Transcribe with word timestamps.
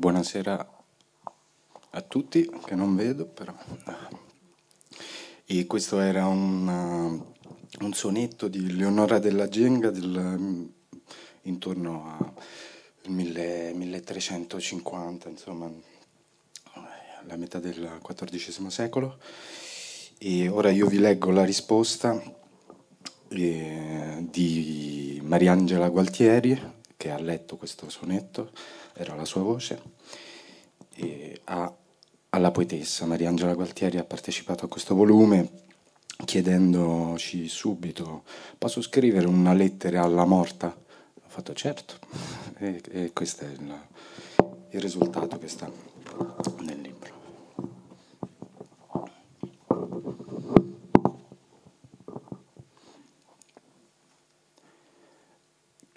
Buonasera 0.00 0.84
a 1.90 2.00
tutti, 2.02 2.48
che 2.64 2.76
non 2.76 2.94
vedo 2.94 3.26
però. 3.26 3.52
E 5.44 5.66
questo 5.66 5.98
era 5.98 6.28
un, 6.28 6.68
uh, 6.68 7.34
un 7.84 7.92
sonetto 7.92 8.46
di 8.46 8.76
Leonora 8.76 9.18
della 9.18 9.48
Genga 9.48 9.90
del, 9.90 10.70
intorno 11.42 12.16
al 12.16 12.32
1350, 13.10 15.28
insomma, 15.30 15.68
alla 17.20 17.34
metà 17.34 17.58
del 17.58 17.98
XIV 18.00 18.68
secolo. 18.68 19.18
E 20.18 20.46
ora 20.46 20.70
io 20.70 20.86
vi 20.86 21.00
leggo 21.00 21.32
la 21.32 21.44
risposta 21.44 22.22
eh, 23.30 24.26
di 24.30 25.20
Mariangela 25.24 25.88
Gualtieri, 25.88 26.76
che 26.98 27.10
ha 27.10 27.18
letto 27.18 27.56
questo 27.56 27.88
sonetto, 27.88 28.50
era 28.92 29.14
la 29.14 29.24
sua 29.24 29.40
voce, 29.40 29.80
a, 31.44 31.72
alla 32.30 32.50
poetessa 32.50 33.06
Mariangela 33.06 33.54
Gualtieri 33.54 33.98
ha 33.98 34.04
partecipato 34.04 34.64
a 34.64 34.68
questo 34.68 34.96
volume 34.96 35.66
chiedendoci 36.24 37.46
subito 37.46 38.24
posso 38.58 38.82
scrivere 38.82 39.28
una 39.28 39.52
lettera 39.52 40.02
alla 40.02 40.24
morta? 40.24 40.66
Ho 40.66 41.28
fatto 41.28 41.54
certo 41.54 41.98
e, 42.58 42.82
e 42.90 43.12
questo 43.12 43.44
è 43.44 43.48
il, 43.48 43.80
il 44.70 44.80
risultato 44.80 45.38
che 45.38 45.48
sta 45.48 45.70
nel 46.60 46.80
libro. 46.80 47.16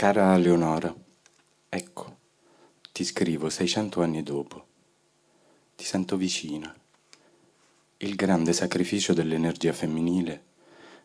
Cara 0.02 0.36
Leonora, 0.36 0.92
ecco, 1.70 2.18
ti 2.92 3.04
scrivo 3.04 3.52
600 3.52 4.02
anni 4.02 4.24
dopo. 4.24 4.66
Ti 5.76 5.86
sento 5.86 6.18
vicina. 6.18 6.76
Il 7.98 8.16
grande 8.16 8.52
sacrificio 8.52 9.14
dell'energia 9.14 9.72
femminile, 9.74 10.46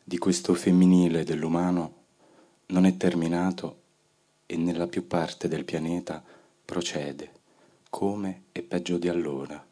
di 0.02 0.16
questo 0.16 0.54
femminile 0.54 1.24
dell'umano, 1.24 2.04
non 2.68 2.86
è 2.86 2.96
terminato 2.96 3.82
e 4.46 4.56
nella 4.56 4.86
più 4.86 5.06
parte 5.06 5.46
del 5.46 5.66
pianeta 5.66 6.24
procede, 6.64 7.32
come 7.90 8.44
e 8.52 8.62
peggio 8.62 8.96
di 8.96 9.08
allora. 9.08 9.62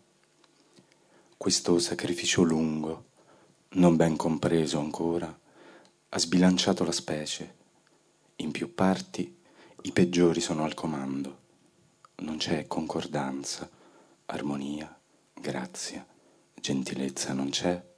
Questo 1.35 1.79
sacrificio 1.79 2.43
lungo, 2.43 3.05
non 3.71 3.97
ben 3.97 4.17
compreso 4.17 4.79
ancora, 4.81 5.41
ha 6.11 6.19
sbilanciato 6.19 6.85
la 6.85 6.93
specie 6.93 7.63
in 8.37 8.51
più 8.51 8.75
parti 8.75 9.43
i 9.83 9.93
peggiori 9.93 10.41
sono 10.41 10.65
al 10.65 10.75
comando. 10.75 11.43
Non 12.17 12.39
c'è 12.39 12.67
concordanza, 12.67 13.69
armonia, 14.27 14.99
grazia, 15.33 16.07
gentilezza 16.55 17.33
non 17.33 17.51
c'è. 17.51 17.93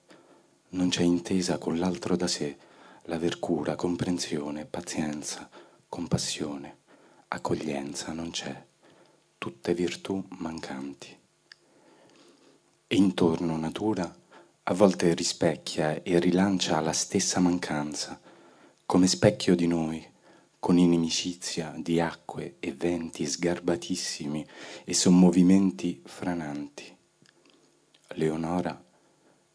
Non 0.70 0.88
c'è 0.88 1.02
intesa 1.02 1.58
con 1.58 1.78
l'altro 1.78 2.16
da 2.16 2.26
sé, 2.26 2.58
l'aver 3.04 3.38
cura, 3.38 3.76
comprensione, 3.76 4.66
pazienza, 4.66 5.48
compassione, 5.88 6.78
accoglienza 7.28 8.12
non 8.12 8.30
c'è. 8.30 8.66
Tutte 9.38 9.74
virtù 9.74 10.22
mancanti. 10.38 11.16
E 12.88 12.96
intorno 12.96 13.56
natura 13.56 14.12
a 14.64 14.74
volte 14.74 15.14
rispecchia 15.14 16.02
e 16.02 16.18
rilancia 16.18 16.80
la 16.80 16.92
stessa 16.92 17.38
mancanza, 17.38 18.20
come 18.84 19.06
specchio 19.06 19.54
di 19.54 19.68
noi, 19.68 20.14
con 20.66 20.78
inimicizia 20.78 21.72
di 21.76 22.00
acque 22.00 22.56
e 22.58 22.72
venti 22.72 23.24
sgarbatissimi 23.24 24.44
e 24.82 24.94
sommovimenti 24.94 26.02
frananti. 26.04 26.92
Leonora, 28.14 28.84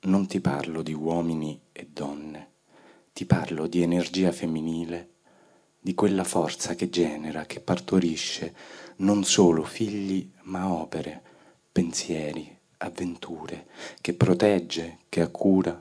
non 0.03 0.25
ti 0.25 0.39
parlo 0.39 0.81
di 0.81 0.93
uomini 0.93 1.63
e 1.73 1.89
donne, 1.91 2.51
ti 3.11 3.25
parlo 3.25 3.67
di 3.67 3.81
energia 3.81 4.31
femminile, 4.31 5.09
di 5.81 5.93
quella 5.93 6.23
forza 6.23 6.75
che 6.75 6.89
genera, 6.89 7.45
che 7.45 7.59
partorisce 7.59 8.55
non 8.99 9.25
solo 9.25 9.65
figli, 9.65 10.31
ma 10.43 10.71
opere, 10.71 11.21
pensieri, 11.73 12.57
avventure, 12.77 13.67
che 13.99 14.13
protegge, 14.13 14.99
che 15.09 15.19
accura, 15.19 15.77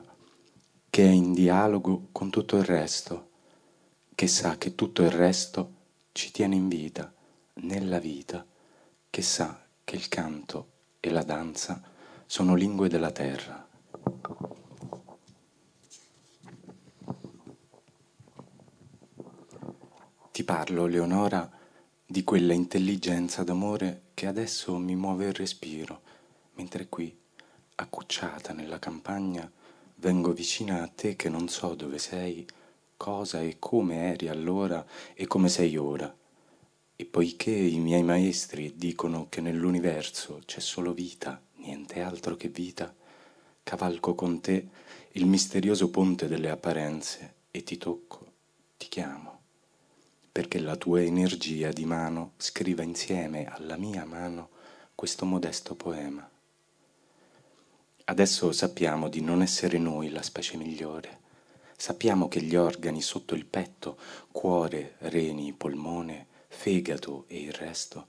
che 0.89 1.05
è 1.05 1.09
in 1.09 1.31
dialogo 1.31 2.09
con 2.11 2.29
tutto 2.29 2.57
il 2.57 2.65
resto 2.65 3.29
che 4.21 4.27
sa 4.27 4.55
che 4.55 4.75
tutto 4.75 5.01
il 5.01 5.09
resto 5.09 5.77
ci 6.11 6.29
tiene 6.29 6.53
in 6.53 6.67
vita, 6.67 7.11
nella 7.53 7.97
vita, 7.97 8.45
che 9.09 9.21
sa 9.23 9.65
che 9.83 9.95
il 9.95 10.07
canto 10.09 10.73
e 10.99 11.09
la 11.09 11.23
danza 11.23 11.81
sono 12.27 12.53
lingue 12.53 12.87
della 12.87 13.09
terra. 13.09 13.67
Ti 20.31 20.43
parlo, 20.43 20.85
Leonora, 20.85 21.49
di 22.05 22.23
quella 22.23 22.53
intelligenza 22.53 23.43
d'amore 23.43 24.09
che 24.13 24.27
adesso 24.27 24.77
mi 24.77 24.95
muove 24.95 25.25
il 25.25 25.33
respiro, 25.33 26.01
mentre 26.57 26.87
qui, 26.89 27.19
accucciata 27.73 28.53
nella 28.53 28.77
campagna, 28.77 29.51
vengo 29.95 30.31
vicina 30.31 30.83
a 30.83 30.87
te 30.87 31.15
che 31.15 31.27
non 31.27 31.47
so 31.47 31.73
dove 31.73 31.97
sei, 31.97 32.45
cosa 33.01 33.41
e 33.41 33.55
come 33.57 34.11
eri 34.11 34.27
allora 34.27 34.85
e 35.15 35.25
come 35.25 35.49
sei 35.49 35.75
ora. 35.75 36.15
E 36.95 37.05
poiché 37.05 37.49
i 37.49 37.79
miei 37.79 38.03
maestri 38.03 38.75
dicono 38.75 39.25
che 39.27 39.41
nell'universo 39.41 40.41
c'è 40.45 40.59
solo 40.59 40.93
vita, 40.93 41.41
niente 41.55 42.01
altro 42.01 42.35
che 42.35 42.49
vita, 42.49 42.93
cavalco 43.63 44.13
con 44.13 44.39
te 44.39 44.67
il 45.13 45.25
misterioso 45.25 45.89
ponte 45.89 46.27
delle 46.27 46.51
apparenze 46.51 47.33
e 47.49 47.63
ti 47.63 47.79
tocco, 47.79 48.33
ti 48.77 48.87
chiamo, 48.87 49.39
perché 50.31 50.59
la 50.59 50.75
tua 50.75 51.01
energia 51.01 51.71
di 51.71 51.85
mano 51.85 52.33
scriva 52.37 52.83
insieme 52.83 53.47
alla 53.47 53.77
mia 53.77 54.05
mano 54.05 54.49
questo 54.93 55.25
modesto 55.25 55.73
poema. 55.73 56.29
Adesso 58.03 58.51
sappiamo 58.51 59.09
di 59.09 59.21
non 59.21 59.41
essere 59.41 59.79
noi 59.79 60.11
la 60.11 60.21
specie 60.21 60.55
migliore, 60.55 61.20
Sappiamo 61.81 62.27
che 62.27 62.43
gli 62.43 62.55
organi 62.55 63.01
sotto 63.01 63.33
il 63.33 63.47
petto, 63.47 63.97
cuore, 64.31 64.97
reni, 64.99 65.51
polmone, 65.51 66.27
fegato 66.47 67.25
e 67.27 67.39
il 67.39 67.53
resto, 67.53 68.05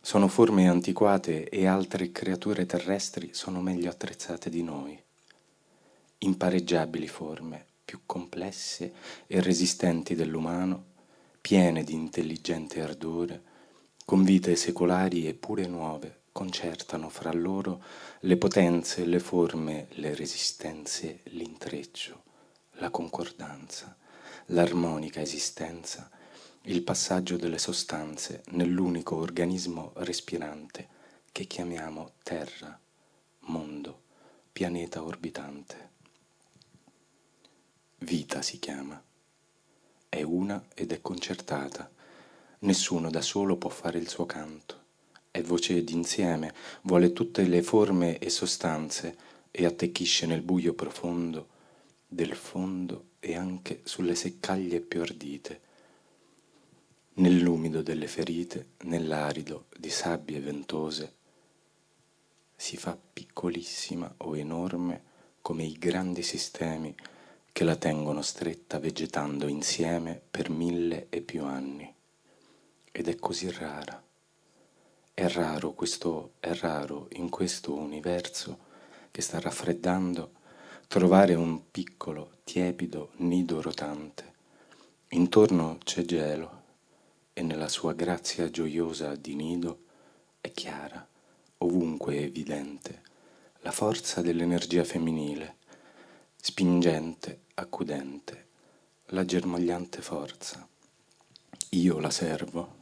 sono 0.00 0.26
forme 0.26 0.70
antiquate 0.70 1.50
e 1.50 1.66
altre 1.66 2.10
creature 2.10 2.64
terrestri 2.64 3.34
sono 3.34 3.60
meglio 3.60 3.90
attrezzate 3.90 4.48
di 4.48 4.62
noi. 4.62 4.98
Impareggiabili 6.20 7.06
forme, 7.08 7.66
più 7.84 8.00
complesse 8.06 8.94
e 9.26 9.42
resistenti 9.42 10.14
dell'umano, 10.14 10.84
piene 11.42 11.84
di 11.84 11.92
intelligente 11.92 12.80
ardore, 12.80 13.42
con 14.06 14.24
vite 14.24 14.56
secolari 14.56 15.28
e 15.28 15.34
pure 15.34 15.66
nuove, 15.66 16.20
concertano 16.32 17.10
fra 17.10 17.34
loro 17.34 17.82
le 18.20 18.38
potenze, 18.38 19.04
le 19.04 19.20
forme, 19.20 19.88
le 19.90 20.14
resistenze, 20.14 21.20
l'intreccio 21.24 22.22
la 22.78 22.90
concordanza, 22.90 23.96
l'armonica 24.46 25.20
esistenza, 25.20 26.10
il 26.62 26.82
passaggio 26.82 27.36
delle 27.36 27.58
sostanze 27.58 28.42
nell'unico 28.50 29.16
organismo 29.16 29.92
respirante 29.96 30.88
che 31.32 31.44
chiamiamo 31.44 32.12
Terra, 32.22 32.78
mondo, 33.40 34.02
pianeta 34.52 35.02
orbitante. 35.02 35.90
Vita 37.98 38.42
si 38.42 38.58
chiama. 38.60 39.02
È 40.08 40.22
una 40.22 40.64
ed 40.74 40.92
è 40.92 41.00
concertata. 41.00 41.90
Nessuno 42.60 43.10
da 43.10 43.22
solo 43.22 43.56
può 43.56 43.70
fare 43.70 43.98
il 43.98 44.08
suo 44.08 44.24
canto. 44.24 44.86
È 45.30 45.42
voce 45.42 45.82
d'insieme, 45.82 46.54
vuole 46.82 47.12
tutte 47.12 47.42
le 47.42 47.62
forme 47.62 48.18
e 48.18 48.30
sostanze 48.30 49.16
e 49.50 49.64
attecchisce 49.64 50.26
nel 50.26 50.42
buio 50.42 50.74
profondo 50.74 51.56
del 52.10 52.34
fondo 52.34 53.10
e 53.20 53.36
anche 53.36 53.82
sulle 53.84 54.14
seccaglie 54.14 54.80
più 54.80 55.02
ardite, 55.02 55.60
nell'umido 57.14 57.82
delle 57.82 58.06
ferite, 58.06 58.70
nell'arido 58.84 59.66
di 59.76 59.90
sabbie 59.90 60.40
ventose, 60.40 61.16
si 62.56 62.78
fa 62.78 62.96
piccolissima 62.96 64.14
o 64.18 64.36
enorme 64.36 65.02
come 65.42 65.64
i 65.64 65.74
grandi 65.74 66.22
sistemi 66.22 66.94
che 67.52 67.64
la 67.64 67.76
tengono 67.76 68.22
stretta 68.22 68.78
vegetando 68.78 69.46
insieme 69.46 70.20
per 70.30 70.48
mille 70.48 71.06
e 71.10 71.20
più 71.20 71.44
anni. 71.44 71.92
Ed 72.90 73.06
è 73.06 73.16
così 73.16 73.50
rara. 73.50 74.02
È 75.12 75.28
raro 75.28 75.72
questo, 75.72 76.34
è 76.40 76.54
raro 76.54 77.08
in 77.12 77.28
questo 77.28 77.74
universo 77.74 78.66
che 79.10 79.20
sta 79.20 79.38
raffreddando 79.40 80.32
trovare 80.88 81.34
un 81.34 81.70
piccolo, 81.70 82.38
tiepido 82.44 83.10
nido 83.16 83.60
rotante. 83.60 84.32
Intorno 85.08 85.76
c'è 85.84 86.02
gelo 86.02 86.62
e 87.34 87.42
nella 87.42 87.68
sua 87.68 87.92
grazia 87.92 88.48
gioiosa 88.48 89.14
di 89.14 89.34
nido 89.34 89.80
è 90.40 90.50
chiara, 90.50 91.06
ovunque 91.58 92.18
evidente, 92.18 93.02
la 93.60 93.70
forza 93.70 94.22
dell'energia 94.22 94.82
femminile, 94.82 95.56
spingente, 96.36 97.42
accudente, 97.56 98.46
la 99.08 99.26
germogliante 99.26 100.00
forza. 100.00 100.66
Io 101.72 101.98
la 101.98 102.10
servo, 102.10 102.76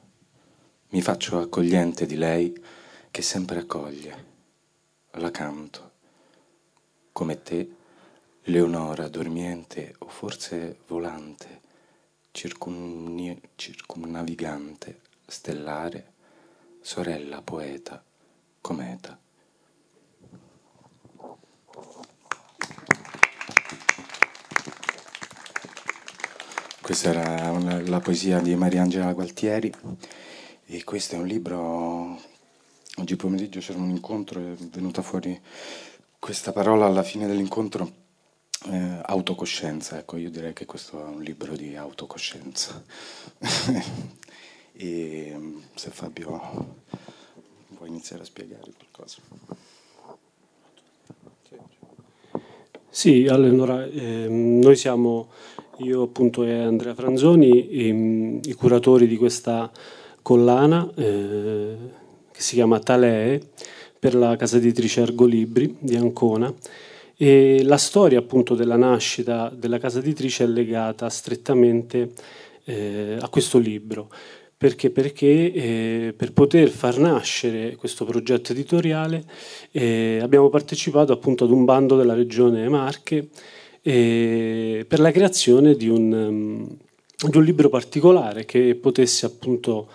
mi 0.90 1.02
faccio 1.02 1.40
accogliente 1.40 2.06
di 2.06 2.14
lei 2.14 2.56
che 3.10 3.22
sempre 3.22 3.58
accoglie, 3.58 4.24
la 5.14 5.32
canto, 5.32 5.90
come 7.10 7.42
te, 7.42 7.75
Leonora 8.48 9.08
dormiente 9.08 9.96
o 9.98 10.06
forse 10.06 10.78
volante, 10.86 11.62
circumnavigante, 12.30 15.00
stellare, 15.26 16.12
sorella 16.80 17.42
poeta, 17.42 18.04
cometa. 18.60 19.18
Questa 26.80 27.08
era 27.08 27.50
una, 27.50 27.80
la 27.80 27.98
poesia 27.98 28.38
di 28.38 28.54
Mariangela 28.54 29.12
Gualtieri 29.12 29.74
e 30.66 30.84
questo 30.84 31.16
è 31.16 31.18
un 31.18 31.26
libro, 31.26 32.16
oggi 32.98 33.16
pomeriggio 33.16 33.58
c'era 33.58 33.80
un 33.80 33.90
incontro 33.90 34.38
e 34.38 34.52
è 34.52 34.54
venuta 34.54 35.02
fuori 35.02 35.36
questa 36.20 36.52
parola 36.52 36.86
alla 36.86 37.02
fine 37.02 37.26
dell'incontro, 37.26 38.04
eh, 38.70 39.00
autocoscienza, 39.02 39.98
ecco 39.98 40.16
io 40.16 40.30
direi 40.30 40.52
che 40.52 40.64
questo 40.64 41.00
è 41.00 41.08
un 41.08 41.22
libro 41.22 41.56
di 41.56 41.76
autocoscienza. 41.76 42.82
e 44.78 45.36
se 45.74 45.90
Fabio 45.90 46.74
vuoi 47.68 47.88
iniziare 47.88 48.22
a 48.22 48.26
spiegare 48.26 48.70
qualcosa. 48.76 49.18
Sì, 52.88 53.26
allora 53.28 53.84
eh, 53.84 54.26
noi 54.28 54.74
siamo 54.74 55.28
io 55.78 56.02
appunto 56.02 56.44
e 56.44 56.52
Andrea 56.52 56.94
Franzoni, 56.94 57.76
i, 57.76 58.40
i 58.42 58.52
curatori 58.54 59.06
di 59.06 59.16
questa 59.16 59.70
collana 60.22 60.90
eh, 60.94 61.76
che 62.32 62.40
si 62.40 62.54
chiama 62.54 62.78
Talee 62.78 63.40
per 63.98 64.14
la 64.14 64.36
casa 64.36 64.56
editrice 64.56 65.02
Argolibri 65.02 65.76
di 65.78 65.96
Ancona 65.96 66.52
e 67.16 67.62
la 67.64 67.78
storia 67.78 68.18
appunto 68.18 68.54
della 68.54 68.76
nascita 68.76 69.50
della 69.54 69.78
casa 69.78 70.00
editrice 70.00 70.44
è 70.44 70.46
legata 70.46 71.08
strettamente 71.08 72.12
eh, 72.64 73.16
a 73.18 73.28
questo 73.28 73.58
libro. 73.58 74.10
Perché? 74.58 74.90
Perché 74.90 75.52
eh, 75.52 76.14
per 76.16 76.32
poter 76.32 76.70
far 76.70 76.98
nascere 76.98 77.76
questo 77.76 78.06
progetto 78.06 78.52
editoriale 78.52 79.22
eh, 79.70 80.18
abbiamo 80.22 80.48
partecipato 80.48 81.12
appunto 81.12 81.44
ad 81.44 81.50
un 81.50 81.66
bando 81.66 81.96
della 81.96 82.14
regione 82.14 82.66
Marche 82.68 83.28
eh, 83.82 84.84
per 84.88 85.00
la 85.00 85.10
creazione 85.10 85.74
di 85.74 85.88
un, 85.88 86.10
um, 86.10 86.76
di 87.28 87.36
un, 87.36 87.44
libro 87.44 87.68
particolare 87.68 88.46
che 88.46 88.74
potesse 88.76 89.26
appunto 89.26 89.88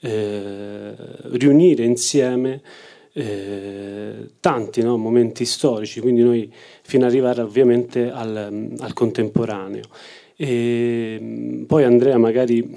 eh, 0.00 0.94
riunire 1.34 1.84
insieme 1.84 2.62
eh, 3.18 4.28
tanti 4.38 4.80
no, 4.80 4.96
momenti 4.96 5.44
storici, 5.44 6.00
quindi 6.00 6.22
noi 6.22 6.52
fino 6.82 7.04
ad 7.04 7.10
arrivare 7.10 7.42
ovviamente 7.42 8.10
al, 8.10 8.76
al 8.78 8.92
contemporaneo. 8.92 9.82
E 10.36 11.18
mm, 11.20 11.62
poi 11.64 11.82
Andrea 11.82 12.16
magari 12.16 12.76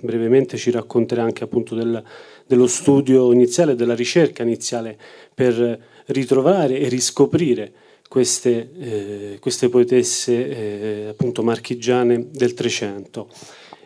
brevemente 0.00 0.56
ci 0.56 0.70
racconterà 0.70 1.22
anche 1.22 1.44
appunto 1.44 1.74
del, 1.74 2.02
dello 2.46 2.66
studio 2.66 3.30
iniziale, 3.30 3.74
della 3.74 3.94
ricerca 3.94 4.42
iniziale 4.42 4.96
per 5.34 5.78
ritrovare 6.06 6.78
e 6.78 6.88
riscoprire 6.88 7.72
queste, 8.08 8.70
eh, 8.78 9.38
queste 9.38 9.68
poetesse 9.68 10.48
eh, 10.48 11.06
appunto 11.08 11.42
marchigiane 11.42 12.28
del 12.30 12.54
Trecento. 12.54 13.28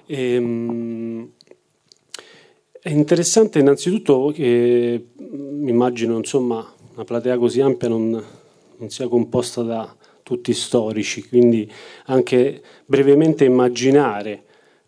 E, 0.07 0.39
mh, 0.39 1.31
è 2.89 2.93
interessante 2.93 3.59
innanzitutto 3.59 4.33
che 4.35 5.09
mi 5.19 5.71
immagino 5.71 6.17
insomma 6.17 6.67
una 6.95 7.05
platea 7.05 7.37
così 7.37 7.61
ampia 7.61 7.87
non, 7.87 8.09
non 8.79 8.89
sia 8.89 9.07
composta 9.09 9.61
da 9.61 9.95
tutti 10.23 10.55
storici, 10.55 11.29
quindi 11.29 11.71
anche 12.07 12.63
brevemente 12.87 13.45
immaginare 13.45 14.45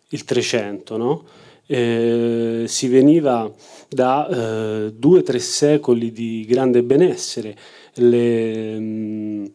il 0.09 0.23
Trecento, 0.23 0.97
no? 0.97 1.25
eh, 1.67 2.63
si 2.65 2.87
veniva 2.87 3.53
da 3.87 4.27
eh, 4.27 4.93
due 4.93 5.19
o 5.19 5.23
tre 5.23 5.37
secoli 5.37 6.11
di 6.11 6.43
grande 6.47 6.81
benessere, 6.81 7.55
le, 7.93 8.79
mh, 8.79 9.51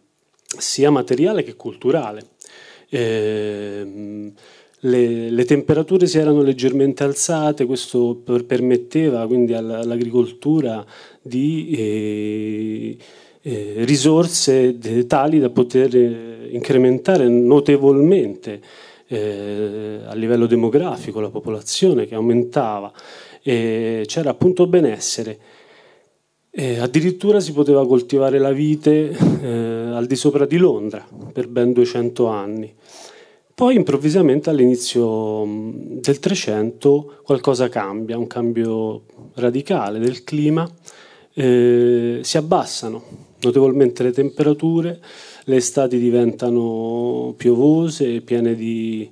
sia 0.57 0.91
materiale 0.91 1.43
che 1.43 1.57
culturale. 1.57 2.29
Eh, 2.89 4.33
le, 4.81 5.31
le, 5.31 5.45
temperature 5.45 6.07
si 6.07 6.19
erano 6.19 6.43
leggermente 6.43 7.05
alzate, 7.05 7.65
questo 7.65 8.21
per, 8.23 8.45
permetteva 8.45 9.27
quindi 9.27 9.55
all'agricoltura 9.55 10.85
di 11.23 11.71
eh, 11.71 12.97
eh, 13.43 13.75
risorse 13.85 14.77
tali 15.07 15.39
da 15.39 15.51
poter 15.51 15.97
eh, 15.97 16.49
incrementare 16.51 17.29
notevolmente 17.29 18.61
eh, 19.09 20.01
a 20.05 20.15
livello 20.15 20.47
demografico 20.47 21.21
la 21.21 21.31
popolazione 21.31 22.07
che 22.07 22.15
aumentava, 22.15 22.93
c'era 23.43 24.31
appunto 24.31 24.67
benessere 24.67 25.39
e 26.59 26.79
addirittura 26.79 27.39
si 27.39 27.53
poteva 27.53 27.87
coltivare 27.87 28.39
la 28.39 28.51
vite 28.51 29.11
eh, 29.11 29.47
al 29.93 30.07
di 30.07 30.17
sopra 30.17 30.47
di 30.47 30.57
Londra 30.57 31.07
per 31.31 31.49
ben 31.49 31.75
200 31.75 32.27
anni. 32.29 32.75
Poi 33.57 33.75
improvvisamente 33.75 34.51
all'inizio 34.51 35.47
mm, 35.47 36.01
del 36.01 36.19
Trecento 36.19 37.21
qualcosa 37.25 37.71
cambia, 37.71 38.19
un 38.19 38.27
cambio 38.27 39.05
radicale 39.33 39.99
del 39.99 40.25
clima, 40.25 40.71
eh, 41.33 42.21
si 42.23 42.37
abbassano 42.37 43.03
notevolmente 43.41 44.03
le 44.03 44.13
temperature, 44.13 45.01
le 45.45 45.57
estati 45.57 45.97
diventano 45.97 47.33
piovose, 47.35 48.21
piene 48.21 48.55
di 48.55 49.11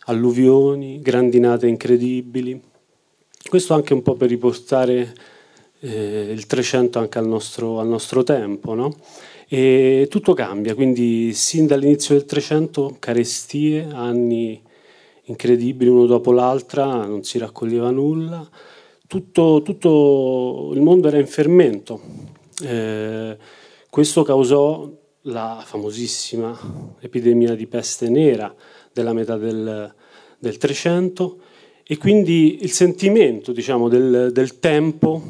alluvioni, 0.00 1.00
grandinate 1.00 1.66
incredibili. 1.66 2.60
Questo 3.48 3.72
anche 3.72 3.94
un 3.94 4.02
po' 4.02 4.16
per 4.16 4.28
riportare 4.28 5.14
eh, 5.80 6.30
il 6.30 6.44
300 6.44 6.98
anche 6.98 7.16
al 7.16 7.26
nostro, 7.26 7.80
al 7.80 7.88
nostro 7.88 8.22
tempo. 8.22 8.74
No? 8.74 8.94
E 9.50 10.08
tutto 10.10 10.34
cambia, 10.34 10.74
quindi 10.74 11.32
sin 11.32 11.66
dall'inizio 11.66 12.14
del 12.14 12.26
300 12.26 12.96
carestie, 12.98 13.88
anni 13.90 14.62
incredibili 15.24 15.88
uno 15.88 16.04
dopo 16.04 16.32
l'altra, 16.32 17.06
non 17.06 17.22
si 17.24 17.38
raccoglieva 17.38 17.90
nulla, 17.90 18.46
tutto, 19.06 19.62
tutto 19.62 20.70
il 20.74 20.82
mondo 20.82 21.08
era 21.08 21.18
in 21.18 21.26
fermento. 21.26 22.00
Eh, 22.62 23.36
questo 23.88 24.22
causò 24.22 24.90
la 25.22 25.62
famosissima 25.64 26.96
epidemia 27.00 27.54
di 27.54 27.66
peste 27.66 28.10
nera 28.10 28.54
della 28.92 29.14
metà 29.14 29.38
del, 29.38 29.94
del 30.38 30.56
300 30.58 31.38
e 31.84 31.96
quindi 31.96 32.58
il 32.60 32.70
sentimento 32.70 33.52
diciamo, 33.52 33.88
del, 33.88 34.30
del 34.30 34.58
tempo 34.58 35.22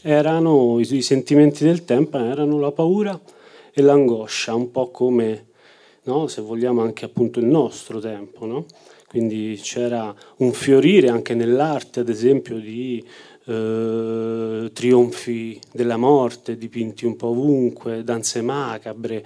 erano, 0.00 0.78
i, 0.80 1.02
sentimenti 1.02 1.64
del 1.64 1.84
tempo 1.84 2.16
erano 2.16 2.58
la 2.58 2.72
paura 2.72 3.20
e 3.78 3.82
l'angoscia, 3.82 4.54
un 4.54 4.70
po' 4.70 4.90
come, 4.90 5.46
no, 6.04 6.26
se 6.26 6.42
vogliamo, 6.42 6.82
anche 6.82 7.04
appunto 7.04 7.38
il 7.38 7.46
nostro 7.46 8.00
tempo. 8.00 8.46
No? 8.46 8.66
Quindi 9.06 9.58
c'era 9.62 10.14
un 10.38 10.52
fiorire 10.52 11.08
anche 11.08 11.34
nell'arte, 11.34 12.00
ad 12.00 12.08
esempio, 12.08 12.58
di 12.58 13.04
eh, 13.46 14.70
trionfi 14.72 15.58
della 15.72 15.96
morte, 15.96 16.58
dipinti 16.58 17.06
un 17.06 17.16
po' 17.16 17.28
ovunque, 17.28 18.04
danze 18.04 18.42
macabre. 18.42 19.24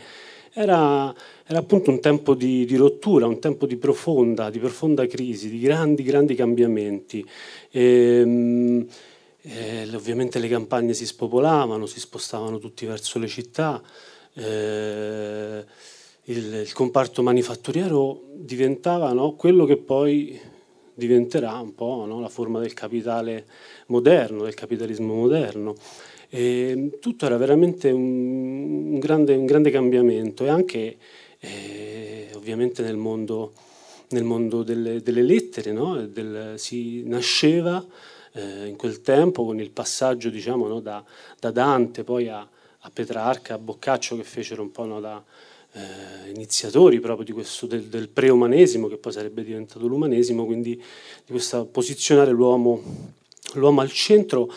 Era, 0.55 1.13
era 1.47 1.59
appunto 1.59 1.91
un 1.91 2.01
tempo 2.01 2.35
di, 2.35 2.67
di, 2.67 2.77
rottura, 2.77 3.27
un 3.27 3.41
tempo 3.41 3.67
di 3.67 3.77
profonda, 3.77 4.51
di 4.51 4.59
profonda 4.59 5.07
crisi, 5.07 5.49
di 5.49 5.61
grandi, 5.61 6.03
grandi 6.03 6.35
cambiamenti. 6.35 7.27
E, 7.71 7.83
ehm, 8.21 8.87
eh, 9.45 9.89
ovviamente 9.95 10.39
le 10.39 10.49
campagne 10.49 10.95
si 10.95 11.07
spopolavano, 11.07 11.87
si 11.87 11.99
spostavano 11.99 12.59
tutti 12.59 12.87
verso 12.87 13.19
le 13.19 13.27
città, 13.27 13.83
eh, 14.35 15.65
il, 16.25 16.55
il, 16.55 16.73
comparto 16.73 17.23
manifatturiero 17.23 18.23
diventava 18.35 19.13
no, 19.13 19.35
quello 19.35 19.65
che 19.65 19.77
poi 19.77 20.41
diventerà 20.95 21.59
un 21.59 21.75
po' 21.75 22.05
no, 22.07 22.21
la 22.21 22.29
forma 22.29 22.61
del 22.61 22.75
capitale 22.75 23.47
moderno, 23.87 24.45
del 24.45 24.55
capitalismo 24.55 25.15
moderno. 25.15 25.75
E 26.29 26.99
tutto 27.01 27.27
era 27.27 27.37
veramente 27.37 27.91
un, 27.91 28.93
un, 28.93 28.99
grande, 28.99 29.35
un 29.35 29.45
grande, 29.45 29.71
cambiamento 29.71 30.45
e 30.45 30.49
anche 30.49 30.97
eh, 31.39 32.31
ovviamente 32.35 32.83
nel 32.83 32.97
mondo, 32.97 33.53
nel 34.11 34.25
mondo 34.25 34.63
delle, 34.63 35.03
delle 35.03 35.23
lettere 35.23 35.73
no? 35.73 36.07
del, 36.07 36.55
si 36.57 37.03
nasceva 37.05 37.85
eh, 38.33 38.67
in 38.67 38.77
quel 38.77 39.03
tempo, 39.03 39.45
con 39.45 39.61
il 39.61 39.71
passaggio 39.71 40.31
diciamo, 40.31 40.81
da, 40.81 41.05
da, 41.39 41.51
Dante 41.51 42.03
poi 42.03 42.29
a, 42.29 42.49
a, 42.85 42.91
Petrarca, 42.91 43.55
a 43.55 43.59
Boccaccio 43.59 44.17
che 44.17 44.25
fecero 44.25 44.63
un 44.63 44.71
po' 44.71 44.85
no, 44.85 45.01
da 45.01 45.23
eh, 45.73 46.31
iniziatori 46.31 47.01
proprio 47.01 47.35
questo, 47.35 47.67
del, 47.67 47.85
del 47.85 48.09
pre-umanesimo 48.09 48.89
che 48.89 48.97
poi 48.97 49.13
sarebbe 49.13 49.43
diventato 49.43 49.87
l'umanesimo, 49.87 50.45
quindi 50.45 50.75
di 50.77 51.31
questa 51.31 51.65
posizionare 51.65 52.31
l'uomo, 52.31 52.83
l'uomo 53.55 53.81
al 53.81 53.91
centro 53.91 54.53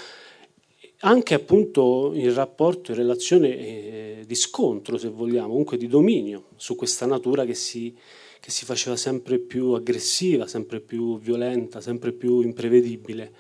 anche 1.00 1.34
appunto 1.36 2.12
in 2.14 2.34
rapporto, 2.34 2.92
in 2.92 2.98
relazione 2.98 3.58
eh, 3.58 4.24
di 4.26 4.36
scontro, 4.36 4.98
se 4.98 5.10
vogliamo, 5.10 5.50
comunque 5.50 5.78
di 5.78 5.88
dominio 5.88 6.46
su 6.56 6.76
questa 6.76 7.06
natura 7.06 7.46
che 7.46 7.54
si, 7.54 7.96
che 8.40 8.50
si 8.50 8.66
faceva 8.66 8.96
sempre 8.96 9.38
più 9.38 9.72
aggressiva, 9.72 10.48
sempre 10.48 10.80
più 10.80 11.20
violenta, 11.20 11.80
sempre 11.80 12.12
più 12.12 12.42
imprevedibile, 12.42 13.32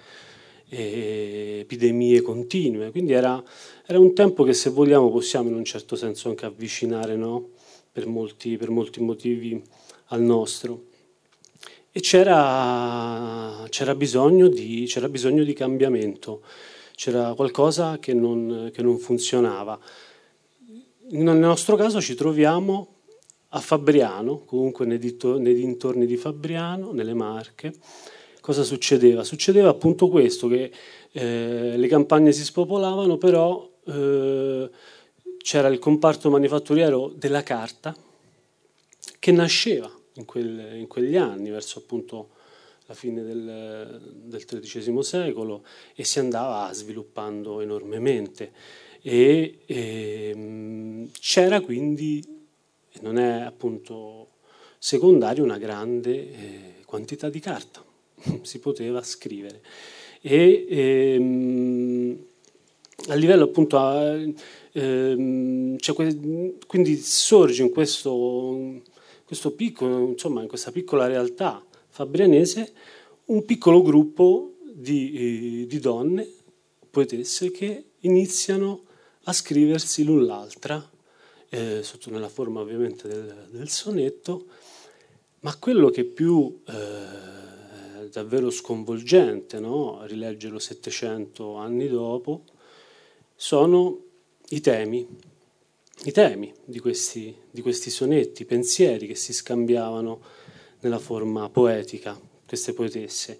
epidemie 0.69 2.21
continue. 2.21 2.91
Quindi 2.91 3.13
era, 3.13 3.41
era, 3.85 3.99
un 3.99 4.13
tempo 4.13 4.43
che 4.43 4.53
se 4.53 4.69
vogliamo 4.69 5.09
possiamo 5.09 5.49
in 5.49 5.55
un 5.55 5.65
certo 5.65 5.95
senso 5.95 6.29
anche 6.29 6.45
avvicinare, 6.45 7.15
no? 7.15 7.49
per, 7.91 8.07
molti, 8.07 8.57
per 8.57 8.69
molti 8.69 9.01
motivi, 9.01 9.61
al 10.07 10.21
nostro. 10.21 10.85
E 11.91 11.99
c'era, 12.01 13.65
c'era, 13.69 13.95
bisogno, 13.95 14.47
di, 14.47 14.85
c'era 14.87 15.07
bisogno 15.07 15.43
di 15.43 15.53
cambiamento 15.53 16.41
c'era 16.95 17.33
qualcosa 17.35 17.99
che 17.99 18.13
non, 18.13 18.71
che 18.73 18.81
non 18.81 18.97
funzionava. 18.97 19.77
Nel 21.09 21.37
nostro 21.37 21.75
caso 21.75 22.01
ci 22.01 22.15
troviamo 22.15 22.93
a 23.49 23.59
Fabriano, 23.59 24.39
comunque 24.39 24.85
nei, 24.85 24.97
dintorni 24.97 26.05
di 26.05 26.17
Fabriano, 26.17 26.91
nelle 26.91 27.13
Marche. 27.13 27.73
Cosa 28.45 28.61
succedeva? 28.61 29.23
Succedeva 29.23 29.69
appunto 29.69 30.07
questo, 30.07 30.47
che 30.47 30.71
eh, 31.13 31.73
le 31.75 31.87
campagne 31.87 32.31
si 32.31 32.43
spopolavano, 32.43 33.17
però 33.17 33.67
eh, 33.87 34.69
c'era 35.39 35.67
il 35.67 35.79
comparto 35.79 36.29
manifatturiero 36.29 37.11
della 37.15 37.41
carta 37.41 37.95
che 39.17 39.31
nasceva 39.31 39.91
in, 40.13 40.25
quel, 40.25 40.75
in 40.75 40.85
quegli 40.85 41.15
anni, 41.15 41.49
verso 41.49 41.79
appunto 41.79 42.29
la 42.85 42.93
fine 42.93 43.23
del, 43.23 44.13
del 44.13 44.45
XIII 44.45 45.01
secolo 45.01 45.63
e 45.95 46.03
si 46.03 46.19
andava 46.19 46.71
sviluppando 46.71 47.61
enormemente. 47.61 48.51
E, 49.01 49.61
e 49.65 50.29
ehm, 50.35 51.09
c'era 51.19 51.61
quindi, 51.61 52.23
non 53.01 53.17
è 53.17 53.41
appunto 53.41 54.27
secondario, 54.77 55.43
una 55.43 55.57
grande 55.57 56.11
eh, 56.11 56.73
quantità 56.85 57.27
di 57.27 57.39
carta, 57.39 57.83
si 58.43 58.59
poteva 58.59 59.01
scrivere. 59.03 59.61
E, 60.21 60.65
ehm, 60.69 62.25
a 63.07 63.13
livello 63.13 63.43
appunto, 63.43 63.77
eh, 64.71 65.75
cioè, 65.77 65.95
quindi 66.67 66.95
sorge 66.97 67.61
in 67.61 67.69
questo, 67.69 68.81
questo 69.25 69.51
piccolo, 69.51 70.09
insomma, 70.09 70.41
in 70.41 70.47
questa 70.47 70.71
piccola 70.71 71.07
realtà 71.07 71.63
fabrianese 71.89 72.73
un 73.25 73.45
piccolo 73.45 73.81
gruppo 73.81 74.55
di, 74.63 75.61
eh, 75.61 75.67
di 75.67 75.79
donne, 75.79 76.27
poetesse, 76.89 77.51
che 77.51 77.83
iniziano 78.01 78.83
a 79.23 79.33
scriversi 79.33 80.03
l'un 80.03 80.25
l'altra, 80.25 80.89
eh, 81.49 81.81
sotto 81.83 82.09
nella 82.09 82.29
forma 82.29 82.59
ovviamente 82.61 83.07
del, 83.07 83.47
del, 83.51 83.69
sonetto, 83.69 84.45
ma 85.41 85.55
quello 85.57 85.89
che 85.89 86.03
più 86.03 86.61
eh, 86.67 87.34
davvero 88.15 88.49
sconvolgente, 88.49 89.59
no? 89.59 90.05
rileggerlo 90.05 90.57
700 90.57 91.55
anni 91.55 91.89
dopo, 91.89 92.43
sono 93.35 94.03
i 94.49 94.61
temi, 94.61 95.05
i 96.05 96.11
temi 96.11 96.53
di 96.63 96.79
questi, 96.79 97.35
di 97.51 97.61
questi 97.61 97.89
sonetti, 97.89 98.45
pensieri 98.45 99.05
che 99.05 99.15
si 99.15 99.33
scambiavano 99.33 100.21
nella 100.79 100.99
forma 100.99 101.49
poetica, 101.49 102.17
queste 102.45 102.71
poetesse. 102.71 103.39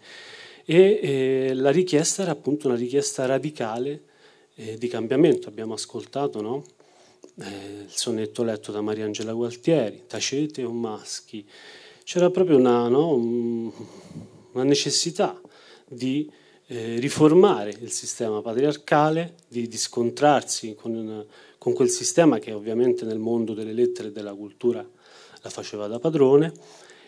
E 0.66 1.00
eh, 1.02 1.54
la 1.54 1.70
richiesta 1.70 2.24
era 2.24 2.32
appunto 2.32 2.68
una 2.68 2.76
richiesta 2.76 3.26
radicale 3.26 4.02
eh, 4.56 4.78
di 4.78 4.88
cambiamento. 4.90 5.48
Abbiamo 5.48 5.76
ascoltato 5.76 6.42
no? 6.42 6.64
eh, 7.40 7.84
il 7.86 7.94
sonetto 7.94 8.44
letto 8.44 8.74
da 8.74 8.82
Mariangela 8.82 9.32
Gualtieri, 9.32 10.04
Tacete 10.06 10.66
o 10.66 10.72
Maschi. 10.72 11.48
C'era 12.04 12.30
proprio 12.30 12.58
una, 12.58 12.90
no? 12.90 14.34
Una 14.56 14.64
necessità 14.64 15.40
di 15.88 16.30
eh, 16.68 16.98
riformare 17.00 17.76
il 17.80 17.92
sistema 17.92 18.42
patriarcale, 18.42 19.36
di, 19.48 19.68
di 19.68 19.78
scontrarsi 19.78 20.74
con, 20.76 20.96
una, 20.96 21.24
con 21.58 21.74
quel 21.74 21.90
sistema 21.90 22.40
che 22.40 22.52
ovviamente 22.52 23.06
nel 23.06 23.20
mondo 23.20 23.54
delle 23.54 23.74
lettere 23.74 24.08
e 24.08 24.12
della 24.12 24.34
cultura 24.34 24.88
la 25.42 25.50
faceva 25.50 25.88
da 25.88 26.00
padrone 26.00 26.52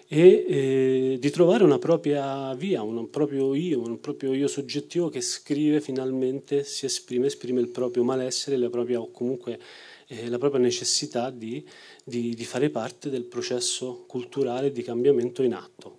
e 0.09 0.45
eh, 0.47 1.17
di 1.19 1.29
trovare 1.31 1.63
una 1.63 1.79
propria 1.79 2.53
via, 2.53 2.81
un 2.81 3.09
proprio 3.09 3.53
io, 3.55 3.81
un 3.81 3.99
proprio 3.99 4.33
io 4.33 4.47
soggettivo 4.47 5.09
che 5.09 5.21
scrive 5.21 5.81
finalmente, 5.81 6.63
si 6.63 6.85
esprime, 6.85 7.27
esprime 7.27 7.59
il 7.59 7.69
proprio 7.69 8.03
malessere, 8.03 8.57
la 8.57 8.69
propria, 8.69 9.01
o 9.01 9.11
comunque 9.11 9.59
eh, 10.07 10.29
la 10.29 10.37
propria 10.37 10.61
necessità 10.61 11.29
di, 11.29 11.65
di, 12.03 12.33
di, 12.35 12.45
fare 12.45 12.69
parte 12.69 13.09
del 13.09 13.25
processo 13.25 14.05
culturale 14.07 14.71
di 14.71 14.81
cambiamento 14.81 15.43
in 15.43 15.53
atto. 15.53 15.97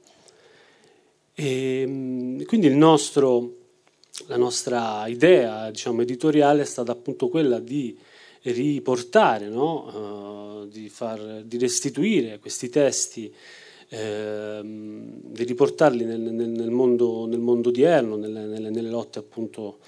E, 1.41 1.83
ehm, 1.83 2.45
quindi 2.47 2.69
nostro, 2.75 3.57
la 4.27 4.37
nostra 4.37 5.07
idea 5.07 5.71
diciamo, 5.71 6.03
editoriale 6.03 6.63
è 6.63 6.65
stata 6.65 6.91
appunto 6.91 7.29
quella 7.29 7.61
di 7.61 7.97
riportare, 8.43 9.49
no? 9.49 10.63
uh, 10.63 10.67
di, 10.67 10.89
far, 10.89 11.43
di 11.45 11.59
restituire 11.59 12.41
questi 12.41 12.69
testi 12.69 13.33
ehm, 13.91 15.21
di 15.23 15.45
riportarli 15.45 16.05
nel, 16.05 16.21
nel, 16.21 16.49
nel, 16.49 16.71
mondo, 16.71 17.27
nel 17.27 17.41
mondo 17.41 17.69
odierno, 17.69 18.17
nelle, 18.17 18.45
nelle, 18.47 18.71
nelle 18.71 18.91
lotte 18.91 19.21
appunto 19.21 19.79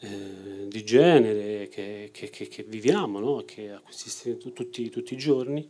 eh, 0.00 0.66
di 0.68 0.84
genere 0.84 1.68
che, 1.68 2.10
che, 2.12 2.30
che, 2.30 2.48
che 2.48 2.64
viviamo, 2.64 3.18
no? 3.20 3.42
che 3.46 3.70
assistiamo 3.88 4.38
tutti, 4.38 4.90
tutti, 4.90 5.14
i 5.14 5.16
giorni, 5.16 5.68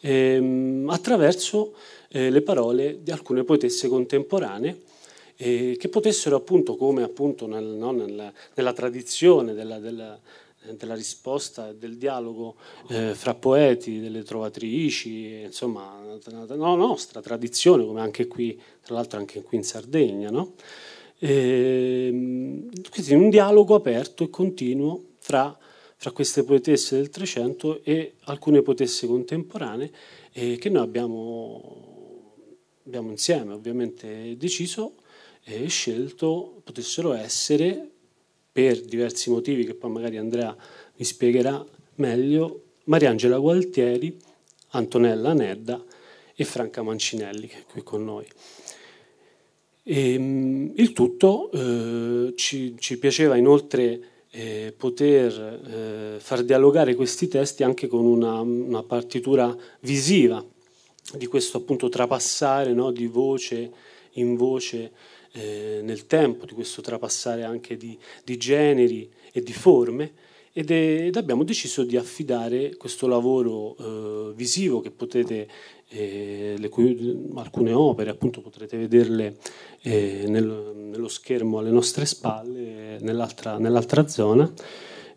ehm, 0.00 0.88
attraverso 0.88 1.74
eh, 2.08 2.30
le 2.30 2.42
parole 2.42 2.98
di 3.02 3.10
alcune 3.10 3.44
poetesse 3.44 3.88
contemporanee 3.88 4.80
eh, 5.36 5.76
che 5.78 5.88
potessero 5.88 6.36
appunto, 6.36 6.76
come 6.76 7.02
appunto 7.02 7.46
nel, 7.46 7.64
no, 7.64 7.92
nella, 7.92 8.32
nella, 8.54 8.72
tradizione 8.72 9.54
della, 9.54 9.78
della 9.78 10.18
della 10.76 10.94
risposta, 10.94 11.72
del 11.72 11.96
dialogo 11.96 12.56
eh, 12.88 13.14
fra 13.14 13.34
poeti, 13.34 14.00
delle 14.00 14.22
trovatrici, 14.22 15.42
insomma, 15.44 15.98
la 16.24 16.74
nostra 16.74 17.22
tradizione, 17.22 17.86
come 17.86 18.00
anche 18.00 18.26
qui, 18.26 18.60
tra 18.82 18.94
l'altro 18.94 19.18
anche 19.18 19.40
qui 19.42 19.56
in 19.56 19.64
Sardegna, 19.64 20.30
no? 20.30 20.54
e, 21.18 22.06
ehm, 22.08 22.70
quindi 22.90 23.14
un 23.14 23.30
dialogo 23.30 23.74
aperto 23.74 24.24
e 24.24 24.30
continuo 24.30 25.04
fra, 25.18 25.56
fra, 25.96 26.10
queste 26.12 26.44
poetesse 26.44 26.96
del 26.96 27.10
Trecento 27.10 27.80
e 27.82 28.14
alcune 28.24 28.62
poetesse 28.62 29.06
contemporanee 29.06 29.90
eh, 30.32 30.56
che 30.56 30.68
noi 30.68 30.82
abbiamo, 30.82 31.87
abbiamo 32.88 33.10
insieme 33.10 33.52
ovviamente 33.52 34.34
deciso 34.38 34.94
e 35.44 35.68
scelto 35.68 36.62
potessero 36.64 37.12
essere 37.12 37.86
per 38.50 38.80
diversi 38.80 39.28
motivi 39.28 39.64
che 39.64 39.74
poi 39.74 39.90
magari 39.90 40.16
Andrea 40.16 40.56
mi 40.96 41.04
spiegherà 41.04 41.64
meglio, 41.96 42.62
Mariangela 42.84 43.38
Gualtieri, 43.38 44.16
Antonella 44.68 45.34
Nedda 45.34 45.84
e 46.34 46.44
Franca 46.44 46.82
Mancinelli 46.82 47.46
che 47.46 47.58
è 47.58 47.64
qui 47.70 47.82
con 47.82 48.04
noi. 48.04 48.26
E, 49.82 50.12
ehm, 50.14 50.72
il 50.76 50.92
tutto 50.92 51.50
eh, 51.52 52.32
ci, 52.36 52.74
ci, 52.78 52.98
piaceva 52.98 53.36
inoltre 53.36 54.00
eh, 54.30 54.74
poter 54.76 55.60
eh, 55.66 56.20
far 56.20 56.42
dialogare 56.42 56.94
questi 56.94 57.28
testi 57.28 57.64
anche 57.64 57.86
con 57.86 58.06
una, 58.06 58.40
una 58.40 58.82
partitura 58.82 59.54
visiva 59.80 60.42
di 61.16 61.26
questo 61.26 61.58
appunto 61.58 61.88
trapassare 61.88 62.72
no, 62.72 62.90
di 62.90 63.06
voce 63.06 63.70
in 64.12 64.36
voce 64.36 64.92
eh, 65.32 65.80
nel 65.82 66.06
tempo, 66.06 66.46
di 66.46 66.54
questo 66.54 66.80
trapassare 66.80 67.44
anche 67.44 67.76
di, 67.76 67.96
di 68.24 68.36
generi 68.36 69.10
e 69.32 69.42
di 69.42 69.52
forme 69.52 70.12
ed, 70.52 70.70
è, 70.70 71.06
ed, 71.06 71.16
abbiamo 71.16 71.44
deciso 71.44 71.84
di 71.84 71.96
affidare 71.96 72.76
questo 72.76 73.06
lavoro 73.06 73.76
eh, 73.78 74.32
visivo 74.34 74.80
che 74.80 74.90
potete, 74.90 75.48
eh, 75.88 76.68
cui, 76.70 77.30
alcune 77.36 77.72
opere 77.72 78.10
appunto 78.10 78.40
potrete 78.40 78.76
vederle 78.76 79.36
eh, 79.82 80.24
nel, 80.26 80.72
nello 80.74 81.08
schermo 81.08 81.58
alle 81.58 81.70
nostre 81.70 82.06
spalle, 82.06 82.98
nell'altra, 83.00 83.58
nell'altra 83.58 84.08
zona, 84.08 84.52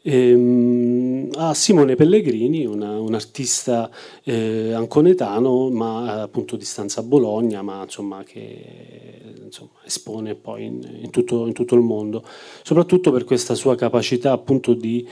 ehm, 0.02 1.30
a 1.36 1.54
Simone 1.54 1.96
Pellegrini, 1.96 2.66
una, 2.66 3.00
un 3.00 3.14
artista 3.14 3.90
eh, 4.24 4.74
anconetano, 4.74 5.70
ma 5.70 6.22
appunto 6.22 6.56
di 6.56 6.66
stanza 6.66 7.02
a 7.02 7.04
Bologna, 7.04 7.62
ma 7.62 7.84
insomma 7.84 8.24
che 8.24 9.22
insomma, 9.44 9.72
espone 9.84 10.36
poi 10.36 10.66
in, 10.66 11.00
in, 11.02 11.10
tutto, 11.10 11.46
in, 11.46 11.54
tutto, 11.54 11.76
il 11.76 11.82
mondo, 11.82 12.24
soprattutto 12.64 13.12
per 13.12 13.26
questa 13.26 13.54
sua 13.54 13.76
capacità 13.76 14.32
appunto 14.32 14.74
di, 14.74 15.08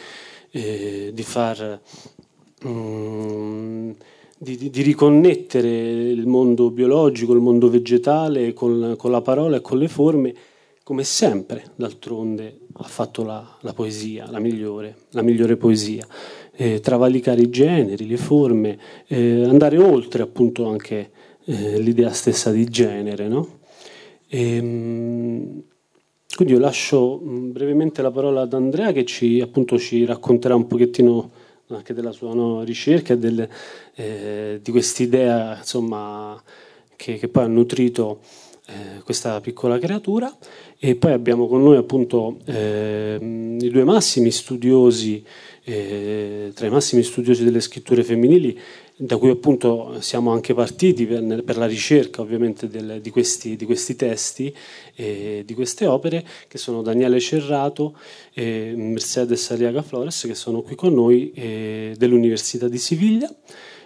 eh, 0.52 1.12
di 1.14 1.24
far... 1.24 1.80
Um, 2.64 3.96
di, 4.42 4.56
di, 4.56 4.70
di, 4.70 4.82
riconnettere 4.84 5.68
il 5.68 6.26
mondo 6.26 6.72
biologico, 6.72 7.34
il 7.34 7.42
mondo 7.42 7.70
vegetale 7.70 8.54
con, 8.54 8.96
con, 8.98 9.12
la 9.12 9.20
parola 9.20 9.58
e 9.58 9.62
con 9.62 9.78
le 9.78 9.90
forme, 9.90 10.34
come 10.90 11.04
sempre, 11.04 11.66
d'altronde 11.76 12.62
ha 12.74 12.84
fatto 12.84 13.24
la, 13.24 13.48
la 13.62 13.74
poesia, 13.74 14.28
la 14.32 14.40
migliore, 14.40 14.96
la 15.12 15.22
migliore 15.22 15.56
poesia. 15.56 16.04
Eh, 16.52 16.80
travalicare 16.80 17.42
i 17.42 17.52
generi, 17.52 18.08
le 18.08 18.18
forme, 18.18 18.80
eh, 19.06 19.44
andare 19.44 19.78
oltre 19.78 20.24
appunto 20.24 20.68
anche 20.68 21.12
eh, 21.46 21.80
l'idea 21.80 22.10
stessa 22.10 22.50
di 22.50 22.66
genere. 22.66 23.28
No? 23.28 23.60
E, 24.28 24.56
ehm, 24.56 25.64
quindi 26.36 26.54
io 26.56 26.60
lascio 26.60 27.22
mm, 27.24 27.52
brevemente 27.52 28.02
la 28.02 28.10
parola 28.10 28.42
ad 28.42 28.54
Andrea 28.54 28.92
che 28.92 29.06
ci, 29.06 29.42
appunto, 29.42 29.78
ci 29.78 30.06
racconterà 30.06 30.56
un 30.56 30.66
pochettino 30.66 31.30
anche 31.68 31.94
della 31.94 32.12
sua 32.12 32.34
no, 32.34 32.64
ricerca 32.64 33.14
e 33.14 33.50
eh, 33.94 34.60
di 34.60 34.72
quest'idea 34.72 35.58
insomma, 35.58 36.42
che, 36.96 37.18
che, 37.18 37.28
poi 37.28 37.44
ha 37.44 37.48
nutrito 37.48 38.22
eh, 38.70 39.02
questa 39.04 39.42
piccola 39.42 39.80
creatura 39.80 40.36
e 40.78 40.96
poi 40.96 41.12
abbiamo 41.12 41.48
con 41.48 41.64
noi 41.64 41.78
appunto 41.78 42.38
eh, 42.46 43.18
i 43.60 43.70
due 43.70 43.84
massimi 43.84 44.32
studiosi 44.32 45.24
eh, 45.64 46.52
tra 46.54 46.68
i 46.68 46.70
massimi 46.70 47.04
studiosi 47.04 47.44
delle 47.44 47.60
scritture 47.60 48.04
femminili 48.04 48.60
da 49.02 49.16
cui 49.16 49.30
appunto 49.30 50.02
siamo 50.02 50.32
anche 50.32 50.54
partiti 50.54 51.06
per, 51.06 51.44
per 51.44 51.56
la 51.56 51.66
ricerca 51.66 52.22
ovviamente 52.22 52.68
del, 52.68 53.00
di, 53.02 53.10
questi, 53.12 53.56
di, 53.56 53.64
questi, 53.64 53.96
testi 53.96 54.54
e 54.94 55.44
di 55.46 55.54
queste 55.54 55.86
opere, 55.86 56.26
che 56.50 56.58
sono 56.58 56.82
Daniele 56.82 57.18
Cerrato 57.22 57.98
e 58.34 58.74
Mercedes 58.76 59.52
Aliaga 59.52 59.84
Flores, 59.84 60.26
che 60.28 60.36
sono 60.36 60.62
qui 60.62 60.76
con 60.76 60.94
noi 60.94 61.32
eh, 61.34 61.94
dell'Università 61.98 62.68
di 62.68 62.78
Siviglia. 62.78 63.34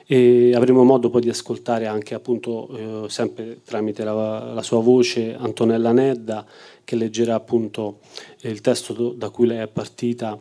E 0.06 0.54
avremo 0.54 0.84
modo 0.84 1.10
poi 1.10 1.22
di 1.22 1.30
ascoltare 1.30 1.88
anche 1.88 2.14
appunto 2.14 3.06
eh, 3.06 3.10
sempre 3.10 3.62
tramite 3.64 4.04
la, 4.04 4.54
la, 4.54 4.62
sua 4.62 4.82
voce 4.82 5.34
Antonella 5.34 5.92
Nedda 5.92 6.46
che 6.84 6.96
leggerà 6.96 7.36
appunto 7.36 8.00
il 8.42 8.60
testo 8.62 9.14
da 9.14 9.30
cui 9.30 9.48
lei 9.48 9.60
è 9.60 9.68
partita 9.68 10.38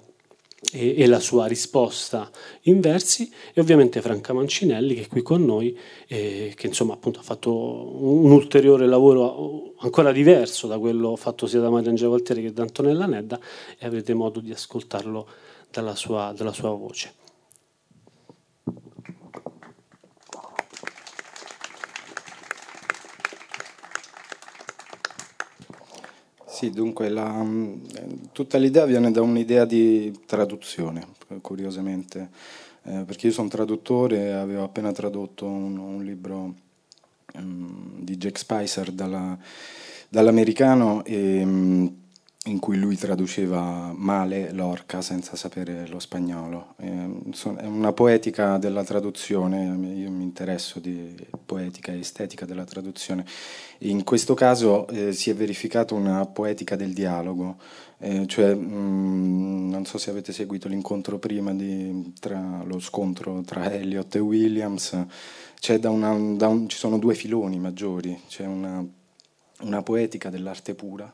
e, 0.73 0.95
e, 0.97 1.07
la 1.07 1.21
sua 1.21 1.47
risposta 1.47 2.31
in 2.63 2.81
versi 2.81 3.31
e 3.53 3.61
ovviamente 3.61 4.01
Franca 4.01 4.33
Mancinelli 4.33 4.95
che 4.95 5.03
è 5.03 5.07
qui 5.09 5.23
con 5.23 5.45
noi 5.45 5.77
e 6.07 6.53
che 6.57 6.67
insomma 6.67 6.95
appunto 6.95 7.21
ha 7.21 7.23
fatto 7.23 7.53
un 7.53 8.31
ulteriore 8.31 8.87
lavoro 8.87 9.75
ancora 9.79 10.13
diverso 10.13 10.67
da 10.67 10.79
quello 10.79 11.17
fatto 11.17 11.47
sia 11.47 11.61
da 11.61 11.71
Maria 11.71 11.91
Angela 11.91 12.11
Valtieri 12.11 12.43
che 12.43 12.53
da 12.53 12.63
Antonella 12.63 13.07
Nedda 13.07 13.39
e 13.79 13.87
avrete 13.87 14.15
modo 14.15 14.41
di 14.41 14.53
ascoltarlo 14.53 15.27
dalla 15.71 15.95
sua, 15.95 16.33
dalla 16.37 16.53
sua 16.53 16.71
voce. 16.71 17.22
Sì, 26.63 26.71
dunque 26.71 27.09
la, 27.09 27.45
tutta 28.31 28.57
l'idea 28.57 28.85
viene 28.85 29.11
da 29.11 29.21
un'idea 29.21 29.65
di 29.65 30.17
traduzione, 30.25 31.09
curiosamente, 31.41 32.31
eh, 32.85 33.03
perché 33.05 33.27
io 33.27 33.33
sono 33.33 33.49
traduttore 33.49 34.27
e 34.27 34.31
avevo 34.31 34.63
appena 34.63 34.93
tradotto 34.93 35.45
un, 35.45 35.77
un 35.77 36.05
libro 36.05 36.55
um, 37.35 37.99
di 37.99 38.17
Jack 38.17 38.39
Spicer 38.39 38.93
dalla, 38.93 39.37
dall'americano 40.09 41.05
e 41.05 41.43
um, 41.43 42.02
in 42.47 42.59
cui 42.59 42.77
lui 42.77 42.97
traduceva 42.97 43.93
male 43.95 44.51
Lorca 44.53 45.01
senza 45.01 45.37
sapere 45.37 45.87
lo 45.87 46.01
spagnolo. 46.01 46.75
È 46.77 47.67
una 47.67 47.93
poetica 47.93 48.59
della 48.59 48.83
traduzione, 48.83 49.65
io 49.95 50.11
mi 50.11 50.25
interesso 50.25 50.81
di 50.81 51.15
poetica 51.45 51.93
e 51.93 52.01
estetica 52.01 52.45
della 52.45 52.65
traduzione. 52.65 53.25
In 53.81 54.03
questo 54.03 54.35
caso 54.35 54.89
eh, 54.89 55.13
si 55.13 55.31
è 55.31 55.35
verificata 55.37 55.95
una 55.95 56.27
poetica 56.27 56.75
del 56.75 56.93
dialogo, 56.93 57.59
eh, 57.99 58.27
cioè 58.27 58.53
mh, 58.55 58.75
mm, 58.75 59.71
non 59.71 59.85
so 59.85 59.99
se 59.99 60.11
avete 60.11 60.33
seguito 60.33 60.67
l'incontro 60.67 61.21
prima 61.21 61.55
di, 61.55 62.13
tra 62.19 62.65
lo 62.65 62.81
scontro 62.81 63.43
tra 63.43 63.73
Eliot 63.73 64.17
e 64.17 64.19
Williams, 64.19 65.07
da 65.79 65.91
una, 65.91 66.13
da 66.35 66.49
un, 66.49 66.69
ci 66.69 66.77
sono 66.77 66.99
due 66.99 67.15
filoni 67.15 67.61
maggiori, 67.61 68.21
c'è 68.27 68.47
una, 68.47 68.85
una 69.61 69.83
poetica 69.83 70.29
dell'arte 70.29 70.75
pura, 70.75 71.13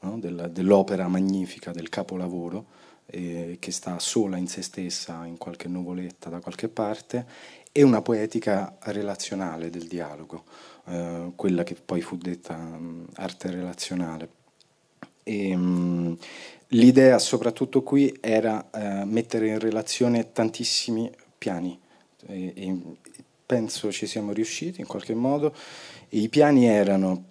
no? 0.00 0.18
Del, 0.18 0.50
dell'opera 0.52 1.08
magnifica, 1.08 1.72
del 1.72 1.88
capolavoro, 1.88 2.66
eh, 3.06 3.56
che 3.58 3.70
sta 3.70 3.98
sola 3.98 4.36
in 4.36 4.46
se 4.48 4.62
stessa, 4.62 5.24
in 5.24 5.38
qualche 5.38 5.68
nuvoletta 5.68 6.28
da 6.28 6.40
qualche 6.40 6.68
parte, 6.68 7.26
e 7.72 7.82
una 7.82 8.02
poetica 8.02 8.76
relazionale 8.80 9.70
del 9.70 9.86
dialogo, 9.86 10.44
eh, 10.86 11.32
quella 11.36 11.62
che 11.62 11.74
poi 11.74 12.00
fu 12.00 12.16
detta 12.16 12.54
um, 12.54 13.06
arte 13.14 13.50
relazionale. 13.50 14.28
E, 15.22 15.54
um, 15.54 16.16
l'idea 16.68 17.18
soprattutto 17.18 17.82
qui 17.82 18.16
era 18.20 18.68
uh, 18.72 19.04
mettere 19.04 19.48
in 19.48 19.58
relazione 19.58 20.32
tantissimi 20.32 21.10
piani 21.36 21.78
e, 22.26 22.52
e 22.54 22.76
penso 23.46 23.90
ci 23.92 24.06
siamo 24.06 24.32
riusciti 24.32 24.80
in 24.80 24.86
qualche 24.86 25.14
modo. 25.14 25.54
E 26.08 26.18
I 26.18 26.28
piani 26.28 26.66
erano 26.66 27.27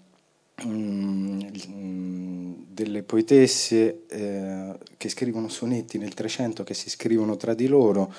delle 2.78 3.04
poetesse 3.04 4.06
eh, 4.08 4.76
che 4.98 5.10
scrivono 5.10 5.50
sonetti 5.50 6.00
nel 6.00 6.16
Trecento, 6.16 6.64
che 6.64 6.74
si 6.74 6.90
scrivono 6.90 7.38
tra 7.38 7.54
di 7.54 7.68
loro 7.68 8.12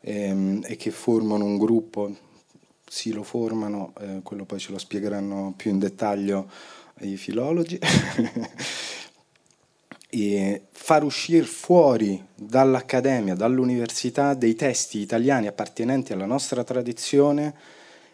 ehm, 0.00 0.64
e 0.66 0.74
che 0.76 0.90
formano 0.90 1.44
un 1.44 1.56
gruppo, 1.56 2.12
sì 2.84 3.12
lo 3.12 3.22
formano, 3.22 3.92
eh, 4.00 4.20
quello 4.24 4.44
poi 4.44 4.58
ce 4.58 4.72
lo 4.72 4.78
spiegheranno 4.78 5.54
più 5.56 5.70
in 5.70 5.78
dettaglio 5.78 6.50
i 7.00 7.16
filologi, 7.16 7.78
e 10.10 10.62
far 10.70 11.04
uscire 11.04 11.44
fuori 11.44 12.24
dall'accademia, 12.34 13.34
dall'università 13.34 14.34
dei 14.34 14.56
testi 14.56 14.98
italiani 14.98 15.46
appartenenti 15.46 16.12
alla 16.12 16.26
nostra 16.26 16.64
tradizione, 16.64 17.54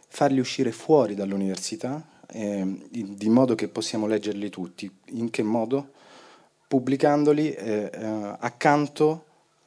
farli 0.07 0.39
uscire 0.39 0.71
fuori 0.71 1.15
dall'università 1.15 2.10
eh, 2.33 2.87
di 2.91 3.29
modo 3.29 3.55
che 3.55 3.69
possiamo 3.69 4.07
leggerli 4.07 4.49
tutti. 4.51 4.91
In 5.13 5.31
che 5.31 5.43
modo? 5.43 5.91
Pubblicandoli 6.67 7.53
eh, 7.53 7.91
eh, 7.93 8.37
accanto 8.39 9.25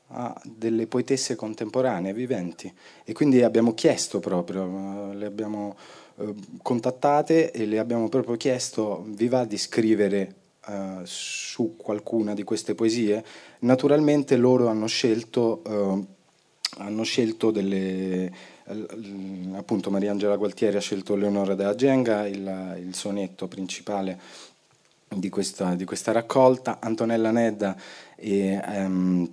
a 0.07 0.39
delle 0.43 0.87
poetesse 0.87 1.35
contemporanee, 1.35 2.13
viventi. 2.13 2.71
E 3.03 3.13
quindi 3.13 3.41
abbiamo 3.41 3.73
chiesto 3.73 4.19
proprio, 4.19 5.11
eh, 5.11 5.15
le 5.15 5.25
abbiamo 5.25 5.75
eh, 6.17 6.33
contattate 6.61 7.51
e 7.51 7.65
le 7.65 7.79
abbiamo 7.79 8.09
proprio 8.09 8.37
chiesto, 8.37 9.03
vi 9.07 9.27
va 9.27 9.45
di 9.45 9.57
scrivere 9.57 10.35
Uh, 10.65 11.01
su 11.03 11.75
qualcuna 11.75 12.33
di 12.33 12.45
queste 12.45 12.73
poesie, 12.73 13.21
naturalmente 13.59 14.37
loro 14.37 14.67
hanno 14.67 14.87
scelto, 14.87 15.61
uh, 15.65 16.05
hanno 16.77 17.03
scelto 17.03 17.51
delle, 17.51 18.31
appunto 19.55 19.89
Mariangela 19.89 20.37
Gualtieri 20.37 20.77
ha 20.77 20.81
scelto 20.81 21.15
Leonora 21.15 21.55
della 21.55 21.75
Genga, 21.75 22.27
il, 22.27 22.77
il 22.79 22.95
sonetto 22.95 23.47
principale 23.47 24.19
di 25.09 25.29
questa, 25.29 25.75
di 25.75 25.85
questa, 25.85 26.11
raccolta, 26.11 26.79
Antonella 26.79 27.31
Nedda 27.31 27.75
e, 28.15 28.59
um, 28.65 29.29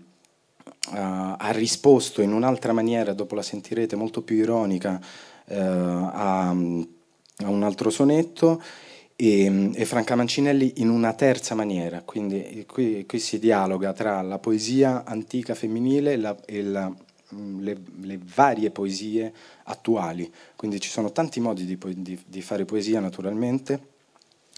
uh, 0.90 0.94
ha 0.94 1.50
risposto 1.52 2.22
in 2.22 2.32
un'altra 2.32 2.72
maniera, 2.72 3.12
dopo 3.12 3.34
la 3.34 3.42
sentirete 3.42 3.96
molto 3.96 4.22
più 4.22 4.36
ironica, 4.36 5.00
uh, 5.46 5.54
a, 5.54 6.48
a, 6.48 6.52
un 6.52 7.62
altro 7.62 7.90
sonetto. 7.90 8.62
E, 9.16 9.70
e, 9.74 9.84
Franca 9.84 10.14
Mancinelli 10.14 10.74
in 10.76 10.88
una 10.88 11.12
terza 11.12 11.54
maniera, 11.54 12.00
quindi 12.02 12.64
qui, 12.66 13.04
qui 13.06 13.18
si 13.18 13.38
dialoga 13.38 13.92
tra 13.92 14.22
la 14.22 14.38
poesia 14.38 15.04
antica 15.04 15.54
femminile 15.54 16.16
la, 16.16 16.34
e 16.46 16.62
la 16.62 16.90
le, 17.58 17.76
le, 18.00 18.18
varie 18.22 18.70
poesie 18.70 19.32
attuali. 19.64 20.30
Quindi 20.56 20.80
ci 20.80 20.90
sono 20.90 21.12
tanti 21.12 21.40
modi 21.40 21.64
di, 21.64 21.78
di, 22.02 22.20
di 22.26 22.42
fare 22.42 22.64
poesia 22.64 23.00
naturalmente, 23.00 23.88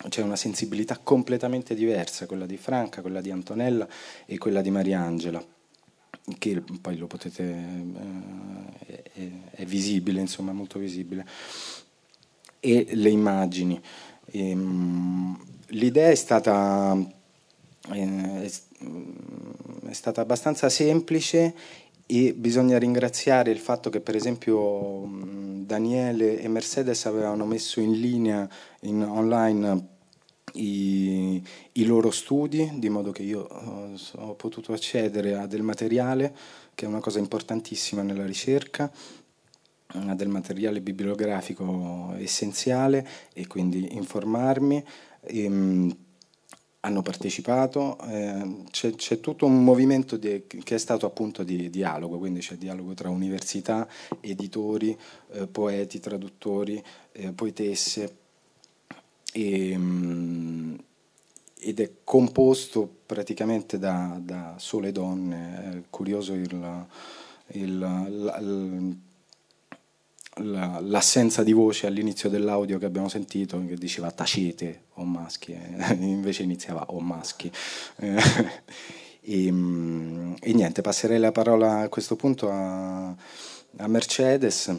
c'è 0.08 0.22
una 0.22 0.37
sensibilità 0.37 0.98
completamente 1.02 1.74
diversa, 1.74 2.26
quella 2.26 2.46
di 2.46 2.56
Franca, 2.56 3.02
quella 3.02 3.20
di 3.20 3.30
Antonella 3.30 3.87
e 4.26 4.38
quella 4.38 4.61
di 4.61 4.70
Mariangela, 4.70 5.44
che 6.38 6.62
poi 6.80 6.96
lo 6.96 7.06
potete, 7.06 7.42
eh, 7.44 9.02
è, 9.12 9.30
è, 9.62 9.64
visibile, 9.64 10.20
insomma, 10.20 10.52
molto 10.52 10.78
visibile. 10.78 11.26
E 12.58 12.88
le 12.92 13.11
immagini. 13.11 13.80
Ehm, 14.32 15.38
l'idea 15.68 16.11
è 16.11 16.14
stata, 16.14 16.96
eh, 17.92 18.50
è, 19.88 19.92
stata 19.92 20.20
abbastanza 20.20 20.68
semplice 20.68 21.54
e 22.14 22.35
bisogna 22.35 22.79
ringraziare 22.79 23.51
il 23.51 23.59
fatto 23.59 23.88
che 23.88 24.03
per 24.03 24.14
esempio 24.14 25.09
Daniele 25.64 26.38
e 26.38 26.46
Mercedes 26.46 27.07
avevano 27.07 27.46
messo 27.46 27.81
in 27.81 27.92
linea 27.92 28.46
in 28.81 29.03
online 29.03 29.88
i, 30.55 31.42
i, 31.72 31.85
loro 31.87 32.11
studi, 32.11 32.70
di 32.75 32.90
modo 32.90 33.12
che 33.12 33.22
io 33.22 33.46
uh, 33.51 33.98
ho 34.16 34.35
potuto 34.35 34.75
accedere 34.75 35.37
a 35.37 35.46
del 35.46 35.62
materiale, 35.62 36.35
che 36.75 36.85
è 36.85 36.88
una 36.88 37.01
cosa 37.01 37.18
importantissima 37.18 38.03
nella 38.03 38.27
ricerca, 38.27 38.92
a 39.87 40.14
del 40.14 40.29
materiale 40.29 40.83
bibliografico 40.83 42.12
essenziale 42.18 43.09
e 43.33 43.46
quindi 43.46 43.94
informarmi. 43.94 44.85
E, 45.22 45.46
um, 45.46 45.96
hanno 46.84 47.02
partecipato, 47.02 47.96
eh, 48.08 48.64
c'è, 48.70 49.20
tutto 49.20 49.46
un 49.46 49.62
movimento 49.62 50.16
di, 50.16 50.44
che 50.46 50.74
è 50.74 50.78
stato 50.78 51.06
appunto 51.06 51.44
di 51.44 51.70
dialogo, 51.70 52.18
quindi 52.18 52.40
c'è 52.40 52.56
dialogo 52.56 52.92
tra 52.94 53.08
università, 53.08 53.86
editori, 54.20 54.96
eh, 55.32 55.46
poeti, 55.46 56.00
traduttori, 56.00 56.82
eh, 57.12 57.30
poetesse, 57.32 58.16
e, 59.32 59.76
um, 59.76 60.76
ed 61.56 61.78
è 61.78 61.90
composto 62.02 62.92
praticamente 63.06 63.78
da, 63.78 64.18
da 64.20 64.54
sole 64.58 64.90
donne, 64.90 65.74
è 65.76 65.82
curioso 65.88 66.32
il, 66.32 66.86
il, 67.52 68.26
il 68.40 68.98
l'assenza 70.36 71.42
di 71.42 71.52
voce 71.52 71.86
all'inizio 71.86 72.28
dell'audio 72.28 72.78
che 72.78 72.86
abbiamo 72.86 73.08
sentito, 73.08 73.62
che 73.66 73.76
diceva 73.76 74.10
tacete 74.10 74.84
o 74.94 75.04
maschi, 75.04 75.52
eh, 75.52 75.92
invece 76.00 76.42
iniziava 76.42 76.86
o 76.88 77.00
maschi. 77.00 77.50
Eh, 77.96 78.16
e, 79.20 79.46
e, 79.46 80.52
niente, 80.52 80.80
passerei 80.80 81.18
la 81.18 81.32
parola 81.32 81.80
a 81.80 81.88
questo 81.88 82.16
punto 82.16 82.50
a, 82.50 83.08
a 83.08 83.86
Mercedes 83.86 84.74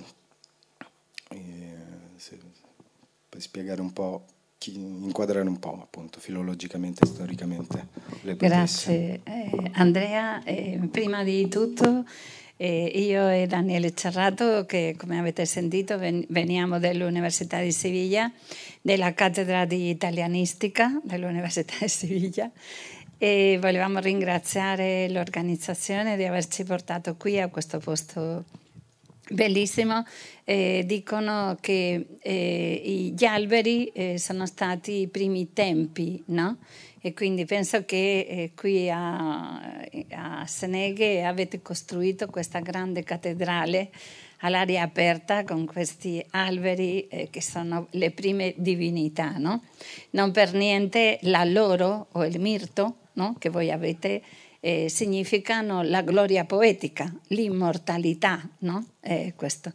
per 3.33 3.41
spiegare 3.41 3.81
un 3.81 3.91
po', 3.91 4.25
inquadrare 4.65 5.47
un 5.47 5.57
po' 5.57 5.79
appunto 5.81 6.19
filologicamente, 6.19 7.03
storicamente 7.03 7.87
le 8.21 8.35
Grazie 8.35 9.21
eh, 9.23 9.71
Andrea, 9.73 10.43
eh, 10.43 10.79
prima 10.91 11.23
di 11.23 11.47
tutto 11.47 12.05
e 12.63 12.85
io 12.95 13.27
e 13.27 13.45
Daniele 13.45 13.93
Cerrato, 13.93 14.65
che 14.65 14.95
come 14.97 15.19
avete 15.19 15.45
sentito 15.45 15.97
veniamo 15.97 16.79
dall'Università 16.79 17.59
di 17.59 17.73
Siviglia, 17.73 18.31
della 18.81 19.13
cattedra 19.13 19.65
di 19.65 19.89
italianistica 19.89 20.97
dell'Università 21.03 21.73
di 21.81 21.89
Siviglia 21.89 22.49
e 23.17 23.57
volevamo 23.59 23.99
ringraziare 23.99 25.09
l'organizzazione 25.09 26.15
di 26.15 26.23
averci 26.23 26.63
portato 26.63 27.17
qui 27.17 27.37
a 27.37 27.49
questo 27.49 27.79
posto 27.79 28.45
bellissimo. 29.29 30.05
Eh, 30.45 30.83
dicono 30.85 31.57
che 31.59 32.17
eh, 32.21 33.11
gli 33.13 33.25
alberi 33.25 33.87
eh, 33.87 34.17
sono 34.17 34.45
stati 34.45 35.01
i 35.01 35.07
primi 35.09 35.51
tempi, 35.51 36.23
no? 36.27 36.59
E 37.05 37.13
quindi 37.13 37.43
penso 37.43 37.83
che 37.83 38.25
eh, 38.29 38.51
qui 38.55 38.89
a, 38.89 39.59
a 40.11 40.47
Seneghe 40.47 41.25
avete 41.25 41.61
costruito 41.61 42.27
questa 42.27 42.59
grande 42.61 43.03
cattedrale 43.03 43.89
all'aria 44.39 44.83
aperta 44.83 45.43
con 45.43 45.65
questi 45.65 46.25
alberi 46.29 47.05
eh, 47.09 47.27
che 47.29 47.41
sono 47.41 47.87
le 47.91 48.11
prime 48.11 48.53
divinità. 48.55 49.33
No? 49.37 49.63
Non 50.11 50.31
per 50.31 50.53
niente 50.53 51.19
la 51.23 51.43
loro 51.43 52.07
o 52.13 52.23
il 52.23 52.39
mirto 52.39 52.95
no? 53.15 53.35
che 53.37 53.49
voi 53.49 53.69
avete 53.69 54.21
eh, 54.61 54.87
significano 54.87 55.81
la 55.81 56.01
gloria 56.03 56.45
poetica, 56.45 57.13
l'immortalità. 57.27 58.41
No? 58.59 58.85
Eh, 59.01 59.33
questo. 59.35 59.73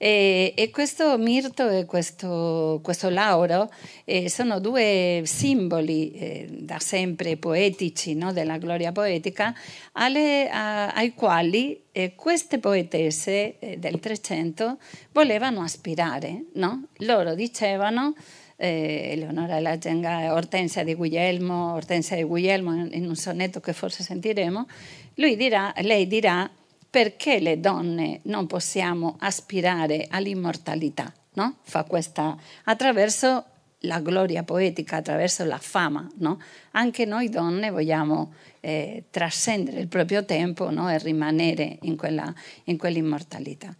E, 0.00 0.54
e, 0.56 0.70
questo 0.70 1.18
mirto 1.18 1.68
e 1.68 1.84
questo, 1.84 2.78
questo 2.84 3.10
lauro 3.10 3.68
eh, 4.04 4.30
sono 4.30 4.60
due 4.60 5.22
simboli 5.24 6.12
eh, 6.12 6.46
da 6.50 6.78
sempre 6.78 7.36
poetici 7.36 8.14
no? 8.14 8.32
della 8.32 8.58
gloria 8.58 8.92
poetica 8.92 9.52
alle, 9.92 10.48
a, 10.48 10.92
ai 10.92 11.14
quali 11.14 11.82
eh, 11.90 12.14
queste 12.14 12.60
poetesse 12.60 13.58
eh, 13.58 13.76
del 13.78 13.98
Trecento 13.98 14.78
volevano 15.10 15.62
aspirare. 15.62 16.44
No? 16.54 16.86
Loro 16.98 17.34
dicevano 17.34 18.14
eh, 18.54 19.10
Eleonora 19.12 19.56
della 19.56 19.78
Genga, 19.78 20.32
Ortensia 20.32 20.84
di 20.84 20.94
Guglielmo, 20.94 21.72
Ortensia 21.72 22.14
di 22.14 22.22
Guglielmo 22.22 22.86
in 22.92 23.04
un 23.04 23.16
sonetto 23.16 23.58
che 23.58 23.72
forse 23.72 24.04
sentiremo, 24.04 24.66
dirà, 25.14 25.72
lei 25.78 26.06
dirà 26.06 26.48
perché 26.90 27.38
le 27.38 27.60
donne 27.60 28.20
non 28.24 28.46
possiamo 28.46 29.16
aspirare 29.20 30.06
all'immortalità? 30.10 31.12
No? 31.34 31.56
Fa 31.62 31.84
questa 31.84 32.36
attraverso 32.64 33.44
la 33.82 34.00
gloria 34.00 34.42
poetica, 34.42 34.96
attraverso 34.96 35.44
la 35.44 35.58
fama. 35.58 36.08
No? 36.16 36.40
Anche 36.72 37.04
noi 37.04 37.28
donne 37.28 37.70
vogliamo 37.70 38.32
eh, 38.60 39.04
trascendere 39.10 39.80
il 39.80 39.88
proprio 39.88 40.24
tempo 40.24 40.70
no? 40.70 40.90
e 40.90 40.98
rimanere 40.98 41.78
in, 41.82 41.96
quella, 41.96 42.32
in 42.64 42.76
quell'immortalità. 42.76 43.74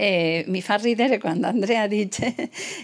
E 0.00 0.46
mi 0.46 0.62
fa 0.62 0.76
ridere 0.76 1.18
quando 1.18 1.46
Andrea 1.46 1.86
dice 1.86 2.34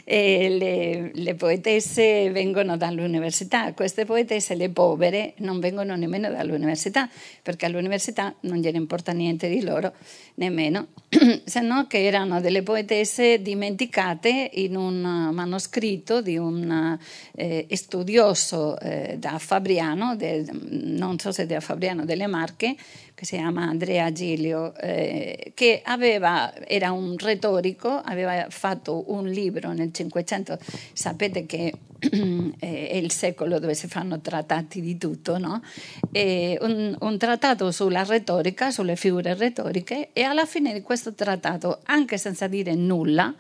eh, 0.04 0.48
le, 0.50 1.12
le, 1.14 1.34
poetesse 1.34 2.30
vengono 2.30 2.76
dall'università, 2.76 3.72
queste 3.72 4.04
poetesse, 4.04 4.54
le 4.54 4.68
povere, 4.68 5.32
non 5.38 5.58
vengono 5.58 5.96
nemmeno 5.96 6.30
dall'università, 6.30 7.08
perché 7.40 7.64
all'università 7.64 8.34
non 8.40 8.58
gliene 8.58 8.76
importa 8.76 9.12
niente 9.12 9.48
di 9.48 9.62
loro, 9.62 9.94
nemmeno, 10.34 10.88
se 11.42 11.60
no 11.62 11.86
che 11.86 12.04
erano 12.04 12.42
delle 12.42 12.62
poetesse 12.62 13.40
dimenticate 13.40 14.50
in 14.52 14.76
un 14.76 15.00
manoscritto 15.32 16.20
di 16.20 16.36
un 16.36 16.98
eh, 17.34 17.66
studioso 17.70 18.78
eh, 18.78 19.16
da 19.18 19.38
Fabriano, 19.38 20.16
de, 20.16 20.44
non 20.52 21.18
so 21.18 21.32
se 21.32 21.46
da 21.46 21.60
Fabriano 21.60 22.04
delle 22.04 22.26
Marche, 22.26 22.76
che 23.16 23.24
si 23.24 23.36
chiama 23.36 23.62
Andrea 23.62 24.12
Gilio, 24.12 24.74
eh, 24.76 25.52
che 25.54 25.80
aveva, 25.82 26.52
era 26.66 26.92
un 26.92 27.16
retorico, 27.16 27.88
aveva 27.88 28.44
fatto 28.50 29.10
un 29.10 29.26
libro 29.26 29.72
nel 29.72 29.90
Cinquecento, 29.90 30.58
sapete 30.92 31.46
che 31.46 31.72
è 32.58 32.96
il 32.96 33.10
secolo 33.10 33.58
dove 33.58 33.72
si 33.72 33.86
fanno 33.86 34.20
trattati 34.20 34.82
di 34.82 34.98
tutto, 34.98 35.38
no? 35.38 35.62
un, 36.12 36.96
un, 37.00 37.16
trattato 37.16 37.70
sulla 37.70 38.04
retorica, 38.04 38.70
sulle 38.70 38.96
figure 38.96 39.34
retoriche 39.34 40.10
e 40.12 40.22
alla 40.22 40.44
fine 40.44 40.74
di 40.74 40.82
questo 40.82 41.14
trattato, 41.14 41.80
anche 41.84 42.18
senza 42.18 42.48
dire 42.48 42.74
nulla, 42.74 43.34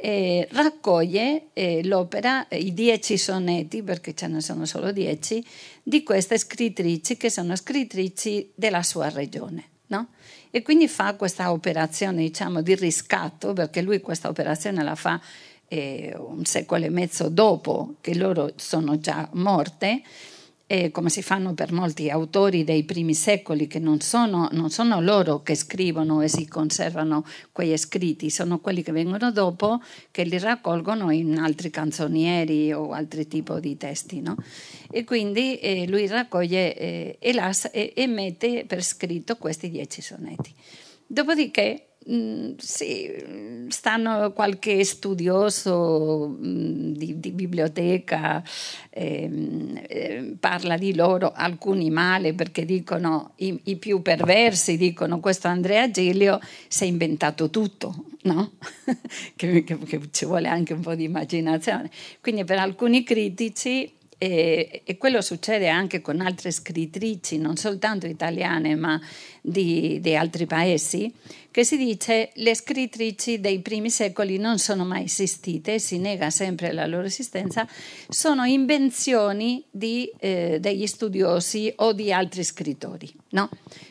eh, 0.00 0.48
raccoglie 0.52 1.48
eh, 1.52 1.84
l'opera, 1.84 2.46
i 2.50 2.72
dieci 2.72 3.18
sonetti, 3.18 3.82
perché 3.82 4.14
ce 4.14 4.28
ne 4.28 4.40
sono 4.40 4.64
solo 4.64 4.92
dieci, 4.92 5.44
di 5.82 6.02
queste 6.02 6.38
scrittrici 6.38 7.16
che 7.16 7.30
sono 7.30 7.54
scrittrici 7.54 8.50
della 8.54 8.82
sua 8.82 9.10
regione. 9.10 9.64
No? 9.88 10.08
E 10.50 10.62
quindi 10.62 10.88
fa 10.88 11.14
questa 11.14 11.52
operazione 11.52 12.22
diciamo, 12.22 12.62
di 12.62 12.74
riscatto, 12.74 13.52
perché 13.52 13.82
lui 13.82 14.00
questa 14.00 14.28
operazione 14.28 14.82
la 14.82 14.94
fa 14.94 15.20
eh, 15.68 16.14
un 16.16 16.44
secolo 16.44 16.84
e 16.84 16.90
mezzo 16.90 17.28
dopo 17.28 17.96
che 18.00 18.14
loro 18.14 18.52
sono 18.56 18.98
già 18.98 19.28
morte, 19.34 20.02
eh, 20.70 20.92
come 20.92 21.10
si 21.10 21.20
fanno 21.20 21.52
per 21.52 21.72
molti 21.72 22.10
autori 22.10 22.62
dei 22.62 22.84
primi 22.84 23.12
secoli, 23.12 23.66
che 23.66 23.80
non 23.80 24.00
sono, 24.00 24.48
non 24.52 24.70
sono, 24.70 25.00
loro 25.00 25.42
che 25.42 25.56
scrivono 25.56 26.22
e 26.22 26.28
si 26.28 26.46
conservano 26.46 27.26
quegli 27.50 27.76
scritti, 27.76 28.30
sono 28.30 28.60
quelli 28.60 28.84
che 28.84 28.92
vengono 28.92 29.32
dopo 29.32 29.82
che 30.12 30.22
li 30.22 30.38
raccolgono 30.38 31.10
in 31.10 31.38
altri 31.38 31.70
canzonieri 31.70 32.72
o 32.72 32.92
altri 32.92 33.26
tipi 33.26 33.58
di 33.58 33.76
testi. 33.76 34.20
No? 34.20 34.36
E 34.92 35.02
quindi 35.02 35.58
eh, 35.58 35.88
lui 35.88 36.06
raccoglie 36.06 36.76
eh, 36.76 37.16
e, 37.18 37.32
las, 37.32 37.68
e, 37.72 37.92
e 37.92 38.06
mette 38.06 38.64
per 38.64 38.84
scritto 38.84 39.36
questi 39.38 39.70
dieci 39.70 40.00
sonetti. 40.00 40.54
Dopodiché 41.04 41.89
Mm, 42.08 42.52
sì, 42.56 43.12
stanno 43.68 44.32
qualche 44.32 44.84
studioso 44.84 46.28
mm, 46.30 46.92
di, 46.94 47.20
di, 47.20 47.30
biblioteca, 47.30 48.42
eh, 48.88 50.34
parla 50.40 50.78
di 50.78 50.94
loro, 50.94 51.30
alcuni 51.34 51.90
male 51.90 52.32
perché 52.32 52.64
dicono, 52.64 53.32
i, 53.36 53.60
i, 53.64 53.76
più 53.76 54.00
perversi 54.00 54.78
dicono 54.78 55.20
questo 55.20 55.48
Andrea 55.48 55.90
Giglio 55.90 56.40
si 56.68 56.84
è 56.84 56.86
inventato 56.86 57.50
tutto, 57.50 58.06
no? 58.22 58.52
che, 59.36 59.62
che, 59.62 59.78
che 59.78 60.00
ci 60.10 60.24
vuole 60.24 60.48
anche 60.48 60.72
un 60.72 60.80
po' 60.80 60.94
di 60.94 61.04
immaginazione. 61.04 61.90
Quindi 62.22 62.44
per 62.44 62.60
alcuni 62.60 63.04
critici 63.04 63.98
e, 64.22 64.82
e, 64.84 64.98
quello 64.98 65.22
succede 65.22 65.70
anche 65.70 66.02
con 66.02 66.20
altre 66.20 66.50
scrittrici, 66.50 67.38
non 67.38 67.56
soltanto 67.56 68.06
italiane 68.06 68.74
ma 68.74 69.00
di, 69.40 69.98
di, 70.02 70.14
altri 70.14 70.44
paesi, 70.44 71.10
che 71.50 71.64
si 71.64 71.76
dice 71.76 72.30
le 72.34 72.54
scrittrici 72.54 73.40
dei 73.40 73.60
primi 73.60 73.90
secoli 73.90 74.38
non 74.38 74.58
sono 74.58 74.84
mai 74.84 75.04
esistite, 75.04 75.78
si 75.78 75.98
nega 75.98 76.30
sempre 76.30 76.72
la 76.72 76.86
loro 76.86 77.06
esistenza, 77.06 77.66
sono 78.08 78.44
invenzioni 78.44 79.64
di, 79.70 80.10
eh, 80.18 80.58
degli 80.60 80.86
studiosi 80.86 81.72
o 81.76 81.92
di 81.92 82.12
altri 82.12 82.44
scrittori. 82.44 83.12
No? 83.30 83.48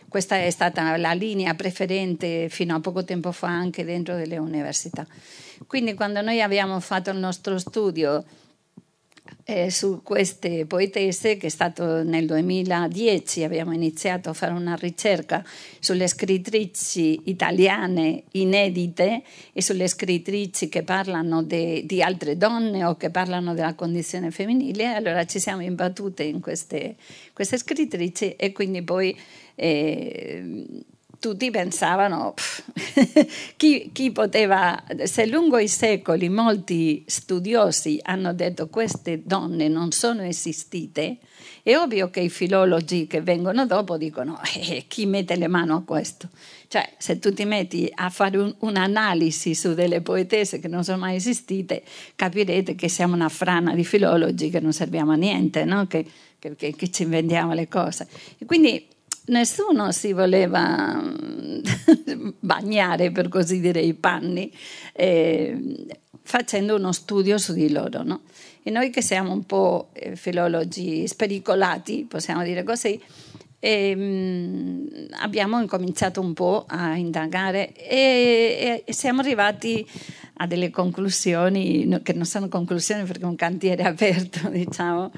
Questa 0.07 0.37
è 0.37 0.49
stata 0.49 0.95
la 0.97 1.13
linea 1.13 1.53
preferente 1.53 2.47
fino 2.49 2.75
a 2.75 2.79
poco 2.79 3.03
tempo 3.03 3.31
fa 3.31 3.47
anche 3.47 3.83
dentro 3.83 4.15
delle 4.15 4.37
università. 4.37 5.05
Quindi 5.67 5.93
quando 5.93 6.21
noi 6.21 6.41
abbiamo 6.41 6.79
fatto 6.79 7.11
il 7.11 7.17
nostro 7.17 7.59
studio 7.59 8.23
eh, 9.49 9.71
su 9.71 10.01
queste 10.03 10.67
poetesse, 10.67 11.35
che 11.37 11.47
è 11.47 11.49
stato 11.49 12.03
nel 12.03 12.27
2010, 12.27 13.43
abbiamo 13.43 13.73
iniziato 13.73 14.29
a 14.29 14.33
fare 14.33 14.53
una 14.53 14.75
ricerca 14.75 15.43
sulle 15.79 16.07
scrittrici 16.07 17.21
italiane 17.25 18.25
inedite 18.33 19.23
e 19.51 19.61
sulle 19.63 19.87
scrittrici 19.87 20.69
che 20.69 20.83
parlano 20.83 21.41
de, 21.41 21.83
di 21.83 22.03
altre 22.03 22.37
donne 22.37 22.85
o 22.85 22.95
che 22.95 23.09
parlano 23.09 23.55
della 23.55 23.73
condizione 23.73 24.29
femminile, 24.29 24.93
allora 24.93 25.25
ci 25.25 25.39
siamo 25.39 25.63
imbattute 25.63 26.21
in 26.21 26.41
queste, 26.41 26.95
queste 27.33 27.57
scrittrici 27.57 28.35
e 28.35 28.51
quindi 28.51 28.83
poi... 28.83 29.17
Eh, 29.55 30.67
tutti 31.19 31.51
pensavano 31.51 32.33
chi, 33.57 33.89
chi, 33.91 34.11
poteva, 34.11 34.81
se 35.03 35.25
lungo 35.27 35.57
i 35.57 35.67
secoli 35.67 36.29
molti 36.29 37.03
studiosi 37.05 37.99
hanno 38.03 38.33
detto 38.33 38.69
queste 38.69 39.21
donne 39.23 39.67
non 39.67 39.91
sono 39.91 40.23
esistite, 40.23 41.17
è 41.61 41.75
ovvio 41.75 42.09
che 42.09 42.21
i 42.21 42.29
filologi 42.29 43.05
che 43.05 43.21
vengono 43.21 43.65
dopo 43.65 43.97
dicono 43.97 44.39
eh, 44.55 44.85
chi 44.87 45.05
mette 45.05 45.35
le 45.35 45.47
mani 45.47 45.71
a 45.71 45.83
questo? 45.85 46.29
Cioè, 46.67 46.93
se 46.97 47.19
tu 47.19 47.33
ti 47.33 47.45
metti 47.45 47.91
a 47.93 48.09
fare 48.09 48.37
un, 48.37 48.53
un'analisi 48.59 49.55
su 49.55 49.73
delle 49.73 50.01
poetesse 50.01 50.59
che 50.59 50.67
non 50.67 50.83
sono 50.83 50.99
mai 50.99 51.15
esistite, 51.15 51.83
capirete 52.15 52.75
che 52.75 52.87
siamo 52.87 53.15
una 53.15 53.29
frana 53.29 53.73
di 53.73 53.83
filologi 53.83 54.49
che 54.49 54.59
non 54.59 54.71
serviamo 54.71 55.11
a 55.11 55.15
niente, 55.15 55.65
no? 55.65 55.87
che, 55.87 56.05
che, 56.37 56.55
che, 56.55 56.91
ci 56.91 57.03
inventiamo 57.03 57.53
le 57.53 57.67
cose. 57.67 58.07
E 58.37 58.45
quindi 58.45 58.85
nessuno 59.29 59.91
si 59.91 60.13
voleva 60.13 61.01
mm, 61.01 61.59
bagnare, 62.39 63.11
per 63.11 63.29
così 63.29 63.59
dire, 63.59 63.79
i 63.79 63.93
panni 63.93 64.51
eh, 64.93 65.85
facendo 66.21 66.75
uno 66.75 66.91
studio 66.91 67.37
su 67.37 67.53
di 67.53 67.71
loro. 67.71 68.03
No? 68.03 68.21
E 68.61 68.69
noi 68.69 68.89
che 68.89 69.01
siamo 69.01 69.31
un 69.31 69.45
po' 69.45 69.89
eh, 69.93 70.15
filologi 70.15 71.07
spericolati, 71.07 72.05
possiamo 72.07 72.43
dire 72.43 72.63
così, 72.63 73.01
eh, 73.61 75.07
abbiamo 75.19 75.59
incominciato 75.59 76.21
un 76.21 76.33
po' 76.33 76.65
a 76.67 76.95
indagare 76.95 77.73
e, 77.73 78.83
e 78.85 78.93
siamo 78.93 79.21
arrivati 79.21 79.85
a 80.41 80.47
delle 80.47 80.69
conclusioni, 80.69 81.99
che 82.01 82.13
non 82.13 82.25
sono 82.25 82.47
conclusioni 82.47 83.03
perché 83.03 83.23
è 83.23 83.27
un 83.27 83.35
cantiere 83.35 83.83
aperto, 83.89 84.49
diciamo, 84.49 85.11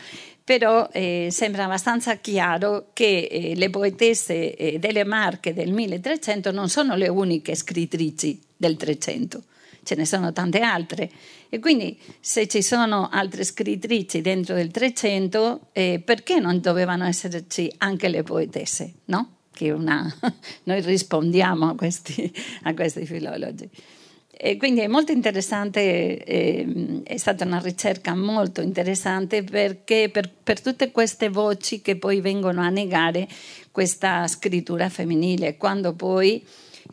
però 0.51 0.89
eh, 0.91 1.29
sembra 1.31 1.63
abbastanza 1.63 2.17
chiaro 2.17 2.89
che 2.91 3.29
eh, 3.31 3.55
le 3.55 3.69
poetesse 3.69 4.53
eh, 4.53 4.79
delle 4.79 5.05
Marche 5.05 5.53
del 5.53 5.71
1300 5.71 6.51
non 6.51 6.67
sono 6.67 6.97
le 6.97 7.07
uniche 7.07 7.55
scrittrici 7.55 8.37
del 8.57 8.75
300, 8.75 9.43
ce 9.81 9.95
ne 9.95 10.03
sono 10.03 10.33
tante 10.33 10.59
altre. 10.59 11.09
E 11.47 11.59
quindi 11.59 11.97
se 12.19 12.49
ci 12.49 12.61
sono 12.61 13.07
altre 13.09 13.45
scrittrici 13.45 14.19
dentro 14.19 14.53
del 14.53 14.71
300, 14.71 15.67
eh, 15.71 16.01
perché 16.03 16.41
non 16.41 16.59
dovevano 16.59 17.05
esserci 17.05 17.73
anche 17.77 18.09
le 18.09 18.23
poetesse? 18.23 18.95
No? 19.05 19.35
Una... 19.61 20.13
noi 20.63 20.81
rispondiamo 20.81 21.69
a 21.69 21.75
questi, 21.75 22.29
a 22.63 22.73
questi 22.73 23.05
filologi. 23.05 23.69
E 24.43 24.57
quindi 24.57 24.81
è 24.81 24.87
molto 24.87 25.11
interessante, 25.11 26.23
eh, 26.23 27.01
è 27.03 27.17
stata 27.17 27.45
una 27.45 27.59
ricerca 27.59 28.15
molto 28.15 28.61
interessante 28.61 29.43
perché 29.43 30.09
per, 30.11 30.31
per, 30.31 30.59
tutte 30.59 30.89
queste 30.89 31.29
voci 31.29 31.79
che 31.83 31.95
poi 31.95 32.21
vengono 32.21 32.61
a 32.61 32.69
negare 32.69 33.27
questa 33.69 34.27
scrittura 34.27 34.89
femminile, 34.89 35.57
quando 35.57 35.93
poi 35.93 36.43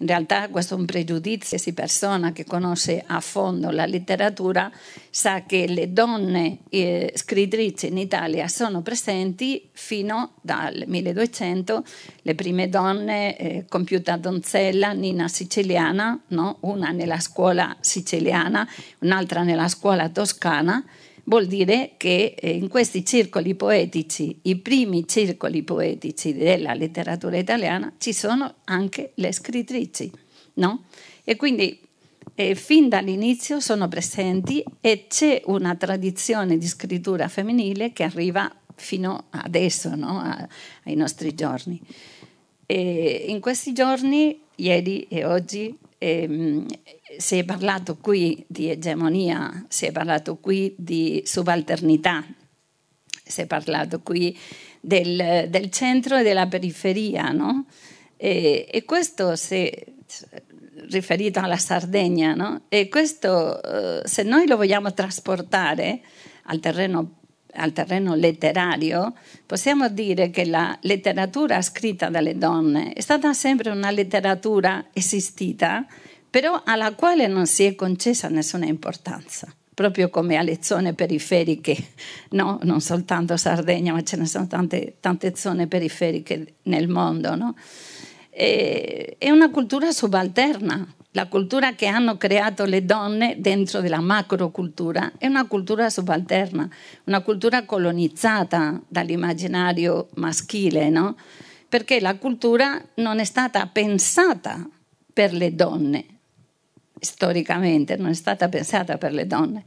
in 0.00 0.06
realtà 0.06 0.48
questo 0.48 0.74
è 0.74 0.78
un 0.78 0.84
pregiudizio, 0.84 1.58
si 1.58 1.72
persona 1.72 2.32
che 2.32 2.44
conosce 2.44 3.02
a 3.04 3.20
fondo 3.20 3.70
la 3.70 3.84
letteratura 3.84 4.70
sa 5.11 5.42
che 5.44 5.66
le 5.66 5.92
donne 5.92 6.58
eh, 6.68 7.12
scrittrici 7.14 7.88
in 7.88 7.98
Italia 7.98 8.46
sono 8.46 8.80
presenti 8.82 9.68
fino 9.72 10.34
dal 10.40 10.84
1200, 10.87 11.84
le 12.22 12.34
prime 12.34 12.68
donne, 12.68 13.37
eh, 13.37 13.64
compiuta 13.68 14.16
donzella, 14.16 14.92
Nina 14.92 15.26
siciliana, 15.26 16.18
no? 16.28 16.58
una 16.61 16.90
nella 16.90 17.18
scuola 17.18 17.76
siciliana, 17.80 18.68
un'altra 19.00 19.42
nella 19.42 19.68
scuola 19.68 20.08
toscana, 20.11 20.84
vuol 21.28 21.46
dire 21.46 21.92
che 21.96 22.34
eh, 22.38 22.50
in 22.50 22.68
questi 22.68 23.04
circoli 23.04 23.54
poetici, 23.54 24.40
i 24.42 24.56
primi 24.56 25.06
circoli 25.06 25.62
poetici 25.62 26.34
della 26.34 26.72
letteratura 26.72 27.36
italiana, 27.36 27.92
ci 27.98 28.12
sono 28.12 28.56
anche 28.64 29.12
le 29.14 29.32
scrittrici, 29.32 30.10
no? 30.54 30.84
E 31.24 31.36
quindi 31.36 31.78
eh, 32.34 32.54
fin 32.54 32.88
dall'inizio 32.88 33.60
sono 33.60 33.88
presenti 33.88 34.64
e 34.80 35.06
c'è 35.06 35.42
una 35.46 35.74
tradizione 35.76 36.56
di 36.56 36.66
scrittura 36.66 37.28
femminile 37.28 37.92
che 37.92 38.04
arriva 38.04 38.50
fino 38.74 39.26
adesso, 39.30 39.94
no? 39.94 40.18
A, 40.20 40.48
ai 40.84 40.94
nostri 40.94 41.34
giorni. 41.34 41.78
E 42.64 43.24
in 43.28 43.40
questi 43.40 43.72
giorni, 43.74 44.40
ieri 44.56 45.06
e 45.08 45.26
oggi, 45.26 45.76
ehm, 45.98 46.66
si 47.16 47.38
è 47.38 47.44
parlato 47.44 47.96
qui 47.96 48.44
di 48.46 48.70
egemonia, 48.70 49.64
si 49.68 49.86
è 49.86 49.92
parlato 49.92 50.36
qui 50.36 50.74
di 50.76 51.22
subalternità, 51.24 52.24
si 53.24 53.40
è 53.40 53.46
parlato 53.46 54.00
qui 54.00 54.36
del, 54.80 55.46
del 55.48 55.70
centro 55.70 56.18
e 56.18 56.22
della 56.22 56.46
periferia, 56.46 57.30
no? 57.30 57.66
E, 58.16 58.66
e 58.70 58.84
questo 58.84 59.36
se 59.36 59.94
riferito 60.90 61.40
alla 61.40 61.56
Sardegna, 61.56 62.34
no? 62.34 62.62
E 62.68 62.88
questo 62.88 63.62
eh, 63.62 64.06
se 64.06 64.22
noi 64.22 64.46
lo 64.46 64.56
vogliamo 64.56 64.92
trasportare 64.92 66.00
al 66.44 66.60
terreno 66.60 67.16
al 67.58 67.72
terreno 67.72 68.14
letterario, 68.14 69.14
possiamo 69.46 69.88
dire 69.88 70.30
che 70.30 70.44
la 70.44 70.76
letteratura 70.82 71.60
scritta 71.62 72.08
dalle 72.08 72.36
donne 72.36 72.92
è 72.92 73.00
stata 73.00 73.32
sempre 73.32 73.70
una 73.70 73.90
letteratura 73.90 74.88
esistita, 74.92 75.84
però 76.38 76.62
alla 76.64 76.94
quale 76.94 77.27
non 77.27 77.48
si 77.48 77.64
è 77.64 77.74
concessa 77.74 78.29
nessuna 78.29 78.66
importanza 78.66 79.53
proprio 79.74 80.09
come 80.09 80.37
alle 80.37 80.59
zone 80.61 80.94
periferiche, 80.94 81.77
no? 82.31 82.61
non 82.62 82.81
soltanto 82.81 83.37
Sardegna, 83.37 83.92
ma 83.92 84.05
ce 84.05 84.16
ne 84.16 84.27
sono 84.27 84.46
tante, 84.46 84.98
tante 85.01 85.35
zone 85.35 85.66
periferiche 85.66 86.55
nel 86.62 86.87
mondo. 86.87 87.35
No? 87.35 87.57
è 88.31 89.31
una 89.31 89.51
cultura 89.51 89.90
subalterna, 89.90 90.87
la 91.11 91.27
cultura 91.27 91.74
che 91.74 91.87
hanno 91.87 92.16
creato 92.16 92.64
le 92.66 92.85
donne 92.85 93.35
dentro 93.40 93.81
della 93.81 94.01
macrocultura 94.01 95.14
è 95.18 95.27
una 95.27 95.46
cultura 95.48 95.90
subalterna, 95.90 96.68
una 97.07 97.20
cultura 97.22 97.64
colonizzata 97.64 98.81
dall'immaginario 98.87 100.09
maschile, 100.14 100.88
no? 100.88 101.16
perché 101.68 101.98
la 102.01 102.16
cultura 102.16 102.81
non 102.94 103.18
è 103.18 103.24
stata 103.24 103.66
pensata 103.66 104.64
per 105.12 105.33
le 105.33 105.53
donne, 105.57 106.17
storicamente 107.00 107.96
non 107.96 108.11
è 108.11 108.14
stata 108.14 108.48
pensata 108.48 108.98
per 108.98 109.12
le 109.12 109.26
donne. 109.26 109.64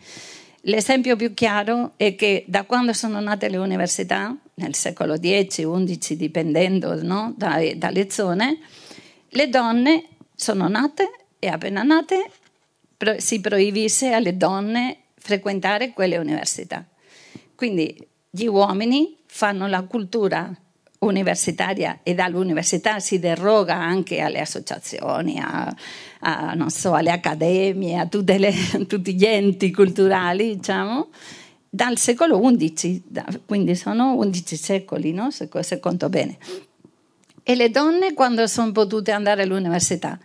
L'esempio 0.65 1.15
più 1.15 1.33
chiaro 1.33 1.93
è 1.95 2.15
che 2.15 2.45
da 2.47 2.63
quando 2.63 2.93
sono 2.93 3.19
nate 3.19 3.49
le 3.49 3.57
università, 3.57 4.35
nel 4.55 4.75
secolo 4.75 5.15
X-XI, 5.15 6.15
dipendendo 6.15 7.01
no, 7.01 7.33
dalle, 7.35 7.77
dalle 7.77 8.11
zone, 8.11 8.59
le 9.29 9.49
donne 9.49 10.05
sono 10.35 10.67
nate 10.67 11.09
e 11.39 11.47
appena 11.47 11.81
nate 11.81 12.29
si 13.17 13.41
proibisse 13.41 14.11
alle 14.11 14.37
donne 14.37 14.97
frequentare 15.15 15.93
quelle 15.93 16.17
università. 16.17 16.85
Quindi 17.55 18.07
gli 18.29 18.45
uomini 18.45 19.17
fanno 19.25 19.67
la 19.67 19.81
cultura 19.83 20.53
universitaria 21.01 21.99
e 22.03 22.13
dall'università 22.13 22.99
si 22.99 23.19
deroga 23.19 23.75
anche 23.75 24.19
alle 24.19 24.39
associazioni, 24.39 25.39
a, 25.39 25.73
a, 26.19 26.69
so, 26.69 26.93
alle 26.93 27.11
accademie, 27.11 27.97
a 27.97 28.07
le, 28.11 28.53
tutti 28.87 29.15
gli 29.15 29.25
enti 29.25 29.71
culturali, 29.71 30.57
diciamo, 30.57 31.09
dal 31.69 31.97
secolo 31.97 32.39
XI, 32.39 33.03
quindi 33.45 33.75
sono 33.75 34.15
11 34.15 34.55
secoli, 34.55 35.11
no? 35.13 35.31
se, 35.31 35.49
se 35.61 35.79
conto 35.79 36.09
bene. 36.09 36.37
E 37.43 37.55
le 37.55 37.71
donne 37.71 38.13
quando 38.13 38.45
sono 38.45 38.71
potute 38.71 39.11
andare 39.11 39.43
all'università? 39.43 40.19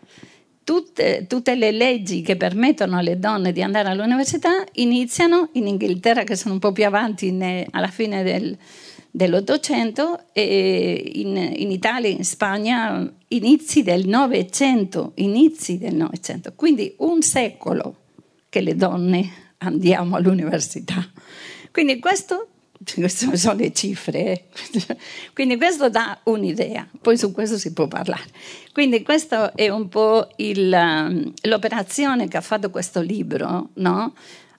tutte, 0.67 1.27
tutte, 1.29 1.55
le 1.55 1.71
leggi 1.71 2.23
che 2.23 2.37
permettono 2.37 2.99
alle 2.99 3.21
donne 3.21 3.53
di 3.53 3.63
andare 3.63 3.89
all'università 3.89 4.65
iniziano 4.73 5.51
in 5.53 5.69
Inghilterra, 5.69 6.25
che 6.25 6.35
sono 6.35 6.55
un 6.55 6.61
po' 6.61 6.73
più 6.73 6.85
avanti 6.85 7.31
ne, 7.31 7.69
alla 7.71 7.87
fine 7.87 8.25
del, 8.25 8.59
dell'Ottocento, 9.17 10.27
e 10.35 11.13
in, 11.15 11.37
in, 11.37 11.71
Italia, 11.71 12.11
in 12.11 12.23
Spagna, 12.23 13.11
inizi 13.29 13.83
del 13.83 14.07
Novecento, 14.07 15.13
inizi 15.15 15.79
del 15.79 15.95
Novecento. 15.95 16.53
Quindi 16.55 16.95
un 16.99 17.23
secolo 17.23 17.97
che 18.51 18.61
le 18.61 18.77
donne 18.77 19.55
andiamo 19.59 20.17
all'università. 20.17 21.11
Quindi 21.71 21.99
questo 21.99 22.49
queste 22.95 23.35
sono 23.39 23.55
le 23.59 23.73
cifre, 23.73 24.19
eh. 24.21 24.45
quindi 25.33 25.57
questo 25.57 25.89
dà 25.89 26.21
un'idea, 26.25 26.87
poi 27.01 27.17
su 27.17 27.33
questo 27.33 27.57
si 27.57 27.73
può 27.73 27.89
parlare. 27.89 28.27
Quindi 28.75 29.03
questa 29.03 29.55
è 29.55 29.71
un 29.71 29.89
po' 29.89 30.29
il, 30.37 31.33
l'operazione 31.41 32.29
che 32.29 32.37
ha 32.37 32.43
fatto 32.43 32.69
questo 32.69 33.01
libro, 33.01 33.71
no? 33.77 34.13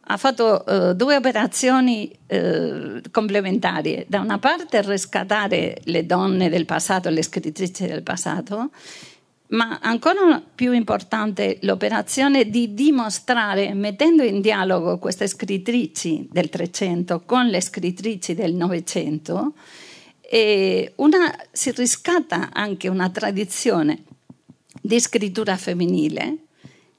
Ha 0.10 0.18
fatto 0.18 0.64
uh, 0.66 0.94
due 0.94 1.18
operazioni 1.18 2.10
uh, 2.28 3.02
complementari. 3.12 4.06
Da 4.08 4.22
una 4.22 4.40
parte 4.40 4.82
riscattare 4.82 5.82
le 5.84 6.06
donne 6.06 6.50
del 6.50 6.66
passato, 6.66 7.10
le 7.10 7.22
scrittrici 7.22 7.86
del 7.86 8.04
passato, 8.04 8.70
ma 9.50 9.80
ancora 9.82 10.42
più 10.56 10.72
importante 10.72 11.58
l'operazione 11.62 12.50
di 12.50 12.74
dimostrare, 12.74 13.74
mettendo 13.74 14.24
in 14.24 14.42
dialogo 14.42 14.98
queste 14.98 15.28
scrittrici 15.28 16.28
del 16.32 16.50
Trecento 16.50 17.24
con 17.26 17.48
le 17.48 17.62
scrittrici 17.62 18.34
del 18.34 18.54
Novecento, 18.54 19.54
una, 20.96 21.34
si 21.52 21.72
riscatta 21.72 22.50
anche 22.52 22.90
una 22.90 23.10
tradizione 23.10 24.04
di 24.82 25.00
scrittura 25.00 25.56
femminile 25.56 26.40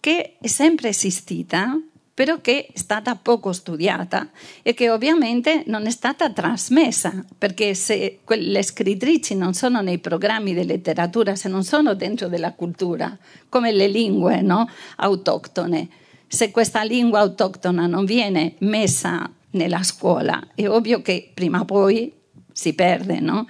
che 0.01 0.37
è 0.41 0.47
sempre 0.47 0.89
esistita, 0.89 1.79
però 2.19 2.41
che 2.41 2.67
è 2.67 2.77
stata 2.77 3.15
poco 3.15 3.53
studiata 3.53 4.31
e 4.63 4.75
che 4.75 4.91
ovviamente 4.91 5.63
non 5.67 5.87
è 5.87 5.91
stata 5.91 6.33
trasmessa, 6.33 7.25
perché 7.39 7.75
se 7.75 8.19
le 8.27 8.63
scrittrici 8.65 9.37
non 9.37 9.55
sono 9.55 9.83
nei 9.83 9.99
programmi 9.99 10.53
di 10.53 10.65
letteratura, 10.65 11.37
se 11.37 11.49
non 11.49 11.63
sono 11.63 11.95
dentro 11.95 12.27
della 12.27 12.55
cultura, 12.55 13.17
come 13.49 13.71
le 13.71 13.87
lingue 13.87 14.41
no? 14.41 14.69
autoctone, 14.97 15.89
se 16.27 16.51
questa 16.51 16.83
lingua 16.83 17.21
autoctona 17.21 17.87
non 17.87 18.05
viene 18.05 18.55
messa 18.63 19.31
nella 19.51 19.85
scuola, 19.85 20.45
è 20.57 20.67
ovvio 20.67 21.01
che 21.03 21.31
prima 21.33 21.61
o 21.61 21.65
poi 21.65 22.13
si 22.51 22.75
perde, 22.75 23.21
no? 23.21 23.47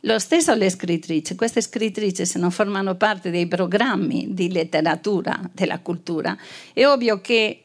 Lo 0.00 0.18
stesso 0.18 0.54
le 0.54 0.68
scrittrici, 0.68 1.36
queste 1.36 1.62
scrittrici 1.62 2.26
se 2.26 2.38
non 2.38 2.50
formano 2.50 2.96
parte 2.96 3.30
dei 3.30 3.46
programmi 3.46 4.34
di 4.34 4.52
letteratura, 4.52 5.40
della 5.54 5.78
cultura, 5.78 6.36
è 6.74 6.84
ovvio 6.84 7.22
che 7.22 7.64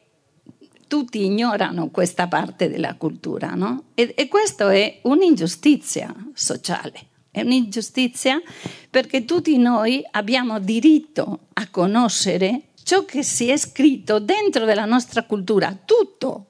tutti 0.86 1.24
ignorano 1.24 1.90
questa 1.90 2.28
parte 2.28 2.68
della 2.68 2.94
cultura, 2.94 3.54
no? 3.54 3.84
E, 3.94 4.14
e 4.16 4.28
questa 4.28 4.72
è 4.72 5.00
un'ingiustizia 5.02 6.14
sociale. 6.32 7.08
È 7.30 7.42
un'ingiustizia 7.42 8.40
perché 8.88 9.24
tutti 9.24 9.58
noi 9.58 10.02
abbiamo 10.12 10.58
diritto 10.58 11.40
a 11.52 11.68
conoscere 11.68 12.68
ciò 12.82 13.04
che 13.04 13.22
si 13.22 13.48
è 13.48 13.56
scritto 13.56 14.18
dentro 14.20 14.64
della 14.64 14.84
nostra 14.84 15.24
cultura, 15.24 15.76
tutto, 15.84 16.46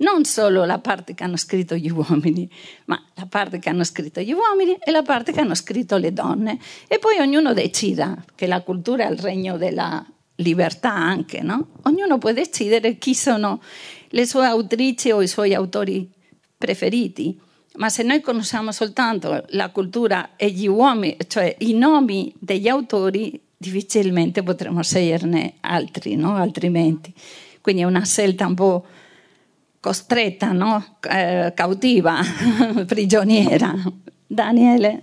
non 0.00 0.24
solo 0.24 0.64
la 0.64 0.78
parte 0.78 1.14
che 1.14 1.24
hanno 1.24 1.36
scritto 1.36 1.74
gli 1.74 1.90
uomini, 1.90 2.48
ma 2.86 3.02
la 3.14 3.26
parte 3.26 3.58
che 3.58 3.68
hanno 3.70 3.84
scritto 3.84 4.20
gli 4.20 4.32
uomini 4.32 4.76
e 4.78 4.90
la 4.90 5.02
parte 5.02 5.32
che 5.32 5.40
hanno 5.40 5.54
scritto 5.54 5.96
le 5.96 6.12
donne. 6.12 6.58
E 6.86 6.98
poi 6.98 7.18
ognuno 7.18 7.52
decida 7.52 8.22
che 8.34 8.46
la 8.46 8.62
cultura 8.62 9.06
è 9.06 9.10
il 9.10 9.18
regno 9.18 9.56
della 9.56 10.04
libertà 10.40 10.92
anche, 10.92 11.40
no? 11.42 11.68
Ognuno 11.84 12.18
può 12.18 12.32
decidere 12.32 12.98
chi 12.98 13.14
sono 13.14 13.60
le 14.08 14.26
sue 14.26 14.46
autrici 14.46 15.10
o 15.10 15.22
i 15.22 15.28
suoi 15.28 15.54
autori 15.54 16.08
preferiti. 16.56 17.38
Ma 17.76 17.88
se 17.88 18.02
noi 18.02 18.20
conosciamo 18.20 18.72
soltanto 18.72 19.44
la 19.50 19.70
cultura 19.70 20.30
e 20.36 20.50
gli 20.50 20.66
uomini, 20.66 21.16
cioè 21.28 21.54
i 21.60 21.72
nomi 21.72 22.32
degli 22.38 22.68
autori, 22.68 23.40
difficilmente 23.56 24.42
potremo 24.42 24.82
sceglierne 24.82 25.54
altri, 25.60 26.16
no? 26.16 26.34
altrimenti. 26.34 27.14
Quindi 27.60 27.82
è 27.82 27.84
una 27.84 28.04
scelta 28.04 28.46
un 28.46 28.54
po' 28.54 28.84
costretta, 29.78 30.52
no? 30.52 30.96
eh, 31.08 31.52
cautiva, 31.54 32.20
prigioniera. 32.86 33.74
Daniele. 34.26 35.02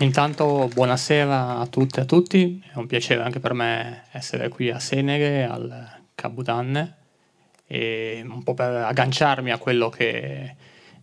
Intanto 0.00 0.70
buonasera 0.72 1.58
a 1.58 1.66
tutte 1.66 1.98
e 1.98 2.02
a 2.04 2.06
tutti, 2.06 2.62
è 2.72 2.76
un 2.76 2.86
piacere 2.86 3.20
anche 3.20 3.40
per 3.40 3.52
me 3.52 4.04
essere 4.12 4.48
qui 4.48 4.70
a 4.70 4.78
Senere, 4.78 5.42
al 5.44 6.02
Cabutanne, 6.14 6.96
e 7.66 8.24
un 8.24 8.44
po' 8.44 8.54
per 8.54 8.74
agganciarmi 8.74 9.50
a 9.50 9.58
quello 9.58 9.88
che 9.88 10.54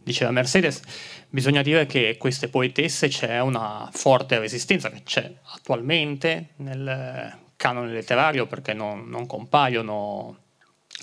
diceva 0.02 0.32
Mercedes, 0.32 0.80
bisogna 1.28 1.62
dire 1.62 1.86
che 1.88 2.16
queste 2.18 2.48
poetesse 2.48 3.10
c'è 3.10 3.42
una 3.42 3.90
forte 3.92 4.40
resistenza 4.40 4.90
che 4.90 5.04
c'è 5.04 5.30
attualmente 5.56 6.52
nel 6.58 7.38
canone 7.58 7.92
letterario 7.92 8.48
perché 8.48 8.72
non, 8.74 9.10
non 9.10 9.26
compaiono 9.26 10.38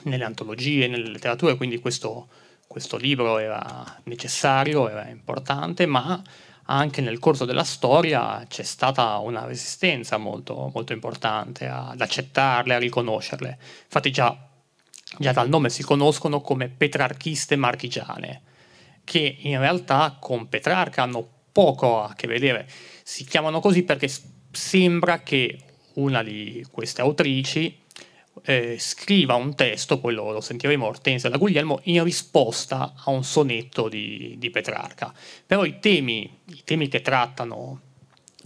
nelle 0.04 0.24
antologie, 0.24 0.88
nelle 0.88 1.10
letterature, 1.10 1.56
quindi 1.56 1.78
questo, 1.78 2.28
questo 2.66 2.96
libro 2.96 3.36
era 3.36 4.00
necessario, 4.04 4.88
era 4.88 5.06
importante, 5.08 5.84
ma 5.84 6.22
anche 6.66 7.00
nel 7.00 7.18
corso 7.18 7.44
della 7.44 7.64
storia 7.64 8.44
c'è 8.48 8.62
stata 8.62 9.18
una 9.18 9.44
resistenza 9.44 10.16
molto, 10.16 10.70
molto 10.72 10.92
importante 10.92 11.66
ad 11.66 12.00
accettarle, 12.00 12.74
a 12.74 12.78
riconoscerle. 12.78 13.58
Infatti 13.84 14.10
già, 14.10 14.48
già 15.18 15.32
dal 15.32 15.48
nome 15.48 15.70
si 15.70 15.82
conoscono 15.82 16.40
come 16.40 16.68
petrarchiste 16.68 17.56
marchigiane, 17.56 18.42
che 19.04 19.36
in 19.40 19.58
realtà 19.58 20.16
con 20.20 20.48
Petrarca 20.48 21.02
hanno 21.02 21.26
poco 21.50 22.02
a 22.02 22.14
che 22.14 22.26
vedere. 22.26 22.68
Si 23.02 23.24
chiamano 23.24 23.60
così 23.60 23.82
perché 23.82 24.08
sembra 24.50 25.20
che 25.20 25.58
una 25.94 26.22
di 26.22 26.64
queste 26.70 27.02
autrici 27.02 27.81
eh, 28.44 28.76
scriva 28.78 29.34
un 29.34 29.54
testo, 29.54 29.98
poi 29.98 30.14
lo, 30.14 30.32
lo 30.32 30.40
sentiremo 30.40 30.86
Ortensia 30.86 31.28
da 31.28 31.36
Guglielmo, 31.36 31.80
in 31.84 32.02
risposta 32.02 32.94
a 32.96 33.10
un 33.10 33.24
sonetto 33.24 33.88
di, 33.88 34.36
di 34.38 34.50
Petrarca. 34.50 35.12
Però 35.46 35.64
i 35.64 35.78
temi, 35.78 36.38
i 36.46 36.62
temi 36.64 36.88
che 36.88 37.00
trattano 37.00 37.80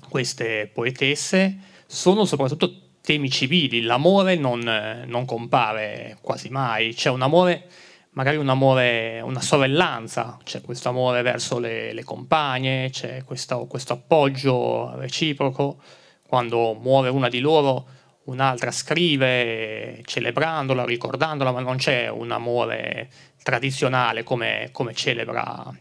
queste 0.08 0.70
poetesse 0.72 1.58
sono 1.86 2.24
soprattutto 2.24 2.84
temi 3.00 3.30
civili, 3.30 3.82
l'amore 3.82 4.34
non, 4.34 4.58
non, 5.06 5.24
compare 5.24 6.18
quasi 6.20 6.48
mai, 6.48 6.92
c'è 6.92 7.08
un 7.08 7.22
amore, 7.22 7.68
magari 8.10 8.36
un 8.36 8.48
amore, 8.48 9.20
una 9.20 9.40
sorellanza, 9.40 10.36
c'è 10.42 10.60
questo 10.60 10.88
amore 10.88 11.22
verso 11.22 11.60
le, 11.60 11.92
le 11.92 12.02
compagne, 12.02 12.90
c'è 12.90 13.22
questo, 13.24 13.66
questo, 13.66 13.92
appoggio 13.92 14.96
reciproco, 14.96 15.80
quando 16.26 16.74
muore 16.74 17.08
una 17.08 17.28
di 17.28 17.38
loro 17.38 17.86
un'altra 18.26 18.70
scrive 18.70 20.00
celebrandola, 20.04 20.84
ricordandola, 20.84 21.52
ma 21.52 21.60
non 21.60 21.76
c'è 21.76 22.08
un 22.08 22.30
amore 22.30 23.08
tradizionale 23.42 24.22
come, 24.22 24.68
come 24.72 24.94
celebra 24.94 25.72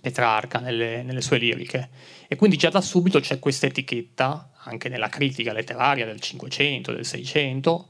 Petrarca 0.00 0.58
nelle, 0.58 1.02
nelle, 1.02 1.20
sue 1.20 1.38
liriche. 1.38 1.88
E 2.28 2.36
quindi 2.36 2.56
già 2.56 2.70
da 2.70 2.80
subito 2.80 3.20
c'è 3.20 3.38
questa 3.38 3.66
etichetta, 3.66 4.52
anche 4.64 4.88
nella 4.88 5.08
critica 5.08 5.52
letteraria 5.52 6.06
del 6.06 6.20
Cinquecento, 6.20 6.92
del 6.92 7.04
Seicento, 7.04 7.88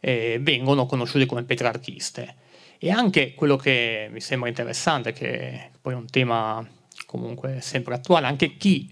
eh, 0.00 0.38
vengono 0.40 0.86
conosciute 0.86 1.26
come 1.26 1.44
petrarchiste. 1.44 2.36
E 2.78 2.90
anche 2.90 3.34
quello 3.34 3.56
che 3.56 4.08
mi 4.10 4.20
sembra 4.20 4.48
interessante, 4.48 5.12
che 5.12 5.70
poi 5.80 5.92
è 5.92 5.96
un 5.96 6.08
tema 6.08 6.66
comunque 7.04 7.60
sempre 7.60 7.94
attuale, 7.94 8.26
anche 8.26 8.56
chi 8.56 8.90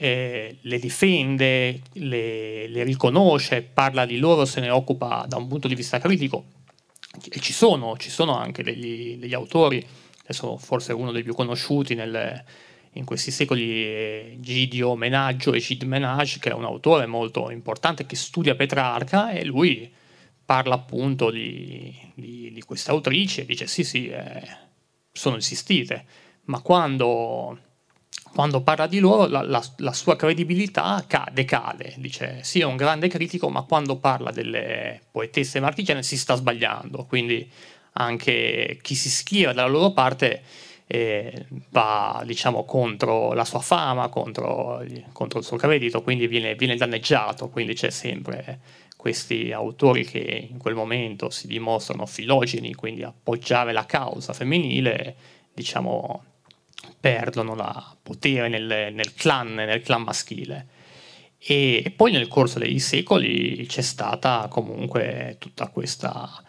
eh, 0.00 0.58
le 0.60 0.78
difende, 0.78 1.80
le, 1.94 2.68
le, 2.68 2.82
riconosce, 2.84 3.62
parla 3.62 4.06
di 4.06 4.18
loro, 4.18 4.44
se 4.44 4.60
ne 4.60 4.70
occupa 4.70 5.26
da 5.28 5.36
un 5.36 5.48
punto 5.48 5.66
di 5.66 5.74
vista 5.74 5.98
critico. 5.98 6.44
E 7.28 7.40
ci 7.40 7.52
sono, 7.52 7.96
ci 7.96 8.08
sono 8.08 8.36
anche 8.36 8.62
degli, 8.62 9.16
degli 9.16 9.34
autori, 9.34 9.84
adesso 10.22 10.56
forse 10.56 10.92
uno 10.92 11.10
dei 11.10 11.24
più 11.24 11.34
conosciuti 11.34 11.96
nel, 11.96 12.44
in 12.92 13.04
questi 13.04 13.32
secoli 13.32 13.82
è 13.82 14.36
Gidio 14.38 14.94
Menaggio 14.94 15.52
e 15.52 15.58
Gide 15.58 15.84
Menage, 15.84 16.38
che 16.38 16.50
è 16.50 16.54
un 16.54 16.64
autore 16.64 17.06
molto 17.06 17.50
importante 17.50 18.06
che 18.06 18.14
studia 18.14 18.54
Petrarca 18.54 19.30
e 19.30 19.44
lui 19.44 19.92
parla 20.44 20.76
appunto 20.76 21.30
di, 21.30 21.92
di, 22.14 22.52
di 22.52 22.62
queste 22.62 22.92
autrici 22.92 23.40
e 23.40 23.46
dice 23.46 23.66
sì 23.66 23.82
sì, 23.82 24.08
eh, 24.08 24.42
sono 25.10 25.36
esistite, 25.36 26.04
ma 26.44 26.60
quando 26.60 27.58
quando 28.32 28.62
parla 28.62 28.86
di 28.86 28.98
loro 28.98 29.26
la, 29.26 29.42
la, 29.42 29.62
la, 29.78 29.92
sua 29.92 30.16
credibilità 30.16 31.04
cade, 31.06 31.44
cade, 31.44 31.94
dice 31.96 32.40
sì 32.42 32.60
è 32.60 32.64
un 32.64 32.76
grande 32.76 33.08
critico 33.08 33.48
ma 33.48 33.62
quando 33.62 33.96
parla 33.96 34.30
delle 34.30 35.00
poetesse 35.10 35.60
marchigiane 35.60 36.02
si 36.02 36.16
sta 36.16 36.34
sbagliando, 36.34 37.04
quindi 37.06 37.50
anche 37.92 38.78
chi 38.82 38.94
si 38.94 39.10
schiera 39.10 39.52
dalla 39.52 39.68
loro 39.68 39.92
parte 39.92 40.42
eh, 40.90 41.46
va 41.70 42.22
diciamo, 42.24 42.64
contro 42.64 43.34
la 43.34 43.44
sua 43.44 43.60
fama, 43.60 44.08
contro, 44.08 44.82
contro 45.12 45.38
il 45.38 45.44
suo 45.44 45.58
credito, 45.58 46.02
quindi 46.02 46.26
viene, 46.26 46.54
viene, 46.54 46.76
danneggiato, 46.76 47.50
quindi 47.50 47.74
c'è 47.74 47.90
sempre 47.90 48.60
questi 48.96 49.52
autori 49.52 50.04
che 50.04 50.48
in 50.50 50.58
quel 50.58 50.74
momento 50.74 51.28
si 51.30 51.46
dimostrano 51.46 52.06
filogeni, 52.06 52.74
quindi 52.74 53.02
appoggiare 53.02 53.72
la 53.72 53.84
causa 53.84 54.32
femminile, 54.32 55.14
diciamo, 55.52 56.24
perdono 57.00 57.54
la 57.54 57.96
potere 58.02 58.48
nel, 58.48 58.92
nel, 58.92 59.14
clan, 59.14 59.54
nel 59.54 59.82
clan 59.82 60.02
maschile. 60.02 60.66
E, 61.38 61.92
poi 61.94 62.12
nel 62.12 62.28
corso 62.28 62.58
dei 62.58 62.78
secoli 62.78 63.64
c'è 63.66 63.82
stata 63.82 64.48
comunque 64.48 65.38
questa 65.72 66.42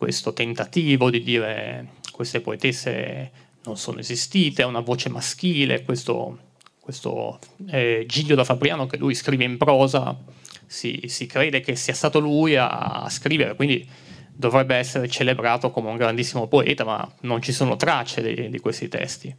questo 0.00 0.32
tentativo 0.32 1.10
di 1.10 1.22
dire 1.22 1.88
queste 2.10 2.40
poetesse 2.40 3.30
non 3.64 3.76
sono 3.76 3.98
esistite, 3.98 4.62
è 4.62 4.64
una 4.64 4.80
voce 4.80 5.10
maschile, 5.10 5.82
questo, 5.82 6.38
questo 6.80 7.38
eh, 7.68 8.06
Giglio 8.08 8.34
da 8.34 8.42
Fabriano 8.42 8.86
che 8.86 8.96
lui 8.96 9.14
scrive 9.14 9.44
in 9.44 9.58
prosa, 9.58 10.16
si, 10.64 11.02
si, 11.04 11.26
crede 11.26 11.60
che 11.60 11.76
sia 11.76 11.92
stato 11.92 12.18
lui 12.18 12.56
a, 12.56 12.68
a 12.70 13.10
scrivere, 13.10 13.54
quindi 13.54 13.86
dovrebbe 14.32 14.76
essere 14.76 15.06
celebrato 15.06 15.70
come 15.70 15.90
un 15.90 15.98
grandissimo 15.98 16.46
poeta, 16.46 16.84
ma 16.84 17.14
non 17.20 17.42
ci 17.42 17.52
sono 17.52 17.76
tracce 17.76 18.22
di, 18.22 18.48
di 18.48 18.58
questi 18.58 18.88
testi. 18.88 19.36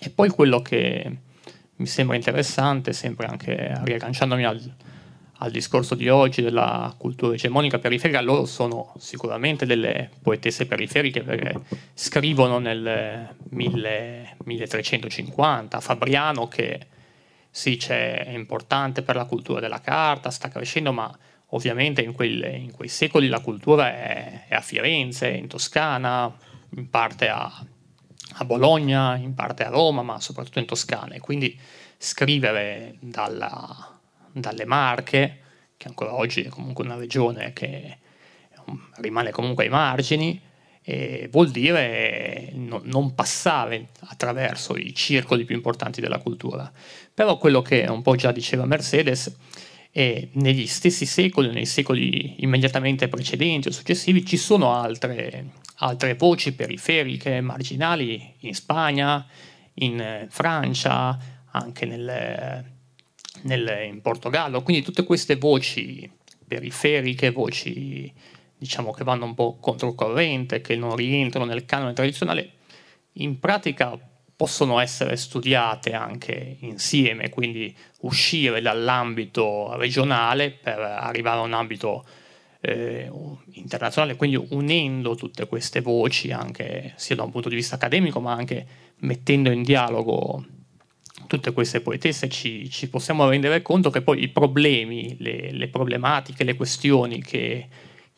E 0.00 0.10
poi 0.10 0.28
quello 0.28 0.60
che 0.60 1.10
mi 1.76 1.86
sembra 1.86 2.16
interessante, 2.16 2.92
sempre 2.92 3.26
anche 3.26 3.80
riagganciandomi 3.82 4.44
al, 4.44 4.74
al 5.38 5.50
discorso 5.50 5.94
di 5.94 6.08
oggi 6.08 6.42
della 6.42 6.94
cultura 6.96 7.34
egemonica 7.34 7.78
periferica, 7.78 8.20
loro 8.20 8.46
sono 8.46 8.92
sicuramente 8.98 9.66
delle 9.66 10.10
poetesse 10.22 10.66
periferiche 10.66 11.22
perché 11.22 11.60
scrivono 11.94 12.58
nel 12.58 13.34
1350, 13.50 15.80
Fabriano 15.80 16.48
che 16.48 16.86
sì, 17.50 17.76
è 17.76 18.32
importante 18.32 19.02
per 19.02 19.14
la 19.14 19.26
cultura 19.26 19.60
della 19.60 19.80
carta, 19.80 20.30
sta 20.30 20.48
crescendo, 20.48 20.92
ma 20.92 21.16
ovviamente 21.50 22.02
in, 22.02 22.12
quel, 22.12 22.42
in 22.52 22.72
quei 22.72 22.88
secoli 22.88 23.28
la 23.28 23.38
cultura 23.38 23.94
è, 23.94 24.46
è, 24.48 24.56
a 24.56 24.60
Firenze, 24.60 25.28
in 25.28 25.46
Toscana, 25.46 26.36
in 26.76 26.90
parte 26.90 27.28
a, 27.28 27.64
a 28.32 28.44
Bologna, 28.44 29.16
in 29.16 29.34
parte 29.34 29.64
a 29.64 29.68
Roma, 29.70 30.02
ma 30.02 30.20
soprattutto 30.20 30.58
in 30.58 30.66
Toscana. 30.66 31.14
E 31.14 31.20
quindi 31.20 31.58
scrivere 31.96 32.96
dalla, 33.00 33.98
dalle 34.32 34.64
Marche, 34.64 35.38
che 35.76 35.88
ancora 35.88 36.14
oggi 36.14 36.42
è 36.42 36.48
comunque 36.48 36.84
una 36.84 36.96
regione 36.96 37.52
che 37.52 37.98
rimane 38.96 39.30
comunque 39.30 39.64
ai 39.64 39.70
margini, 39.70 40.40
vuol 41.30 41.50
dire 41.50 42.50
no, 42.54 42.80
non 42.84 43.14
passare 43.14 43.88
attraverso 44.00 44.76
i 44.76 44.94
circoli 44.94 45.44
più 45.44 45.54
importanti 45.54 46.00
della 46.00 46.18
cultura. 46.18 46.70
Però 47.12 47.38
quello 47.38 47.62
che 47.62 47.86
un 47.88 48.02
po' 48.02 48.16
già 48.16 48.32
diceva 48.32 48.64
Mercedes, 48.66 49.34
è 49.94 50.26
negli 50.32 50.66
stessi 50.66 51.06
secoli, 51.06 51.52
nei 51.52 51.66
secoli 51.66 52.42
immediatamente 52.42 53.06
precedenti 53.06 53.68
o 53.68 53.70
successivi, 53.70 54.26
ci 54.26 54.36
sono 54.36 54.74
altre, 54.74 55.52
altre 55.76 56.16
voci 56.16 56.52
periferiche, 56.52 57.40
marginali 57.40 58.34
in 58.40 58.56
Spagna, 58.56 59.24
in 59.74 60.26
Francia, 60.30 61.16
anche 61.52 61.86
nel, 61.86 62.64
nel, 63.42 63.86
in 63.86 64.00
Portogallo, 64.02 64.64
quindi 64.64 64.82
tutte 64.82 65.04
queste 65.04 65.36
voci 65.36 66.10
periferiche, 66.44 67.30
voci 67.30 68.12
diciamo 68.58 68.90
che 68.90 69.04
vanno 69.04 69.26
un 69.26 69.34
po' 69.34 69.58
controcorrente, 69.60 70.60
che 70.60 70.74
non 70.74 70.96
rientrano 70.96 71.46
nel 71.46 71.66
canone 71.66 71.92
tradizionale, 71.92 72.50
in 73.12 73.38
pratica 73.38 73.96
possono 74.36 74.80
essere 74.80 75.16
studiate 75.16 75.92
anche 75.92 76.56
insieme, 76.60 77.30
quindi 77.30 77.74
uscire 78.00 78.60
dall'ambito 78.60 79.76
regionale 79.76 80.50
per 80.50 80.78
arrivare 80.78 81.38
a 81.38 81.42
un 81.42 81.52
ambito 81.52 82.04
eh, 82.60 83.10
internazionale, 83.52 84.16
quindi 84.16 84.36
unendo 84.50 85.14
tutte 85.14 85.46
queste 85.46 85.80
voci, 85.80 86.32
anche 86.32 86.94
sia 86.96 87.14
da 87.14 87.22
un 87.22 87.30
punto 87.30 87.48
di 87.48 87.54
vista 87.54 87.74
accademico, 87.76 88.20
ma 88.20 88.32
anche 88.32 88.66
mettendo 88.98 89.50
in 89.50 89.62
dialogo 89.62 90.44
tutte 91.26 91.52
queste 91.52 91.80
poetesse 91.80 92.28
ci, 92.28 92.68
ci, 92.70 92.88
possiamo 92.88 93.28
rendere 93.28 93.62
conto 93.62 93.90
che 93.90 94.02
poi 94.02 94.22
i 94.22 94.28
problemi, 94.28 95.16
le, 95.18 95.52
le 95.52 95.68
problematiche, 95.68 96.44
le 96.44 96.56
questioni 96.56 97.22
che, 97.22 97.68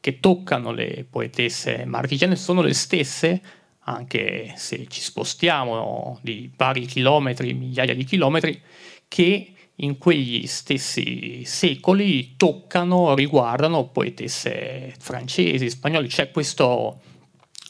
che, 0.01 0.21
toccano 0.21 0.73
le 0.73 1.07
poetesse 1.09 1.85
marchigiane 1.85 2.37
sono 2.37 2.63
le 2.63 2.75
stesse, 2.75 3.41
anche 3.89 4.53
se 4.57 4.87
ci 4.89 5.01
spostiamo 5.01 6.19
di 6.23 6.51
vari 6.57 6.87
chilometri, 6.87 7.55
migliaia 7.55 7.95
di 7.95 8.05
chilometri, 8.05 8.61
che 9.07 9.53
in 9.77 9.99
quegli 9.99 10.47
stessi 10.47 11.45
secoli 11.45 12.37
toccano, 12.37 13.15
riguardano 13.15 13.89
poetesse 13.89 14.95
francesi, 14.99 15.71
spagnoli. 15.71 16.09
C'è 16.09 16.31
questo, 16.31 17.01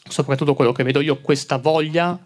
soprattutto 0.07 0.53
quello 0.53 0.71
che 0.71 0.83
vedo 0.83 1.01
io, 1.01 1.19
questa 1.21 1.57
voglia 1.57 2.19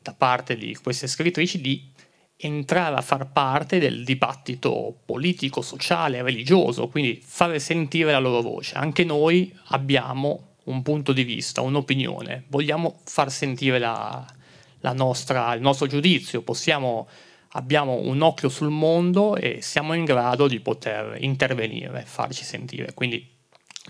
da 0.00 0.14
parte 0.14 0.56
di 0.56 0.76
queste 0.82 1.06
scrittrici 1.06 1.60
di 1.60 1.90
entrare 2.36 2.96
a 2.96 3.02
far 3.02 3.30
parte 3.30 3.78
del 3.78 4.04
dibattito 4.04 5.00
politico, 5.06 5.62
sociale, 5.62 6.22
religioso, 6.22 6.88
quindi 6.88 7.22
fare 7.24 7.60
sentire 7.60 8.12
la 8.12 8.18
loro 8.18 8.42
voce. 8.42 8.74
Anche 8.74 9.04
noi 9.04 9.56
abbiamo 9.68 10.51
un 10.64 10.82
punto 10.82 11.12
di 11.12 11.24
vista, 11.24 11.60
un'opinione, 11.60 12.44
vogliamo 12.48 13.00
far 13.04 13.30
sentire 13.30 13.78
la, 13.78 14.24
la 14.80 14.92
nostra, 14.92 15.54
il 15.54 15.60
nostro 15.60 15.86
giudizio, 15.86 16.42
possiamo, 16.42 17.08
abbiamo 17.50 17.94
un 17.94 18.20
occhio 18.20 18.48
sul 18.48 18.70
mondo 18.70 19.36
e 19.36 19.60
siamo 19.60 19.94
in 19.94 20.04
grado 20.04 20.46
di 20.46 20.60
poter 20.60 21.16
intervenire, 21.20 22.04
farci 22.06 22.44
sentire. 22.44 22.94
Quindi 22.94 23.28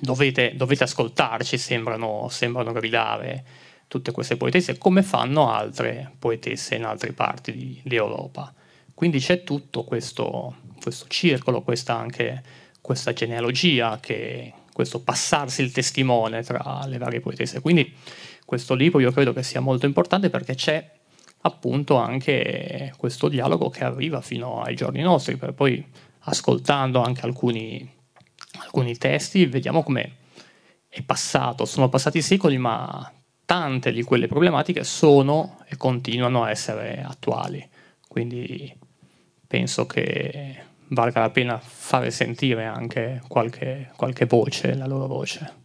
dovete, 0.00 0.54
dovete 0.54 0.84
ascoltarci, 0.84 1.58
sembrano, 1.58 2.28
sembrano 2.30 2.72
gridare 2.72 3.44
tutte 3.88 4.12
queste 4.12 4.36
poetesse, 4.36 4.78
come 4.78 5.02
fanno 5.02 5.50
altre 5.52 6.12
poetesse 6.18 6.76
in 6.76 6.84
altre 6.84 7.12
parti 7.12 7.52
di, 7.52 7.80
di. 7.82 8.54
Quindi 8.94 9.18
c'è 9.18 9.42
tutto 9.42 9.84
questo, 9.84 10.56
questo 10.80 11.06
circolo, 11.08 11.60
questa 11.62 11.96
anche 11.96 12.42
questa 12.80 13.12
genealogia, 13.12 13.98
che, 14.00 14.52
questo 14.72 15.02
passarsi 15.02 15.62
il 15.62 15.72
testimone 15.72 16.42
tra 16.42 16.84
le 16.86 16.98
varie 16.98 17.20
poetesse. 17.20 17.60
Quindi 17.60 17.94
questo 18.44 18.74
libro 18.74 19.00
io 19.00 19.12
credo 19.12 19.32
che 19.32 19.42
sia 19.42 19.60
molto 19.60 19.86
importante 19.86 20.30
perché 20.30 20.54
c'è 20.54 20.90
appunto 21.42 21.96
anche 21.96 22.92
questo 22.96 23.28
dialogo 23.28 23.68
che 23.68 23.84
arriva 23.84 24.20
fino 24.20 24.62
ai 24.62 24.74
giorni 24.74 25.00
nostri, 25.02 25.36
per 25.36 25.54
poi 25.54 25.84
ascoltando 26.20 27.02
anche 27.02 27.22
alcuni, 27.22 27.88
alcuni 28.60 28.96
testi 28.96 29.46
vediamo 29.46 29.82
come 29.82 30.16
è 30.88 31.02
passato, 31.02 31.64
sono 31.64 31.88
passati 31.88 32.20
secoli 32.22 32.58
ma 32.58 33.10
tante 33.44 33.92
di 33.92 34.02
quelle 34.02 34.28
problematiche 34.28 34.84
sono 34.84 35.58
e 35.66 35.76
continuano 35.76 36.44
a 36.44 36.50
essere 36.50 37.02
attuali. 37.02 37.68
Quindi 38.06 38.72
penso 39.46 39.86
che 39.86 40.64
valga 40.92 41.20
la 41.20 41.30
pena 41.30 41.58
fare 41.58 42.10
sentire 42.10 42.64
anche 42.64 43.20
qualche, 43.28 43.90
qualche 43.96 44.26
voce, 44.26 44.74
la 44.74 44.86
loro 44.86 45.06
voce. 45.06 45.61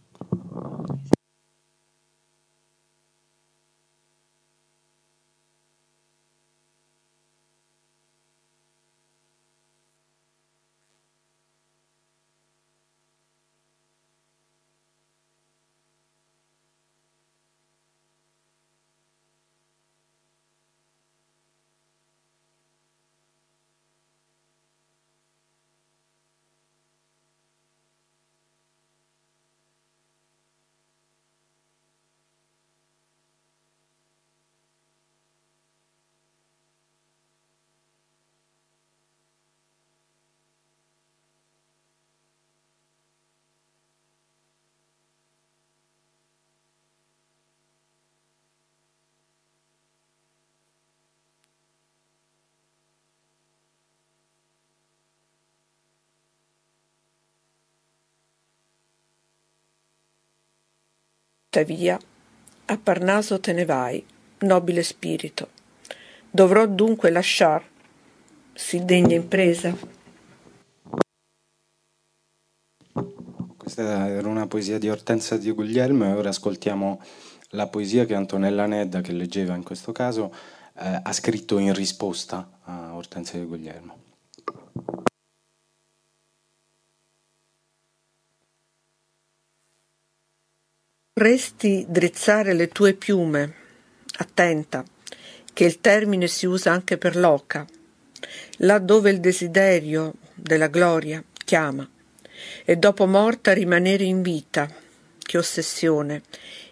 Tuttavia 61.50 61.98
a 62.66 62.76
Parnaso 62.76 63.40
te 63.40 63.54
ne 63.54 63.64
vai 63.64 64.04
nobile 64.40 64.82
spirito. 64.82 65.48
Dovrò 66.30 66.66
dunque 66.66 67.10
lasciar, 67.10 67.64
si 68.52 68.84
degna 68.84 69.14
impresa. 69.14 69.74
Questa 73.56 74.08
era 74.08 74.28
una 74.28 74.46
poesia 74.46 74.78
di 74.78 74.90
Ortensia 74.90 75.38
di 75.38 75.50
Guglielmo 75.50 76.04
e 76.04 76.12
ora 76.12 76.28
ascoltiamo 76.28 77.00
la 77.52 77.66
poesia 77.66 78.04
che 78.04 78.14
Antonella 78.14 78.66
Nedda, 78.66 79.00
che 79.00 79.12
leggeva 79.12 79.54
in 79.54 79.62
questo 79.62 79.92
caso, 79.92 80.30
eh, 80.78 81.00
ha 81.02 81.12
scritto 81.14 81.56
in 81.56 81.72
risposta 81.72 82.58
a 82.64 82.94
Ortensia 82.94 83.38
di 83.38 83.46
Guglielmo. 83.46 83.96
Vorresti 91.18 91.84
drizzare 91.88 92.52
le 92.52 92.68
tue 92.68 92.94
piume, 92.94 93.52
attenta, 94.18 94.84
che 95.52 95.64
il 95.64 95.80
termine 95.80 96.28
si 96.28 96.46
usa 96.46 96.70
anche 96.70 96.96
per 96.96 97.16
l'oca, 97.16 97.66
là 98.58 98.78
dove 98.78 99.10
il 99.10 99.18
desiderio 99.18 100.14
della 100.32 100.68
gloria 100.68 101.20
chiama, 101.44 101.90
e 102.64 102.76
dopo 102.76 103.08
morta 103.08 103.52
rimanere 103.52 104.04
in 104.04 104.22
vita, 104.22 104.72
che 105.18 105.38
ossessione, 105.38 106.22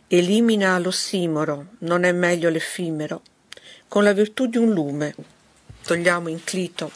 elimina 0.06 0.78
l'ossimoro, 0.78 1.70
non 1.78 2.04
è 2.04 2.12
meglio 2.12 2.48
l'effimero, 2.48 3.22
con 3.88 4.04
la 4.04 4.12
virtù 4.12 4.46
di 4.46 4.58
un 4.58 4.70
lume, 4.72 5.12
togliamo 5.82 6.28
inclito. 6.28 6.92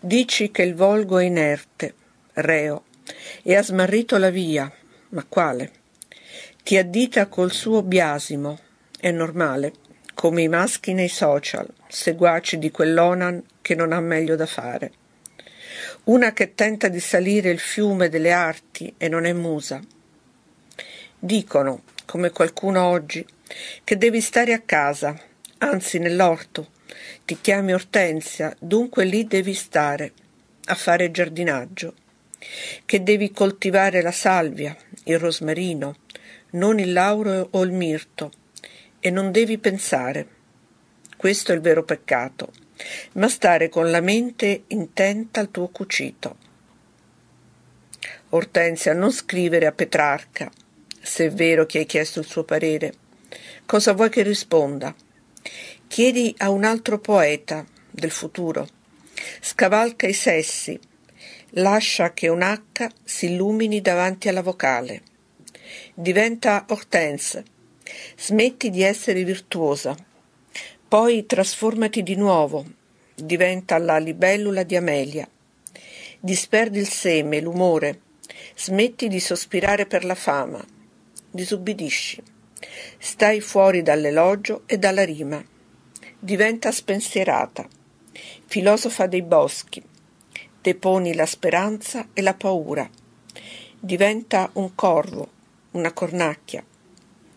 Dici 0.00 0.50
che 0.50 0.62
il 0.62 0.74
volgo 0.74 1.18
è 1.18 1.24
inerte, 1.24 1.92
reo, 2.32 2.84
e 3.42 3.56
ha 3.56 3.62
smarrito 3.62 4.16
la 4.16 4.30
via, 4.30 4.72
ma 5.10 5.26
quale? 5.28 5.79
Ti 6.62 6.76
addita 6.76 7.26
col 7.26 7.52
suo 7.52 7.82
biasimo, 7.82 8.58
è 9.00 9.10
normale, 9.10 9.72
come 10.14 10.42
i 10.42 10.48
maschi 10.48 10.92
nei 10.92 11.08
social, 11.08 11.66
seguaci 11.88 12.58
di 12.58 12.70
quell'onan 12.70 13.42
che 13.62 13.74
non 13.74 13.92
ha 13.92 14.00
meglio 14.00 14.36
da 14.36 14.46
fare. 14.46 14.92
Una 16.04 16.32
che 16.32 16.54
tenta 16.54 16.88
di 16.88 17.00
salire 17.00 17.50
il 17.50 17.58
fiume 17.58 18.10
delle 18.10 18.32
arti 18.32 18.94
e 18.98 19.08
non 19.08 19.24
è 19.24 19.32
musa. 19.32 19.80
Dicono, 21.18 21.82
come 22.04 22.30
qualcuno 22.30 22.84
oggi, 22.84 23.24
che 23.82 23.96
devi 23.96 24.20
stare 24.20 24.52
a 24.52 24.60
casa, 24.60 25.18
anzi 25.58 25.98
nell'orto. 25.98 26.72
Ti 27.24 27.38
chiami 27.40 27.72
Ortensia, 27.72 28.54
dunque 28.58 29.04
lì 29.04 29.24
devi 29.26 29.54
stare, 29.54 30.12
a 30.66 30.74
fare 30.74 31.10
giardinaggio. 31.10 31.94
Che 32.84 33.02
devi 33.02 33.32
coltivare 33.32 34.02
la 34.02 34.12
salvia, 34.12 34.76
il 35.04 35.18
rosmarino, 35.18 35.96
non 36.52 36.78
il 36.78 36.92
lauro 36.92 37.48
o 37.50 37.62
il 37.62 37.72
mirto, 37.72 38.30
e 39.00 39.10
non 39.10 39.30
devi 39.32 39.58
pensare. 39.58 40.26
Questo 41.16 41.52
è 41.52 41.54
il 41.54 41.60
vero 41.60 41.84
peccato, 41.84 42.52
ma 43.12 43.28
stare 43.28 43.68
con 43.68 43.90
la 43.90 44.00
mente 44.00 44.64
intenta 44.68 45.40
al 45.40 45.50
tuo 45.50 45.68
cucito. 45.68 46.36
Ortensia, 48.30 48.94
non 48.94 49.12
scrivere 49.12 49.66
a 49.66 49.72
Petrarca, 49.72 50.50
se 51.00 51.26
è 51.26 51.30
vero 51.30 51.66
che 51.66 51.78
hai 51.78 51.86
chiesto 51.86 52.20
il 52.20 52.26
suo 52.26 52.44
parere. 52.44 52.94
Cosa 53.66 53.92
vuoi 53.92 54.10
che 54.10 54.22
risponda? 54.22 54.94
Chiedi 55.86 56.34
a 56.38 56.50
un 56.50 56.64
altro 56.64 56.98
poeta 56.98 57.66
del 57.90 58.10
futuro. 58.10 58.68
Scavalca 59.40 60.06
i 60.06 60.12
sessi, 60.12 60.78
lascia 61.50 62.12
che 62.12 62.28
un 62.28 62.42
H 62.42 62.86
si 63.02 63.26
illumini 63.26 63.80
davanti 63.80 64.28
alla 64.28 64.42
vocale. 64.42 65.02
Diventa 66.00 66.64
Hortense, 66.66 67.44
smetti 68.16 68.70
di 68.70 68.80
essere 68.82 69.22
virtuosa, 69.22 69.94
poi 70.88 71.26
trasformati 71.26 72.02
di 72.02 72.14
nuovo, 72.14 72.64
diventa 73.14 73.76
la 73.76 73.98
libellula 73.98 74.62
di 74.62 74.76
Amelia. 74.76 75.28
Disperdi 76.18 76.78
il 76.78 76.88
seme, 76.88 77.42
l'umore, 77.42 78.00
smetti 78.56 79.08
di 79.08 79.20
sospirare 79.20 79.84
per 79.84 80.06
la 80.06 80.14
fama, 80.14 80.64
disubbidisci. 81.30 82.22
Stai 82.96 83.42
fuori 83.42 83.82
dall'elogio 83.82 84.62
e 84.64 84.78
dalla 84.78 85.04
rima. 85.04 85.44
Diventa 86.18 86.72
spensierata, 86.72 87.68
filosofa 88.46 89.06
dei 89.06 89.20
boschi. 89.20 89.82
Deponi 90.62 91.12
la 91.12 91.26
speranza 91.26 92.08
e 92.14 92.22
la 92.22 92.32
paura. 92.32 92.88
Diventa 93.78 94.48
un 94.54 94.74
corvo, 94.74 95.38
una 95.72 95.92
cornacchia. 95.92 96.64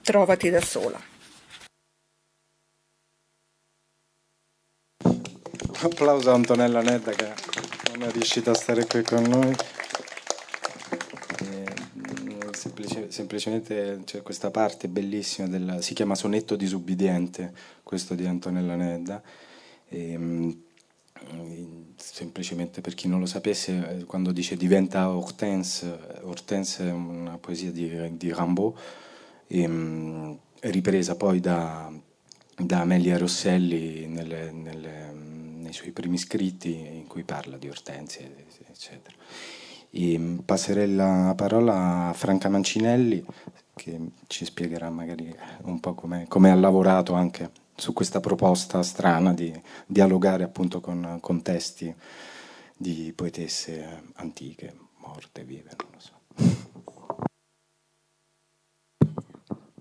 Trovati 0.02 0.50
da 0.50 0.62
sola. 0.62 1.00
Applauso 5.82 6.32
a 6.32 6.34
Antonella 6.34 6.82
Nedda 6.82 7.12
che 7.12 7.34
non 7.92 8.04
è 8.04 8.12
riuscita 8.12 8.52
a 8.52 8.56
stare 8.56 8.86
qui 8.86 9.04
con 9.04 9.24
noi. 9.24 9.56
Semplice, 12.52 13.12
semplicemente 13.12 14.02
c'è 14.06 14.22
questa 14.22 14.50
parte 14.50 14.88
bellissima, 14.88 15.48
del, 15.50 15.78
si 15.82 15.94
chiama 15.94 16.16
Sonetto 16.16 16.56
disubbidiente, 16.56 17.54
questo 17.84 18.16
di 18.16 18.26
Antonella 18.26 18.76
Nedda. 18.76 19.22
E, 19.90 20.12
ehm, 20.14 20.64
semplicemente 21.96 22.82
per 22.82 22.94
chi 22.94 23.08
non 23.08 23.20
lo 23.20 23.26
sapesse, 23.26 24.00
eh, 24.00 24.04
quando 24.04 24.32
dice 24.32 24.56
diventa 24.56 25.10
Hortense, 25.10 26.20
Hortense 26.22 26.88
è 26.88 26.92
una 26.92 27.38
poesia 27.38 27.72
di, 27.72 28.18
di 28.18 28.34
Rimbaud, 28.34 28.74
e, 29.48 29.62
ehm, 29.62 30.38
ripresa 30.62 31.16
poi 31.16 31.40
da, 31.40 31.92
da 32.56 32.82
Amelia 32.82 33.18
Rosselli 33.18 34.08
nelle, 34.08 34.52
nelle, 34.52 35.12
nei 35.12 35.74
suoi 35.74 35.92
primi 35.92 36.18
scritti 36.18 36.74
in 36.74 37.08
cui 37.08 37.24
parla 37.24 37.58
di 37.58 37.70
ortensie, 37.70 38.46
eccetera. 38.68 39.16
E 39.90 40.18
mm, 40.18 40.40
passerei 40.40 40.94
la 40.94 41.34
parola 41.36 42.10
a 42.10 42.14
Franca 42.14 42.50
Mancinelli 42.50 43.24
che 43.76 44.00
ci 44.28 44.46
spiegherà 44.46 44.90
magari 44.90 45.36
un 45.64 45.80
po' 45.80 45.94
come 45.96 46.52
ha 46.52 46.56
lavorato 46.56 47.14
anche 47.14 47.50
su 47.76 47.94
questa 47.94 48.20
proposta 48.20 48.82
strana 48.84 49.34
di 49.34 49.54
dialogare 49.86 50.44
appunto 50.44 50.80
con, 50.80 51.18
con 51.22 51.42
testi 51.42 51.94
di 52.78 53.14
poetesse 53.16 54.04
antiche, 54.16 54.76
morte, 54.98 55.44
vive, 55.44 55.76
non 55.78 55.90
lo 55.92 56.00
so. 56.00 56.22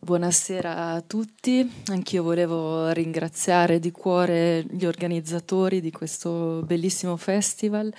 Buonasera 0.04 0.90
a 0.90 1.00
tutti, 1.00 1.70
anch'io 1.86 2.24
volevo 2.24 2.90
ringraziare 2.90 3.78
di 3.78 3.92
cuore 3.92 4.66
gli 4.68 4.84
organizzatori 4.84 5.80
di 5.80 5.92
questo 5.92 6.62
bellissimo 6.64 7.16
festival. 7.16 7.92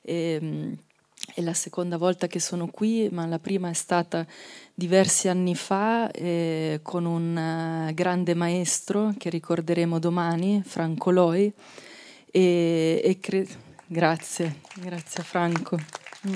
E, 0.00 0.38
mm, 0.40 0.72
è 1.38 1.40
la 1.40 1.54
seconda 1.54 1.96
volta 1.96 2.26
che 2.26 2.40
sono 2.40 2.66
qui, 2.66 3.08
ma 3.12 3.24
la 3.24 3.38
prima 3.38 3.70
è 3.70 3.72
stata 3.72 4.26
diversi 4.74 5.28
anni 5.28 5.54
fa 5.54 6.10
eh, 6.10 6.80
con 6.82 7.04
un 7.04 7.86
uh, 7.88 7.94
grande 7.94 8.34
maestro 8.34 9.14
che 9.16 9.30
ricorderemo 9.30 10.00
domani, 10.00 10.60
Franco 10.66 11.12
Loi. 11.12 11.52
E, 12.32 13.00
e 13.04 13.18
cre- 13.20 13.46
grazie, 13.86 14.56
grazie 14.80 15.22
Franco. 15.22 15.78
Mm. 16.26 16.34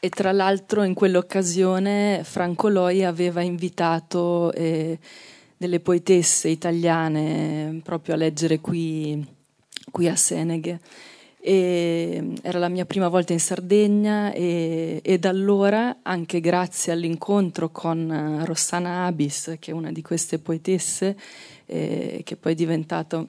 E 0.00 0.08
tra 0.08 0.32
l'altro 0.32 0.84
in 0.84 0.94
quell'occasione 0.94 2.22
Franco 2.24 2.68
Loi 2.68 3.04
aveva 3.04 3.42
invitato 3.42 4.52
eh, 4.54 4.98
delle 5.54 5.80
poetesse 5.80 6.48
italiane 6.48 7.78
proprio 7.84 8.14
a 8.14 8.16
leggere 8.16 8.58
qui 8.58 9.40
qui 9.90 10.08
a 10.08 10.16
Seneghe. 10.16 10.80
E 11.44 12.34
era 12.42 12.60
la 12.60 12.68
mia 12.68 12.84
prima 12.84 13.08
volta 13.08 13.32
in 13.32 13.40
Sardegna 13.40 14.32
e, 14.32 15.00
e, 15.02 15.18
da 15.18 15.30
allora, 15.30 15.98
anche 16.02 16.40
grazie 16.40 16.92
all'incontro 16.92 17.70
con 17.70 18.42
Rossana 18.44 19.06
Abis, 19.06 19.56
che 19.58 19.72
è 19.72 19.74
una 19.74 19.90
di 19.90 20.02
queste 20.02 20.38
poetesse, 20.38 21.16
eh, 21.66 22.20
che 22.24 22.36
poi 22.36 22.52
è 22.52 22.54
diventato 22.54 23.28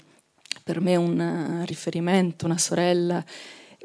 per 0.63 0.79
me 0.79 0.95
un 0.95 1.63
riferimento, 1.65 2.45
una 2.45 2.59
sorella, 2.59 3.23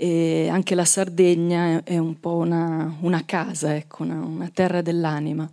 e 0.00 0.48
anche 0.48 0.76
la 0.76 0.84
Sardegna 0.84 1.82
è 1.82 1.98
un 1.98 2.20
po' 2.20 2.36
una, 2.36 2.96
una 3.00 3.24
casa, 3.24 3.74
ecco, 3.74 4.04
una, 4.04 4.20
una, 4.20 4.48
terra 4.52 4.80
dell'anima, 4.80 5.50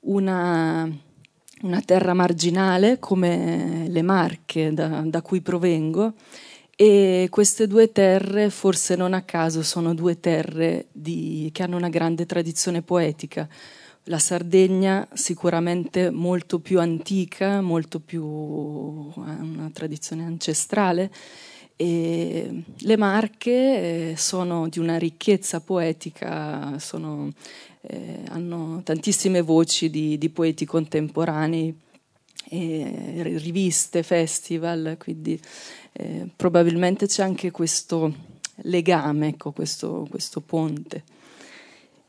una, 0.00 0.90
una, 1.62 1.80
terra 1.80 2.14
marginale 2.14 2.98
come 2.98 3.86
le 3.88 4.02
Marche 4.02 4.72
da, 4.72 5.02
da 5.04 5.22
cui 5.22 5.40
provengo 5.40 6.14
e 6.80 7.26
queste 7.28 7.66
due 7.66 7.90
terre, 7.90 8.50
forse 8.50 8.94
non 8.94 9.12
a 9.12 9.22
caso, 9.22 9.64
sono 9.64 9.94
due 9.94 10.20
terre 10.20 10.86
di, 10.92 11.50
che 11.52 11.64
hanno 11.64 11.76
una 11.76 11.88
grande 11.88 12.24
tradizione 12.24 12.82
poetica. 12.82 13.48
La 14.04 14.20
Sardegna 14.20 15.06
sicuramente 15.12 16.10
molto 16.10 16.60
più 16.60 16.78
antica, 16.78 17.60
molto 17.60 17.98
più 17.98 18.24
una 18.24 19.68
tradizione 19.72 20.24
ancestrale 20.24 21.10
E 21.74 22.62
le 22.76 22.96
Marche 22.96 24.10
eh, 24.10 24.14
sono 24.16 24.68
di 24.68 24.78
una 24.78 24.98
ricchezza 24.98 25.60
poetica, 25.60 26.78
sono, 26.78 27.32
eh, 27.82 28.22
hanno 28.28 28.80
tantissime 28.82 29.40
voci 29.40 29.90
di, 29.90 30.18
di 30.18 30.28
poeti 30.30 30.64
contemporanei, 30.64 31.74
riviste, 32.50 34.02
festival, 34.02 34.96
quindi 34.98 35.38
eh, 35.92 36.26
probabilmente 36.34 37.06
c'è 37.06 37.22
anche 37.22 37.50
questo 37.50 38.14
legame, 38.62 39.28
ecco, 39.28 39.52
questo, 39.52 40.06
questo 40.08 40.40
ponte. 40.40 41.04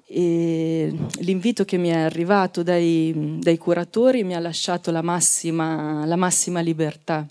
E 0.06 0.92
l'invito 1.20 1.66
che 1.66 1.78
mi 1.78 1.90
è 1.90 1.98
arrivato 1.98 2.64
dai, 2.64 3.38
dai 3.40 3.58
curatori 3.58 4.24
mi 4.24 4.34
ha 4.34 4.40
lasciato 4.40 4.92
la 4.92 5.02
massima, 5.02 6.06
la 6.06 6.16
massima 6.16 6.62
libertà. 6.62 7.28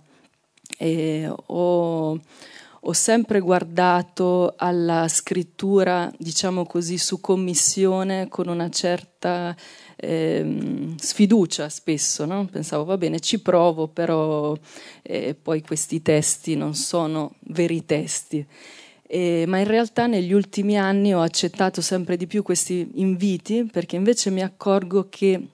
Ho, 1.46 2.20
ho, 2.88 2.92
sempre 2.92 3.40
guardato 3.40 4.54
alla 4.56 5.08
scrittura, 5.08 6.10
diciamo 6.18 6.64
così, 6.64 6.96
su 6.96 7.20
commissione 7.20 8.28
con 8.28 8.48
una 8.48 8.70
certa 8.70 9.54
eh, 9.96 10.94
sfiducia 10.96 11.68
spesso. 11.68 12.24
No? 12.24 12.46
Pensavo, 12.46 12.84
va 12.84 12.96
bene, 12.96 13.20
ci 13.20 13.40
provo, 13.40 13.88
però 13.88 14.56
eh, 15.02 15.34
poi 15.34 15.62
questi 15.62 16.00
testi 16.00 16.56
non 16.56 16.74
sono 16.74 17.34
veri 17.40 17.84
testi. 17.84 18.46
Eh, 19.10 19.44
ma 19.46 19.58
in 19.58 19.66
realtà 19.66 20.06
negli 20.06 20.32
ultimi 20.32 20.78
anni 20.78 21.14
ho 21.14 21.22
accettato 21.22 21.80
sempre 21.80 22.16
di 22.16 22.26
più 22.26 22.42
questi 22.42 22.90
inviti 22.96 23.64
perché 23.64 23.96
invece 23.96 24.28
mi 24.28 24.42
accorgo 24.42 25.08
che 25.08 25.48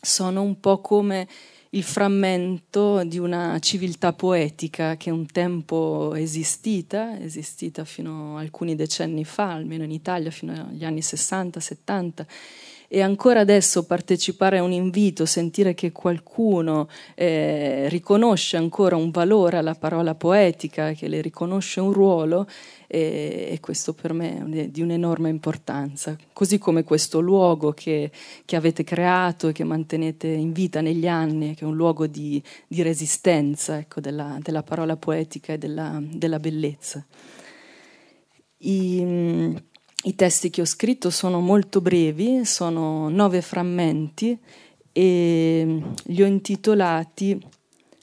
sono 0.00 0.42
un 0.42 0.58
po' 0.58 0.80
come 0.80 1.28
il 1.76 1.82
frammento 1.82 3.04
di 3.04 3.18
una 3.18 3.58
civiltà 3.58 4.14
poetica 4.14 4.96
che 4.96 5.10
un 5.10 5.26
tempo 5.26 6.14
esistita, 6.14 7.20
esistita 7.20 7.84
fino 7.84 8.38
a 8.38 8.40
alcuni 8.40 8.74
decenni 8.74 9.26
fa, 9.26 9.52
almeno 9.52 9.84
in 9.84 9.90
Italia 9.90 10.30
fino 10.30 10.52
agli 10.52 10.84
anni 10.84 11.00
60-70 11.00 12.26
e 12.88 13.00
ancora 13.00 13.40
adesso 13.40 13.84
partecipare 13.84 14.58
a 14.58 14.62
un 14.62 14.72
invito, 14.72 15.26
sentire 15.26 15.74
che 15.74 15.92
qualcuno 15.92 16.88
eh, 17.14 17.88
riconosce 17.88 18.56
ancora 18.56 18.96
un 18.96 19.10
valore 19.10 19.56
alla 19.56 19.74
parola 19.74 20.14
poetica, 20.14 20.92
che 20.92 21.08
le 21.08 21.20
riconosce 21.20 21.80
un 21.80 21.92
ruolo, 21.92 22.46
e, 22.86 23.48
e 23.50 23.60
questo 23.60 23.94
per 23.94 24.12
me 24.12 24.44
è 24.52 24.68
di 24.68 24.80
un'enorme 24.80 25.28
importanza. 25.28 26.16
Così 26.32 26.58
come 26.58 26.84
questo 26.84 27.20
luogo 27.20 27.72
che, 27.72 28.10
che, 28.44 28.56
avete 28.56 28.84
creato 28.84 29.48
e 29.48 29.52
che 29.52 29.64
mantenete 29.64 30.28
in 30.28 30.52
vita 30.52 30.80
negli 30.80 31.08
anni, 31.08 31.54
che 31.54 31.64
è 31.64 31.68
un 31.68 31.76
luogo 31.76 32.06
di, 32.06 32.42
di 32.66 32.82
resistenza 32.82 33.78
ecco, 33.78 34.00
della, 34.00 34.38
della, 34.40 34.62
parola 34.62 34.96
poetica 34.96 35.52
e 35.52 35.58
della, 35.58 36.00
della 36.02 36.38
bellezza. 36.38 37.04
I, 38.58 39.54
i 40.06 40.14
testi 40.14 40.50
che 40.50 40.60
ho 40.60 40.64
scritto 40.64 41.10
sono 41.10 41.40
molto 41.40 41.80
brevi, 41.80 42.44
sono 42.44 43.08
nove 43.08 43.42
frammenti 43.42 44.38
e 44.92 45.82
li 46.04 46.22
ho 46.22 46.26
intitolati 46.26 47.38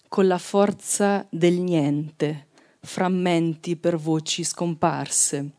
Con 0.10 0.28
la 0.28 0.38
forza 0.38 1.26
del 1.32 1.60
niente, 1.60 2.50
frammenti 2.82 3.78
per 3.78 3.98
voci 3.98 4.44
scomparse. 4.44 5.50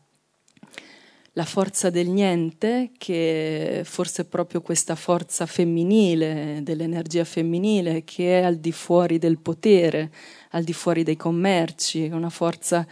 La 1.33 1.43
forza 1.43 1.89
del 1.89 2.07
niente, 2.07 2.91
che 2.97 3.81
forse 3.83 4.21
è 4.21 4.25
proprio 4.25 4.61
questa 4.61 4.95
forza 4.95 5.45
femminile, 5.45 6.59
dell'energia 6.61 7.25
femminile, 7.25 8.05
che 8.05 8.39
è 8.39 8.43
al 8.43 8.55
di 8.55 8.71
fuori 8.71 9.17
del 9.17 9.39
potere, 9.39 10.09
al 10.51 10.63
di 10.63 10.71
fuori 10.71 11.03
dei 11.03 11.17
commerci, 11.17 12.07
una 12.13 12.29
forza 12.29 12.87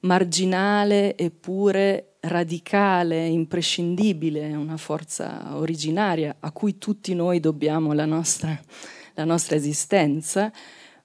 marginale 0.00 1.16
eppure 1.16 2.07
radicale, 2.20 3.26
imprescindibile, 3.26 4.54
una 4.54 4.76
forza 4.76 5.56
originaria 5.56 6.36
a 6.40 6.50
cui 6.50 6.78
tutti 6.78 7.14
noi 7.14 7.40
dobbiamo 7.40 7.92
la 7.92 8.06
nostra, 8.06 8.58
la 9.14 9.24
nostra 9.24 9.56
esistenza, 9.56 10.52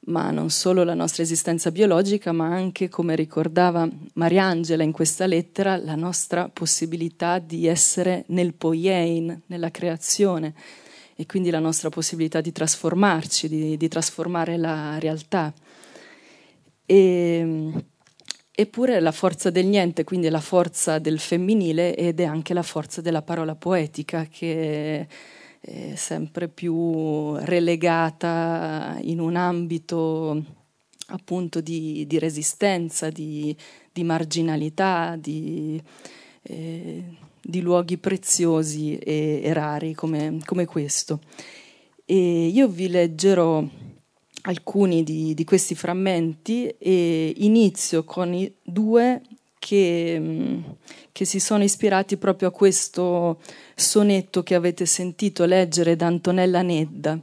ma 0.06 0.32
non 0.32 0.50
solo 0.50 0.84
la 0.84 0.96
nostra 0.96 1.24
esistenza 1.24 1.72
biologica, 1.72 2.32
ma 2.32 2.48
anche, 2.48 2.90
come 2.90 3.16
ricordava 3.16 3.88
Mariangela 4.14 4.84
in 4.84 4.92
questa 4.92 5.26
lettera, 5.26 5.78
la 5.78 5.96
nostra 5.96 6.50
possibilità 6.50 7.40
di 7.40 7.68
essere 7.68 8.26
nel 8.28 8.54
poiein, 8.54 9.44
nella 9.46 9.72
creazione, 9.72 10.54
e 11.16 11.26
quindi 11.26 11.52
la 11.52 11.60
nostra 11.60 11.90
possibilità 11.90 12.42
di 12.42 12.52
trasformarci, 12.52 13.48
di, 13.48 13.78
di 13.78 13.88
trasformare 13.88 14.58
la 14.58 14.98
realtà. 15.00 15.54
E, 16.86 17.72
Eppure 18.56 19.00
la 19.00 19.12
forza 19.12 19.50
del 19.50 19.66
niente, 19.66 20.04
quindi 20.04 20.28
è 20.28 20.30
la 20.30 20.40
forza 20.40 21.00
del 21.00 21.18
femminile 21.18 21.96
ed 21.96 22.20
è 22.20 22.26
anche 22.26 22.54
la 22.54 22.62
forza 22.62 23.02
della 23.02 23.24
parola 23.24 23.56
poetica 23.56 24.28
che 24.30 25.08
è 25.60 25.96
sempre 25.96 26.50
più 26.50 27.36
relegata 27.38 28.98
in 29.02 29.20
un 29.20 29.38
ambito 29.38 30.44
appunto 31.08 31.62
di, 31.62 32.06
di 32.06 32.20
resistenza, 32.20 33.10
di, 33.10 33.56
di 33.92 34.04
marginalità, 34.04 35.16
di, 35.18 35.82
eh, 36.44 37.04
di, 37.42 37.62
luoghi 37.62 37.98
preziosi 37.98 38.98
e, 38.98 39.42
e 39.44 39.54
rari 39.54 39.94
come, 39.94 40.38
come 40.46 40.66
questo. 40.66 41.22
E 42.06 42.48
io 42.48 42.68
vi 42.68 42.88
leggerò 42.88 43.66
alcuni 44.44 45.04
di, 45.04 45.34
di, 45.34 45.44
questi 45.44 45.76
frammenti 45.76 46.68
e 46.78 47.34
inizio 47.38 48.04
con 48.04 48.34
i 48.34 48.54
due 48.62 49.22
che, 49.58 50.18
mm, 50.20 50.62
che, 51.12 51.26
si 51.26 51.40
sono 51.40 51.64
ispirati 51.64 52.18
proprio 52.18 52.50
a 52.50 52.52
questo 52.52 53.40
sonetto 53.76 54.44
che 54.44 54.56
avete 54.56 54.86
sentito 54.86 55.46
leggere 55.46 55.96
da 55.96 56.08
Antonella 56.08 56.62
Nedda. 56.62 57.18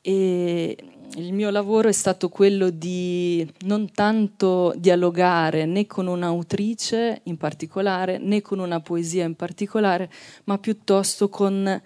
E 0.00 0.76
il 1.16 1.32
mio 1.32 1.50
lavoro 1.50 1.88
è 1.88 1.92
stato 1.92 2.28
quello 2.28 2.70
di 2.70 3.46
non 3.60 3.90
tanto 3.92 4.72
dialogare 4.76 5.64
né 5.64 5.86
con 5.86 6.06
un'autrice 6.06 7.22
in 7.24 7.36
particolare 7.36 8.18
né 8.18 8.40
con 8.40 8.60
una 8.60 8.80
poesia 8.80 9.24
in 9.24 9.34
particolare, 9.34 10.10
ma 10.44 10.58
piuttosto 10.58 11.28
con 11.28 11.82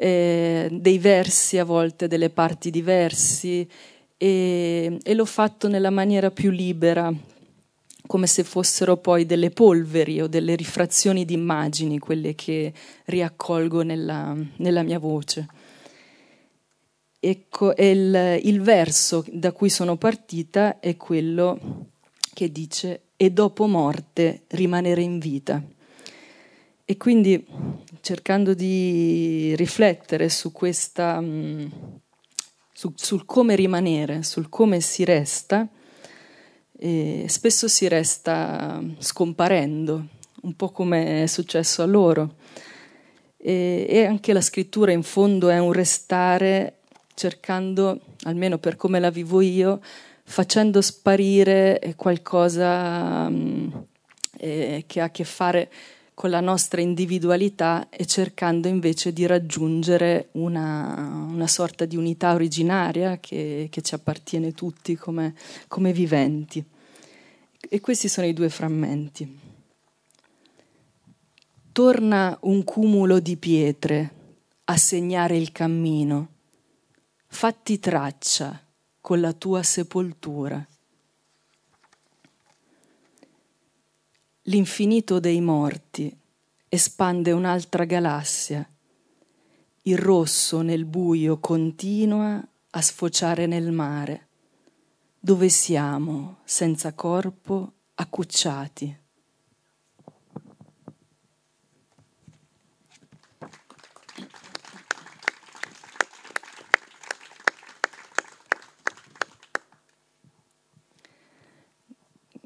eh, 0.00 0.68
dei 0.72 0.98
versi 0.98 1.58
a 1.58 1.64
volte, 1.64 2.08
delle 2.08 2.30
parti 2.30 2.70
di 2.70 2.80
versi 2.80 3.68
e, 4.16 4.98
e 5.02 5.14
l'ho 5.14 5.24
fatto 5.26 5.68
nella 5.68 5.90
maniera 5.90 6.30
più 6.30 6.50
libera, 6.50 7.12
come 8.06 8.26
se 8.26 8.42
fossero 8.42 8.96
poi 8.96 9.26
delle 9.26 9.50
polveri 9.50 10.22
o 10.22 10.26
delle 10.26 10.56
rifrazioni 10.56 11.26
di 11.26 11.34
immagini, 11.34 11.98
quelle 11.98 12.34
che 12.34 12.72
riaccolgo 13.04 13.82
nella, 13.82 14.34
nella 14.56 14.82
mia 14.82 14.98
voce. 14.98 15.46
Ecco, 17.20 17.74
il, 17.76 18.40
il 18.42 18.62
verso 18.62 19.22
da 19.30 19.52
cui 19.52 19.68
sono 19.68 19.96
partita 19.96 20.80
è 20.80 20.96
quello 20.96 21.88
che 22.32 22.50
dice 22.50 23.02
e 23.16 23.30
dopo 23.30 23.66
morte 23.66 24.44
rimanere 24.48 25.02
in 25.02 25.18
vita. 25.18 25.62
E 26.90 26.96
quindi 26.96 27.46
cercando 28.00 28.52
di 28.52 29.54
riflettere 29.54 30.28
su 30.28 30.50
questa, 30.50 31.20
mm, 31.20 31.66
su, 32.72 32.92
sul 32.96 33.24
come 33.26 33.54
rimanere, 33.54 34.24
sul 34.24 34.48
come 34.48 34.80
si 34.80 35.04
resta, 35.04 35.68
e 36.76 37.26
spesso 37.28 37.68
si 37.68 37.86
resta 37.86 38.82
scomparendo, 38.98 40.04
un 40.42 40.56
po' 40.56 40.70
come 40.70 41.22
è 41.22 41.26
successo 41.26 41.82
a 41.82 41.86
loro. 41.86 42.34
E, 43.36 43.86
e 43.88 44.04
anche 44.04 44.32
la 44.32 44.40
scrittura 44.40 44.90
in 44.90 45.04
fondo 45.04 45.48
è 45.48 45.58
un 45.58 45.70
restare 45.70 46.78
cercando, 47.14 48.00
almeno 48.24 48.58
per 48.58 48.74
come 48.74 48.98
la 48.98 49.10
vivo 49.10 49.40
io, 49.40 49.80
facendo 50.24 50.80
sparire 50.80 51.94
qualcosa 51.94 53.26
um, 53.28 53.86
eh, 54.38 54.82
che 54.88 55.00
ha 55.00 55.04
a 55.04 55.10
che 55.12 55.22
fare 55.22 55.70
con 55.70 55.98
la 56.28 56.40
nostra 56.40 56.80
individualità 56.80 57.88
e 57.88 58.04
cercando 58.04 58.68
invece 58.68 59.12
di 59.12 59.24
raggiungere 59.24 60.28
una, 60.32 61.26
una 61.30 61.46
sorta 61.46 61.86
di 61.86 61.96
unità 61.96 62.34
originaria 62.34 63.18
che, 63.18 63.68
che 63.70 63.80
ci 63.80 63.94
appartiene 63.94 64.52
tutti 64.52 64.96
come, 64.96 65.34
come 65.68 65.92
viventi. 65.92 66.62
E 67.68 67.80
questi 67.80 68.08
sono 68.08 68.26
i 68.26 68.32
due 68.32 68.50
frammenti. 68.50 69.38
Torna 71.72 72.36
un 72.42 72.64
cumulo 72.64 73.20
di 73.20 73.36
pietre 73.36 74.14
a 74.64 74.76
segnare 74.76 75.36
il 75.36 75.52
cammino. 75.52 76.28
Fatti 77.26 77.78
traccia 77.78 78.60
con 79.00 79.20
la 79.20 79.32
tua 79.32 79.62
sepoltura. 79.62 80.66
L'infinito 84.50 85.20
dei 85.20 85.40
morti 85.40 86.12
espande 86.68 87.30
un'altra 87.30 87.84
galassia. 87.84 88.68
Il 89.82 89.96
rosso 89.96 90.62
nel 90.62 90.86
buio 90.86 91.38
continua 91.38 92.44
a 92.70 92.82
sfociare 92.82 93.46
nel 93.46 93.70
mare. 93.70 94.26
dove 95.20 95.48
siamo 95.50 96.38
senza 96.42 96.92
corpo, 96.94 97.74
accucciati. 97.94 98.98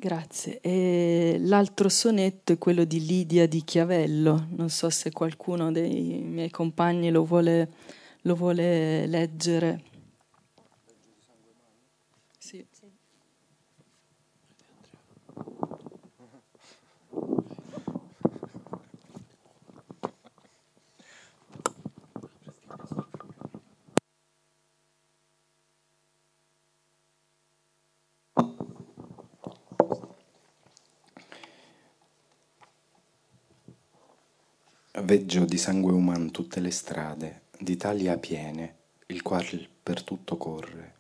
Grazie. 0.05 0.61
E 0.61 1.37
l'altro 1.41 1.89
sonetto 1.89 2.53
è 2.53 2.59
quello 2.59 2.85
di 2.85 3.07
Lidia 3.07 3.49
di 3.49 3.65
Chiavello. 3.65 4.49
Non 4.51 4.69
so 4.69 4.91
se 4.91 5.11
qualcuno 5.13 5.73
dei 5.73 6.21
miei 6.21 6.51
compagni 6.51 7.11
lo 7.11 7.25
vuole, 7.25 7.73
lo 8.21 8.35
vuole 8.35 9.07
leggere. 9.07 9.83
Sì. 12.37 12.67
Veggio 34.97 35.45
di 35.45 35.59
sangue 35.59 35.93
uman 35.93 36.31
tutte 36.31 36.61
le 36.61 36.71
strade, 36.71 37.47
d'Italia 37.59 38.17
piene, 38.17 38.77
il 39.07 39.23
qual 39.23 39.45
per 39.83 40.05
tutto 40.05 40.37
corre, 40.37 40.95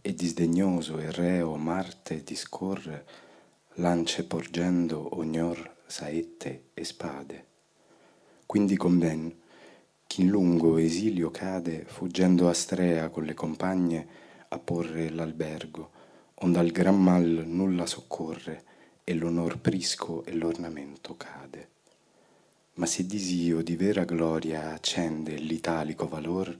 e 0.00 0.14
disdegnoso 0.14 0.98
e 0.98 1.12
reo 1.12 1.54
Marte 1.56 2.24
discorre, 2.24 3.04
lance 3.74 4.24
porgendo 4.24 5.18
ognor 5.18 5.76
saette 5.84 6.70
e 6.72 6.84
spade. 6.84 7.46
Quindi 8.46 8.78
conven, 8.78 9.38
chi 10.06 10.22
in 10.22 10.28
lungo 10.28 10.78
esilio 10.78 11.30
cade, 11.30 11.84
fuggendo 11.86 12.48
a 12.48 12.54
Strea 12.54 13.10
con 13.10 13.24
le 13.24 13.34
compagne 13.34 14.06
a 14.48 14.58
porre 14.58 15.10
l'albergo, 15.10 15.90
onde 16.36 16.58
al 16.60 16.70
gran 16.70 16.98
mal 16.98 17.44
nulla 17.46 17.84
soccorre, 17.84 18.64
e 19.04 19.12
l'onor 19.12 19.58
prisco 19.58 20.24
e 20.24 20.32
l'ornamento 20.32 21.14
cade 21.14 21.76
ma 22.78 22.86
se 22.86 23.06
disio 23.06 23.60
di 23.62 23.74
vera 23.76 24.04
gloria 24.04 24.72
accende 24.72 25.34
l'italico 25.36 26.06
valor, 26.06 26.56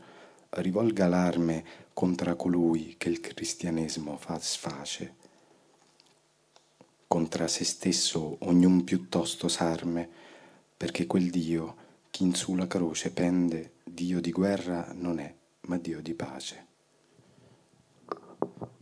rivolga 0.50 1.06
l'arme 1.06 1.64
contra 1.92 2.34
colui 2.34 2.96
che 2.98 3.08
il 3.08 3.20
cristianesimo 3.20 4.16
fa 4.16 4.38
sface. 4.40 5.14
Contra 7.06 7.46
se 7.46 7.64
stesso 7.64 8.36
ognun 8.40 8.82
piuttosto 8.82 9.46
s'arme, 9.46 10.08
perché 10.76 11.06
quel 11.06 11.30
Dio, 11.30 11.76
chi 12.10 12.24
in 12.24 12.34
su 12.34 12.56
la 12.56 12.66
croce 12.66 13.12
pende, 13.12 13.74
Dio 13.84 14.20
di 14.20 14.32
guerra 14.32 14.92
non 14.94 15.20
è, 15.20 15.32
ma 15.62 15.78
Dio 15.78 16.02
di 16.02 16.14
pace. 16.14 16.66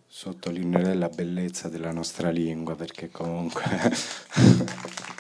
Sottolineerei 0.07 0.97
la 0.97 1.11
bellezza 1.11 1.69
della 1.69 1.93
nostra 1.93 2.31
lingua, 2.31 2.75
perché 2.77 3.11
comunque... 3.11 3.63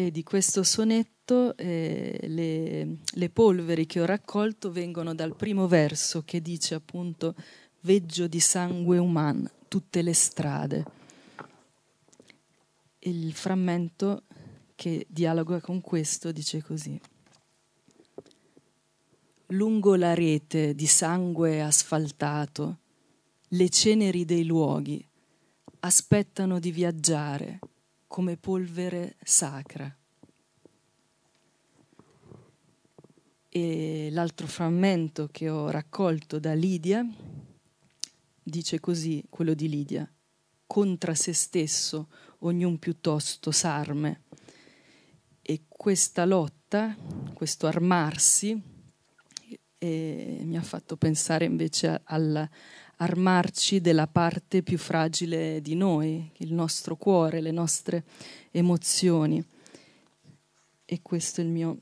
E 0.00 0.10
di 0.10 0.22
questo 0.22 0.62
sonetto 0.62 1.54
eh, 1.58 2.18
le, 2.22 2.96
le, 3.04 3.28
polveri 3.28 3.84
che 3.84 4.00
ho 4.00 4.06
raccolto 4.06 4.72
vengono 4.72 5.14
dal 5.14 5.36
primo 5.36 5.68
verso 5.68 6.22
che 6.24 6.40
dice 6.40 6.74
appunto 6.74 7.34
veggio 7.80 8.26
di 8.26 8.40
sangue 8.40 8.96
umano 8.96 9.50
tutte 9.68 10.00
le 10.00 10.14
strade. 10.14 10.84
Il 13.00 13.34
frammento 13.34 14.22
che 14.74 15.04
dialoga 15.06 15.60
con 15.60 15.82
questo 15.82 16.32
dice 16.32 16.62
così. 16.62 16.98
Lungo 19.48 19.96
la 19.96 20.14
rete 20.14 20.74
di 20.74 20.86
sangue 20.86 21.60
asfaltato, 21.60 22.78
le 23.48 23.68
ceneri 23.68 24.24
dei 24.24 24.46
luoghi 24.46 25.06
aspettano 25.80 26.58
di 26.58 26.70
viaggiare 26.70 27.58
come 28.10 28.36
polvere 28.36 29.14
sacra. 29.22 29.96
E 33.48 34.08
l'altro 34.10 34.48
frammento 34.48 35.28
che 35.30 35.48
ho 35.48 35.70
raccolto 35.70 36.40
da 36.40 36.52
Lidia 36.52 37.06
dice 38.42 38.80
così, 38.80 39.24
quello 39.30 39.54
di 39.54 39.68
Lidia, 39.68 40.12
contra 40.66 41.14
se 41.14 41.32
stesso 41.32 42.08
ognun 42.40 42.80
piuttosto 42.80 43.52
s'arme. 43.52 44.22
E 45.40 45.66
questa 45.68 46.24
lotta, 46.24 46.96
questo 47.32 47.68
armarsi, 47.68 48.60
eh, 49.78 50.40
mi 50.42 50.56
ha 50.56 50.62
fatto 50.62 50.96
pensare 50.96 51.44
invece 51.44 52.00
alla, 52.02 52.50
armarci 53.02 53.80
della 53.80 54.06
parte 54.06 54.62
più 54.62 54.76
fragile 54.76 55.60
di 55.62 55.74
noi, 55.74 56.30
il 56.38 56.52
nostro 56.52 56.96
cuore, 56.96 57.40
le 57.40 57.50
nostre 57.50 58.04
emozioni. 58.50 59.42
E 60.84 61.00
questo 61.02 61.40
è 61.40 61.44
il 61.44 61.50
mio 61.50 61.80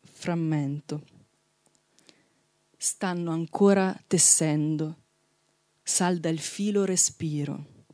frammento. 0.00 1.04
Stanno 2.76 3.30
ancora 3.30 3.98
tessendo, 4.06 5.02
salda 5.82 6.30
il 6.30 6.40
filo 6.40 6.84
respiro 6.84 7.84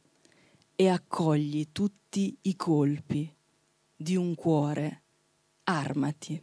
e 0.76 0.88
accogli 0.88 1.68
tutti 1.72 2.38
i 2.42 2.54
colpi 2.54 3.34
di 3.96 4.14
un 4.14 4.34
cuore, 4.36 5.02
armati. 5.64 6.40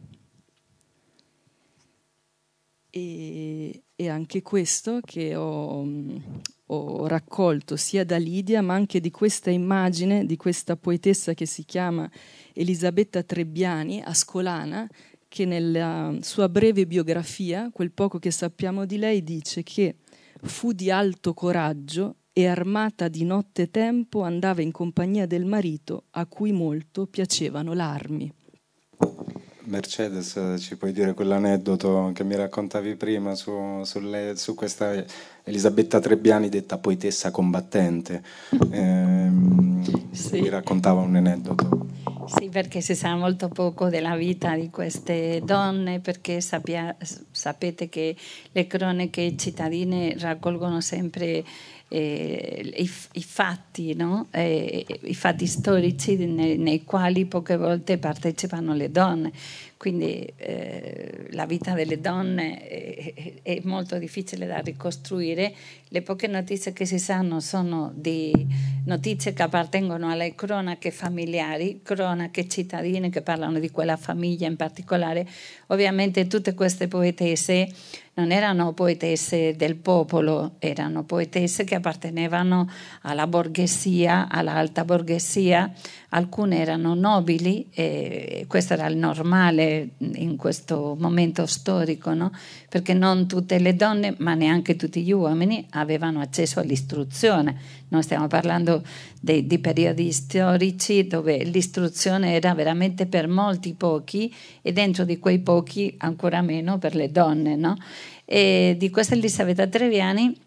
E, 2.90 3.82
e 3.96 4.10
anche 4.10 4.42
questo 4.42 5.00
che 5.02 5.34
ho, 5.34 5.88
ho, 6.66 7.06
raccolto 7.06 7.76
sia 7.76 8.04
da 8.04 8.18
Lidia 8.18 8.60
ma 8.60 8.74
anche 8.74 9.00
di 9.00 9.10
questa 9.10 9.50
immagine 9.50 10.26
di 10.26 10.36
questa 10.36 10.76
poetessa 10.76 11.32
che 11.32 11.46
si 11.46 11.64
chiama 11.64 12.08
Elisabetta 12.52 13.22
Trebbiani, 13.22 14.02
ascolana, 14.02 14.86
che 15.28 15.46
nella 15.46 16.14
sua 16.20 16.48
breve 16.48 16.86
biografia, 16.86 17.70
quel 17.72 17.90
poco 17.90 18.18
che 18.18 18.30
sappiamo 18.30 18.84
di 18.84 18.98
lei, 18.98 19.24
dice 19.24 19.62
che 19.62 19.96
fu 20.42 20.72
di 20.72 20.90
alto 20.90 21.32
coraggio 21.34 22.16
e 22.32 22.46
armata 22.46 23.08
di 23.08 23.24
notte 23.24 23.70
tempo 23.70 24.22
andava 24.22 24.60
in 24.60 24.70
compagnia 24.70 25.26
del 25.26 25.46
marito 25.46 26.04
a 26.10 26.26
cui 26.26 26.52
molto 26.52 27.06
piacevano 27.06 27.72
l'armi. 27.72 28.30
Mercedes, 29.66 30.56
ci 30.58 30.76
puoi 30.76 30.92
dire 30.92 31.14
quell'aneddoto 31.14 32.10
che 32.14 32.24
mi 32.24 32.36
raccontavi 32.36 32.94
prima 32.96 33.34
su, 33.34 33.82
su, 33.84 34.00
lei, 34.00 34.36
su 34.36 34.54
questa 34.54 34.92
Elisabetta 35.44 36.00
Trebbiani 36.00 36.48
detta 36.48 36.78
poetessa 36.78 37.30
combattente? 37.30 38.22
Eh, 38.70 39.30
sì. 40.10 40.40
Mi 40.40 40.48
raccontava 40.48 41.00
un 41.00 41.16
aneddoto. 41.16 41.86
Sì, 42.26 42.48
perché 42.48 42.80
si 42.80 42.94
sa 42.94 43.14
molto 43.14 43.48
poco 43.48 43.88
della 43.88 44.16
vita 44.16 44.54
di 44.56 44.70
queste 44.70 45.40
donne, 45.44 46.00
perché 46.00 46.40
sappia, 46.40 46.96
sapete 47.36 47.88
che 47.88 48.16
le 48.52 48.66
cronache 48.66 49.36
cittadine 49.36 50.16
raccolgono 50.18 50.80
sempre 50.80 51.44
eh, 51.88 52.72
i, 52.76 52.90
i, 53.12 53.22
fatti, 53.22 53.94
no? 53.94 54.26
eh, 54.32 54.84
i 55.02 55.14
fatti 55.14 55.46
storici 55.46 56.16
nei, 56.16 56.56
nei, 56.56 56.82
quali 56.82 57.26
poche 57.26 57.56
volte 57.56 57.98
partecipano 57.98 58.74
le 58.74 58.90
donne. 58.90 59.32
Quindi 59.76 60.26
eh, 60.36 61.28
la 61.32 61.44
vita 61.44 61.74
delle 61.74 62.00
donne 62.00 62.66
è, 62.66 63.34
è, 63.42 63.60
molto 63.64 63.98
difficile 63.98 64.46
da 64.46 64.58
ricostruire. 64.58 65.54
Le 65.88 66.02
poche 66.02 66.26
notizie 66.26 66.72
che 66.72 66.86
si 66.86 66.98
sanno 66.98 67.40
sono 67.40 67.92
di 67.94 68.32
notizie 68.86 69.34
che 69.34 69.42
appartengono 69.42 70.10
alle 70.10 70.34
cronache 70.34 70.90
familiari, 70.90 71.80
cronache 71.82 72.48
cittadine 72.48 73.10
che 73.10 73.20
parlano 73.20 73.58
di 73.60 73.70
quella 73.70 73.96
famiglia 73.96 74.48
in 74.48 74.56
particolare. 74.56 75.28
Ovviamente 75.66 76.26
tutte 76.26 76.54
queste 76.54 76.88
poetesse 77.26 77.68
non 78.14 78.32
erano 78.32 78.72
poetesse 78.72 79.56
del 79.56 79.76
popolo, 79.76 80.52
erano 80.58 81.04
poetesse 81.04 81.64
che 81.64 81.74
appartenevano 81.74 82.66
alla 83.02 83.26
borghesia, 83.26 84.28
all'alta 84.30 84.86
borghesia, 84.86 85.70
alcune 86.10 86.58
erano 86.58 86.94
nobili 86.94 87.66
e 87.74 88.46
questo 88.48 88.72
era 88.72 88.86
il 88.86 88.96
normale 88.96 89.90
in 89.98 90.36
questo 90.36 90.96
momento 90.98 91.44
storico, 91.44 92.14
no? 92.14 92.30
Perché 92.76 92.92
non 92.92 93.26
tutte 93.26 93.58
le 93.58 93.74
donne, 93.74 94.16
ma 94.18 94.34
neanche 94.34 94.76
tutti 94.76 95.02
gli 95.02 95.10
uomini 95.10 95.66
avevano 95.70 96.20
accesso 96.20 96.60
all'istruzione. 96.60 97.56
Non 97.88 98.02
stiamo 98.02 98.26
parlando 98.26 98.82
di, 99.18 99.46
di 99.46 99.58
periodi 99.58 100.12
storici 100.12 101.06
dove 101.06 101.42
l'istruzione 101.42 102.34
era 102.34 102.52
veramente 102.52 103.06
per 103.06 103.28
molti 103.28 103.72
pochi 103.72 104.30
e 104.60 104.74
dentro 104.74 105.04
di 105.04 105.18
quei 105.18 105.38
pochi 105.38 105.94
ancora 105.96 106.42
meno 106.42 106.76
per 106.76 106.94
le 106.94 107.10
donne. 107.10 107.56
No? 107.56 107.78
Di 108.26 108.90
questa 108.92 109.14
Elisabetta 109.14 109.66
Treviani 109.66 110.38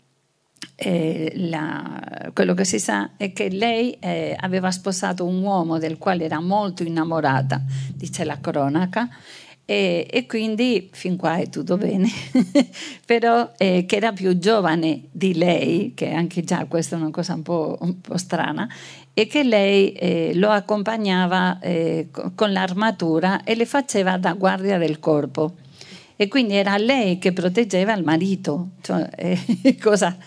eh, 0.76 1.32
la, 1.36 2.30
quello 2.32 2.54
che 2.54 2.64
si 2.64 2.78
sa 2.78 3.12
è 3.18 3.34
che 3.34 3.50
lei 3.50 3.98
eh, 4.00 4.36
aveva 4.40 4.70
sposato 4.70 5.26
un 5.26 5.42
uomo 5.42 5.80
del 5.80 5.98
quale 5.98 6.26
era 6.26 6.40
molto 6.40 6.84
innamorata, 6.84 7.60
dice 7.96 8.24
la 8.24 8.40
cronaca, 8.40 9.10
e, 9.70 10.07
e 10.09 10.26
quindi 10.26 10.89
fin 10.91 11.15
qua 11.15 11.36
è 11.36 11.47
tutto 11.47 11.78
bene, 11.78 12.09
però 13.05 13.51
eh, 13.55 13.86
che 13.86 13.97
era 13.97 14.11
più 14.13 14.36
giovane 14.39 15.03
di 15.11 15.36
lei, 15.36 15.91
che 15.93 16.09
anche 16.09 16.43
già 16.43 16.65
questa 16.65 16.95
è 16.95 16.99
una 16.99 17.11
cosa 17.11 17.36
un 17.36 17.43
po', 17.43 17.78
un 17.82 18.01
po 18.01 18.17
strana, 18.17 18.67
e 19.13 19.28
che 19.28 19.43
lei 19.43 19.91
eh, 19.91 20.32
lo 20.34 20.49
accompagnava 20.49 21.59
eh, 21.59 22.07
con 22.34 22.51
l'armatura 22.51 23.43
e 23.43 23.53
le 23.53 23.67
faceva 23.67 24.17
da 24.17 24.34
guardia 24.34 24.80
del 24.80 24.99
corpo 24.99 25.53
e 26.22 26.28
quindi 26.28 26.55
era 26.55 26.76
lei 26.76 27.17
che 27.17 27.32
proteggeva 27.32 27.93
il 27.93 28.03
marito, 28.03 28.72
cioè, 28.82 29.09
eh, 29.15 29.78
cosa 29.82 30.17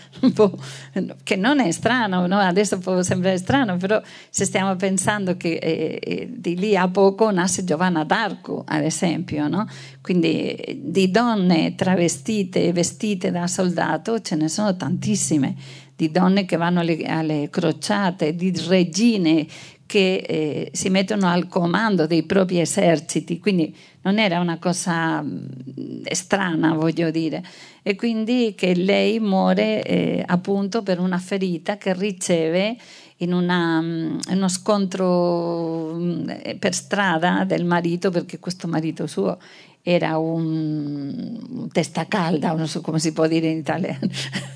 che 1.22 1.36
non 1.36 1.60
è 1.60 1.70
strano, 1.70 2.26
no? 2.26 2.38
adesso 2.38 2.78
può 2.78 3.02
sembrare 3.02 3.36
strano, 3.36 3.76
però 3.76 4.00
se 4.30 4.46
stiamo 4.46 4.74
pensando 4.76 5.36
che 5.36 5.52
eh, 5.52 5.98
eh, 6.02 6.28
di 6.34 6.56
lì 6.56 6.78
a 6.78 6.88
poco 6.88 7.30
nasce 7.30 7.64
Giovanna 7.64 8.04
d'Arco, 8.04 8.64
ad 8.66 8.84
esempio, 8.84 9.48
no? 9.48 9.68
quindi 10.00 10.80
di 10.82 11.10
donne 11.10 11.74
travestite 11.74 12.64
e 12.64 12.72
vestite 12.72 13.30
da 13.30 13.46
soldato 13.46 14.22
ce 14.22 14.34
ne 14.34 14.48
sono 14.48 14.74
tantissime 14.74 15.54
di 15.94 16.10
donne 16.10 16.46
che 16.46 16.56
vanno 16.56 16.80
alle, 16.80 17.02
alle 17.02 17.48
crociate, 17.50 18.34
di 18.34 18.50
regine 18.66 19.46
che 19.92 20.24
eh, 20.26 20.70
si 20.72 20.88
mettono 20.88 21.28
al 21.28 21.48
comando 21.48 22.06
dei 22.06 22.22
propri 22.22 22.60
eserciti, 22.60 23.38
quindi 23.38 23.76
non 24.00 24.18
era 24.18 24.40
una 24.40 24.58
cosa 24.58 25.20
mm, 25.20 26.04
strana, 26.12 26.72
voglio 26.72 27.10
dire. 27.10 27.44
E 27.82 27.94
quindi 27.94 28.54
che 28.56 28.74
lei 28.74 29.20
muore 29.20 29.82
eh, 29.82 30.24
appunto 30.26 30.82
per 30.82 30.98
una 30.98 31.18
ferita 31.18 31.76
che 31.76 31.92
riceve 31.92 32.74
in, 33.18 33.34
una, 33.34 33.80
in 33.82 34.18
mm, 34.30 34.34
uno 34.34 34.48
scontro 34.48 35.92
mm, 35.92 36.30
per 36.58 36.72
strada 36.72 37.44
del 37.44 37.66
marito, 37.66 38.10
perché 38.10 38.38
questo 38.38 38.66
marito 38.66 39.06
suo 39.06 39.36
era 39.84 40.16
un, 40.16 41.68
testa 41.72 42.06
calda, 42.06 42.52
non 42.52 42.68
so 42.68 42.80
come 42.80 43.00
si 43.00 43.12
può 43.12 43.26
dire 43.26 43.48
in 43.48 43.58
italiano, 43.58 44.06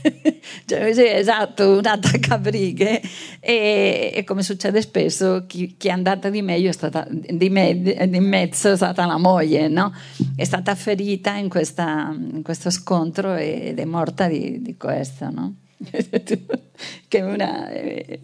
cioè, 0.64 0.92
sì, 0.92 1.04
esatto, 1.04 1.78
un 1.78 1.84
attaccabrighe 1.86 3.00
e, 3.40 4.12
e, 4.14 4.24
come 4.24 4.44
succede 4.44 4.80
spesso 4.80 5.44
chi, 5.48 5.74
chi, 5.76 5.88
è 5.88 5.90
andata 5.90 6.30
di 6.30 6.42
meglio 6.42 6.68
è 6.68 6.72
stata, 6.72 7.04
di, 7.10 7.50
me, 7.50 7.80
di, 7.80 8.20
mezzo 8.20 8.70
è 8.70 8.76
stata 8.76 9.04
la 9.04 9.18
moglie, 9.18 9.66
no? 9.66 9.92
è 10.36 10.44
stata 10.44 10.76
ferita 10.76 11.34
in, 11.34 11.48
questa, 11.48 12.14
in, 12.16 12.42
questo 12.44 12.70
scontro 12.70 13.34
ed 13.34 13.80
è 13.80 13.84
morta 13.84 14.28
di, 14.28 14.62
di 14.62 14.76
questo. 14.76 15.28
No? 15.28 15.54
che 17.08 17.20
una, 17.20 17.68
è, 17.68 18.20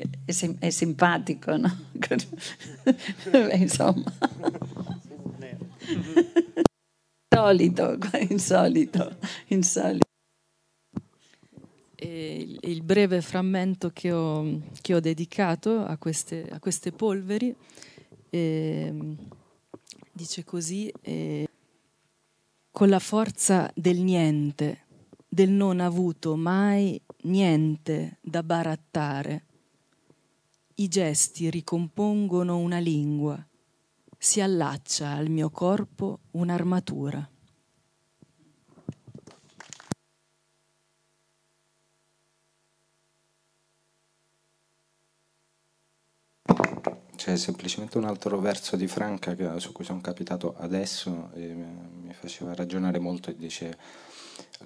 è 0.58 0.70
simpatico, 0.70 1.56
no? 1.56 1.76
insomma 3.54 4.04
insolito, 7.32 7.98
insolito, 8.28 9.16
insolito. 9.48 10.06
E 11.94 12.58
il 12.62 12.82
breve 12.82 13.20
frammento 13.22 13.90
che 13.90 14.12
ho, 14.12 14.60
che 14.80 14.94
ho 14.94 15.00
dedicato 15.00 15.84
a 15.84 15.96
queste, 15.96 16.46
a 16.50 16.58
queste 16.58 16.90
polveri 16.90 17.54
eh, 18.30 19.16
dice 20.10 20.44
così, 20.44 20.92
eh, 21.00 21.48
con 22.70 22.88
la 22.88 22.98
forza 22.98 23.70
del 23.74 24.00
niente, 24.00 24.86
del 25.28 25.50
non 25.50 25.80
avuto 25.80 26.36
mai 26.36 27.00
niente 27.22 28.18
da 28.20 28.42
barattare, 28.42 29.44
i 30.76 30.88
gesti 30.88 31.50
ricompongono 31.50 32.58
una 32.58 32.78
lingua 32.78 33.46
si 34.24 34.40
allaccia 34.40 35.10
al 35.10 35.28
mio 35.30 35.50
corpo 35.50 36.20
un'armatura. 36.30 37.28
C'è 47.16 47.36
semplicemente 47.36 47.98
un 47.98 48.04
altro 48.04 48.38
verso 48.38 48.76
di 48.76 48.86
Franca 48.86 49.34
che, 49.34 49.58
su 49.58 49.72
cui 49.72 49.84
sono 49.84 50.00
capitato 50.00 50.54
adesso 50.56 51.32
e 51.34 51.52
mi 51.52 52.12
faceva 52.12 52.54
ragionare 52.54 53.00
molto 53.00 53.30
e 53.30 53.36
dice 53.36 53.76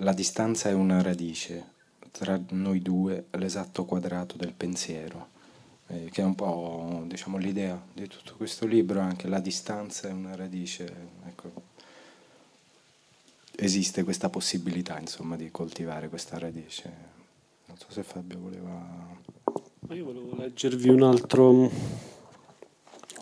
la 0.00 0.12
distanza 0.12 0.68
è 0.68 0.72
una 0.72 1.00
radice, 1.00 1.72
tra 2.10 2.38
noi 2.50 2.82
due 2.82 3.28
l'esatto 3.30 3.86
quadrato 3.86 4.36
del 4.36 4.52
pensiero 4.52 5.35
eh, 5.88 6.08
che 6.10 6.20
è 6.20 6.24
un 6.24 6.34
po' 6.34 7.04
diciamo, 7.06 7.38
l'idea 7.38 7.80
di 7.92 8.08
tutto 8.08 8.34
questo 8.36 8.66
libro, 8.66 9.00
anche 9.00 9.28
la 9.28 9.38
distanza 9.38 10.08
è 10.08 10.12
una 10.12 10.34
radice. 10.34 10.92
Ecco. 11.26 11.52
Esiste 13.58 14.02
questa 14.02 14.28
possibilità 14.28 14.98
insomma, 14.98 15.36
di 15.36 15.50
coltivare 15.50 16.08
questa 16.08 16.38
radice. 16.38 17.14
Non 17.66 17.78
so 17.78 17.86
se 17.88 18.02
Fabio 18.02 18.38
voleva... 18.38 19.24
Io 19.90 20.04
volevo 20.04 20.34
leggervi 20.36 20.88
un 20.88 21.02
altro, 21.04 21.50
un 21.50 21.70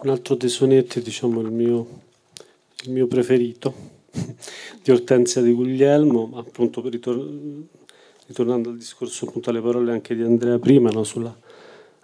altro 0.09 0.37
tesonetto, 0.37 0.99
diciamo 1.01 1.41
il 1.41 1.51
mio, 1.51 2.01
il 2.85 2.91
mio 2.91 3.07
preferito, 3.07 3.75
di 4.83 4.91
Ortensia 4.91 5.43
di 5.43 5.53
Guglielmo, 5.53 6.31
appunto 6.37 6.81
ritornando 6.89 8.71
al 8.71 8.79
discorso, 8.79 9.27
appunto 9.27 9.51
alle 9.51 9.61
parole 9.61 9.93
anche 9.93 10.17
di 10.17 10.23
Andrea 10.23 10.59
prima, 10.59 10.89
no, 10.91 11.05
sulla 11.05 11.37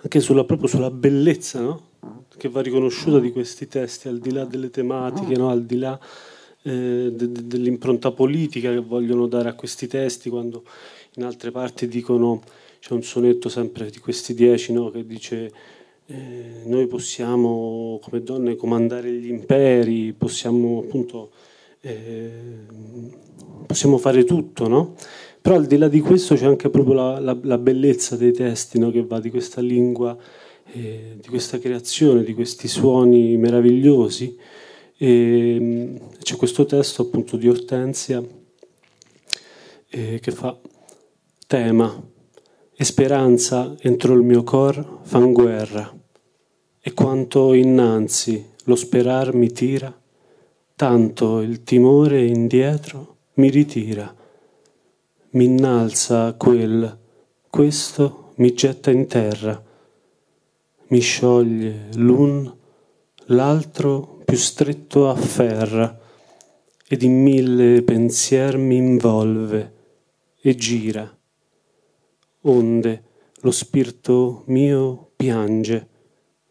anche 0.02 0.20
sulla, 0.20 0.44
proprio 0.44 0.68
sulla 0.68 0.90
bellezza 0.90 1.60
no? 1.60 1.88
che 2.36 2.48
va 2.48 2.62
riconosciuta 2.62 3.18
di 3.18 3.32
questi 3.32 3.68
testi, 3.68 4.08
al 4.08 4.18
di 4.18 4.32
là 4.32 4.44
delle 4.44 4.70
tematiche, 4.70 5.36
no? 5.36 5.50
al 5.50 5.64
di 5.64 5.76
là 5.76 5.98
eh, 6.62 7.10
de- 7.12 7.32
de- 7.32 7.46
dell'impronta 7.46 8.10
politica 8.12 8.70
che 8.70 8.78
vogliono 8.78 9.26
dare 9.26 9.50
a 9.50 9.54
questi 9.54 9.86
testi, 9.86 10.30
quando 10.30 10.64
in 11.16 11.24
altre 11.24 11.50
parti 11.50 11.86
dicono, 11.86 12.42
c'è 12.78 12.94
un 12.94 13.02
sonetto 13.02 13.48
sempre 13.48 13.90
di 13.90 13.98
questi 13.98 14.32
dieci 14.32 14.72
no? 14.72 14.90
che 14.90 15.04
dice 15.04 15.52
eh, 16.06 16.62
noi 16.64 16.86
possiamo 16.86 17.98
come 18.02 18.22
donne 18.22 18.56
comandare 18.56 19.12
gli 19.12 19.28
imperi, 19.28 20.14
possiamo 20.14 20.80
appunto 20.80 21.30
eh, 21.82 22.30
possiamo 23.66 23.98
fare 23.98 24.24
tutto, 24.24 24.66
no? 24.66 24.94
Però 25.40 25.56
al 25.56 25.66
di 25.66 25.78
là 25.78 25.88
di 25.88 26.00
questo 26.00 26.34
c'è 26.34 26.44
anche 26.44 26.68
proprio 26.68 26.94
la, 26.94 27.18
la, 27.18 27.38
la 27.42 27.58
bellezza 27.58 28.14
dei 28.16 28.32
testi 28.32 28.78
no? 28.78 28.90
che 28.90 29.04
va 29.04 29.20
di 29.20 29.30
questa 29.30 29.62
lingua, 29.62 30.16
eh, 30.72 31.16
di 31.18 31.28
questa 31.28 31.58
creazione, 31.58 32.22
di 32.22 32.34
questi 32.34 32.68
suoni 32.68 33.36
meravigliosi. 33.38 34.36
E, 34.98 35.56
mm, 35.58 35.96
c'è 36.20 36.36
questo 36.36 36.66
testo 36.66 37.02
appunto 37.02 37.38
di 37.38 37.48
Ortensia 37.48 38.22
eh, 39.88 40.20
che 40.20 40.30
fa 40.30 40.58
tema 41.46 42.08
e 42.76 42.84
speranza 42.84 43.74
entro 43.80 44.12
il 44.12 44.22
mio 44.22 44.42
cor 44.42 45.00
fan 45.02 45.32
guerra 45.32 45.98
e 46.78 46.92
quanto 46.92 47.54
innanzi 47.54 48.44
lo 48.64 48.74
sperar 48.76 49.34
mi 49.34 49.50
tira, 49.50 49.98
tanto 50.76 51.40
il 51.40 51.62
timore 51.62 52.26
indietro 52.26 53.16
mi 53.34 53.48
ritira 53.48 54.14
mi 55.32 55.44
innalza 55.44 56.34
quel, 56.34 56.98
questo 57.48 58.32
mi 58.36 58.52
getta 58.52 58.90
in 58.90 59.06
terra, 59.06 59.62
mi 60.88 60.98
scioglie 60.98 61.90
l'un, 61.94 62.52
l'altro 63.26 64.22
più 64.24 64.36
stretto 64.36 65.08
afferra, 65.08 65.98
ed 66.88 67.02
in 67.02 67.22
mille 67.22 67.82
pensier 67.82 68.56
mi 68.56 68.74
involve 68.74 69.74
e 70.40 70.56
gira, 70.56 71.08
onde 72.42 73.04
lo 73.42 73.50
spirito 73.52 74.42
mio 74.46 75.12
piange 75.14 75.88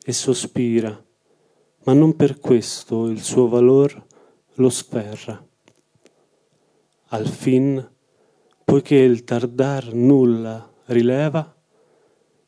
e 0.02 0.14
sospira, 0.14 1.06
ma 1.84 1.94
non 1.94 2.16
per 2.16 2.40
questo 2.40 3.08
il 3.08 3.22
suo 3.22 3.50
valor 3.50 4.06
lo 4.54 4.70
sferra. 4.70 5.46
Al 7.12 7.28
fin 7.28 7.98
poiché 8.70 8.97
il 8.97 9.24
tardar 9.24 9.93
nulla 9.93 10.72
rileva, 10.86 11.55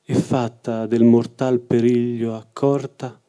e 0.04 0.14
fatta 0.14 0.86
del 0.86 1.04
mortal 1.04 1.60
periglio 1.62 2.36
accorta, 2.36 3.20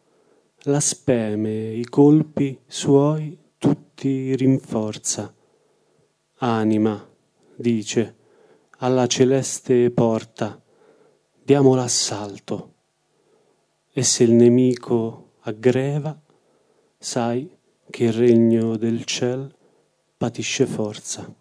la 0.64 0.78
speme 0.78 1.72
i 1.72 1.84
colpi 1.84 2.60
suoi 2.66 3.38
tutti 3.56 4.36
rinforza. 4.36 5.34
Anima, 6.40 7.02
dice, 7.56 8.16
alla 8.80 9.06
celeste 9.06 9.90
porta, 9.90 10.62
diamo 11.42 11.74
l'assalto, 11.74 12.74
e 13.90 14.02
se 14.02 14.24
il 14.24 14.32
nemico 14.32 15.36
aggreva, 15.44 16.14
sai 16.98 17.50
che 17.88 18.04
il 18.04 18.12
regno 18.12 18.76
del 18.76 19.06
ciel 19.06 19.50
patisce 20.18 20.66
forza. 20.66 21.40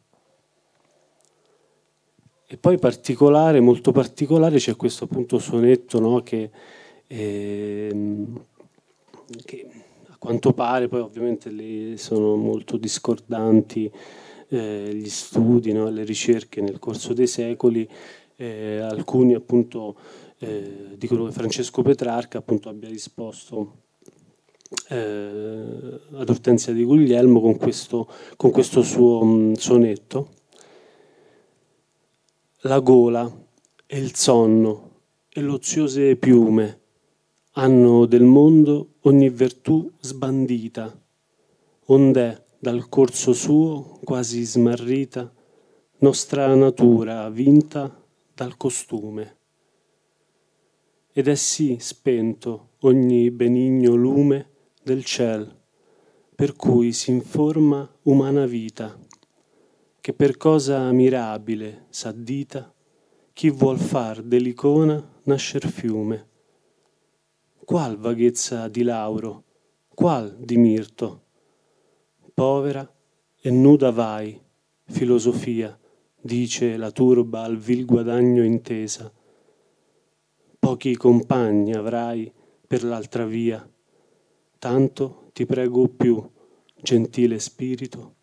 E 2.53 2.57
poi 2.57 2.77
particolare, 2.77 3.61
molto 3.61 3.93
particolare, 3.93 4.57
c'è 4.57 4.75
questo 4.75 5.05
appunto 5.05 5.39
sonetto 5.39 6.01
no, 6.01 6.21
che, 6.21 6.51
eh, 7.07 8.25
che, 9.45 9.67
a 10.09 10.17
quanto 10.19 10.51
pare, 10.51 10.89
poi 10.89 10.99
ovviamente 10.99 11.49
lì 11.49 11.95
sono 11.97 12.35
molto 12.35 12.75
discordanti 12.75 13.89
eh, 14.49 14.91
gli 14.93 15.07
studi, 15.07 15.71
no, 15.71 15.89
le 15.89 16.03
ricerche 16.03 16.59
nel 16.59 16.77
corso 16.77 17.13
dei 17.13 17.27
secoli, 17.27 17.87
eh, 18.35 18.79
alcuni 18.79 19.33
appunto 19.33 19.95
eh, 20.39 20.95
dicono 20.97 21.27
che 21.27 21.31
Francesco 21.31 21.81
Petrarca 21.83 22.39
appunto 22.39 22.67
abbia 22.67 22.89
risposto 22.89 23.75
eh, 24.89 24.97
ad 24.97 26.29
Ortensia 26.29 26.73
di 26.73 26.83
Guglielmo 26.83 27.39
con 27.39 27.55
questo, 27.55 28.09
con 28.35 28.51
questo 28.51 28.81
suo 28.81 29.23
mh, 29.23 29.53
sonetto 29.53 30.39
la 32.65 32.79
gola 32.79 33.27
e 33.87 33.97
il 33.97 34.13
sonno 34.13 34.89
e 35.29 35.41
l'oziose 35.41 36.15
piume 36.15 36.79
hanno 37.53 38.05
del 38.05 38.21
mondo 38.21 38.97
ogni 39.01 39.29
virtù 39.29 39.91
sbandita, 39.99 40.95
ond'è 41.85 42.39
dal 42.59 42.87
corso 42.87 43.33
suo 43.33 43.97
quasi 44.03 44.43
smarrita 44.43 45.33
nostra 45.99 46.53
natura 46.53 47.27
vinta 47.31 47.99
dal 48.35 48.55
costume. 48.57 49.37
Ed 51.13 51.27
è 51.27 51.35
sì 51.35 51.77
spento 51.79 52.73
ogni 52.81 53.31
benigno 53.31 53.95
lume 53.95 54.49
del 54.83 55.03
ciel, 55.03 55.51
per 56.35 56.55
cui 56.55 56.93
si 56.93 57.09
informa 57.09 57.89
umana 58.03 58.45
vita 58.45 59.00
che 60.01 60.13
per 60.13 60.35
cosa 60.35 60.91
mirabile 60.91 61.85
s'addita 61.89 62.73
chi 63.33 63.51
vuol 63.51 63.77
far 63.77 64.23
dell'icona 64.23 65.19
nascer 65.25 65.67
fiume. 65.67 66.27
Qual 67.63 67.97
vaghezza 67.97 68.67
di 68.67 68.81
lauro, 68.81 69.43
qual 69.93 70.35
di 70.39 70.57
mirto? 70.57 71.25
Povera 72.33 72.91
e 73.39 73.51
nuda 73.51 73.91
vai, 73.91 74.41
filosofia, 74.85 75.79
dice 76.19 76.77
la 76.77 76.89
turba 76.89 77.43
al 77.43 77.57
vil 77.57 77.85
guadagno 77.85 78.43
intesa. 78.43 79.13
Pochi 80.57 80.97
compagni 80.97 81.75
avrai 81.75 82.31
per 82.65 82.83
l'altra 82.83 83.25
via, 83.25 83.69
tanto 84.57 85.29
ti 85.31 85.45
prego 85.45 85.87
più, 85.89 86.27
gentile 86.81 87.37
spirito, 87.37 88.15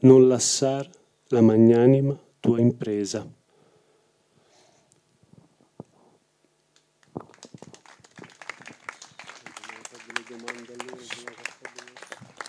non 0.00 0.28
lassar 0.28 0.88
la 1.32 1.40
magnanima 1.40 2.14
tua 2.40 2.60
impresa. 2.60 3.26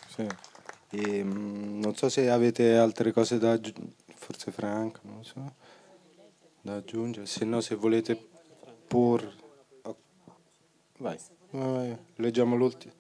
Sì. 0.08 0.28
E, 0.90 1.24
mm, 1.24 1.80
non 1.80 1.96
so 1.96 2.10
se 2.10 2.30
avete 2.30 2.76
altre 2.76 3.14
cose 3.14 3.38
da 3.38 3.54
aggiungere, 3.54 3.96
forse 4.16 4.52
Franco, 4.52 5.00
non 5.04 5.24
so, 5.24 5.56
da 6.62 6.76
aggiungere, 6.76 7.26
se 7.26 7.46
no 7.46 7.62
se 7.62 7.76
volete 7.76 8.20
porre... 8.86 9.32
Vai, 10.98 11.18
vai, 11.52 11.98
leggiamo 12.16 12.58
l'ultimo. 12.58 12.94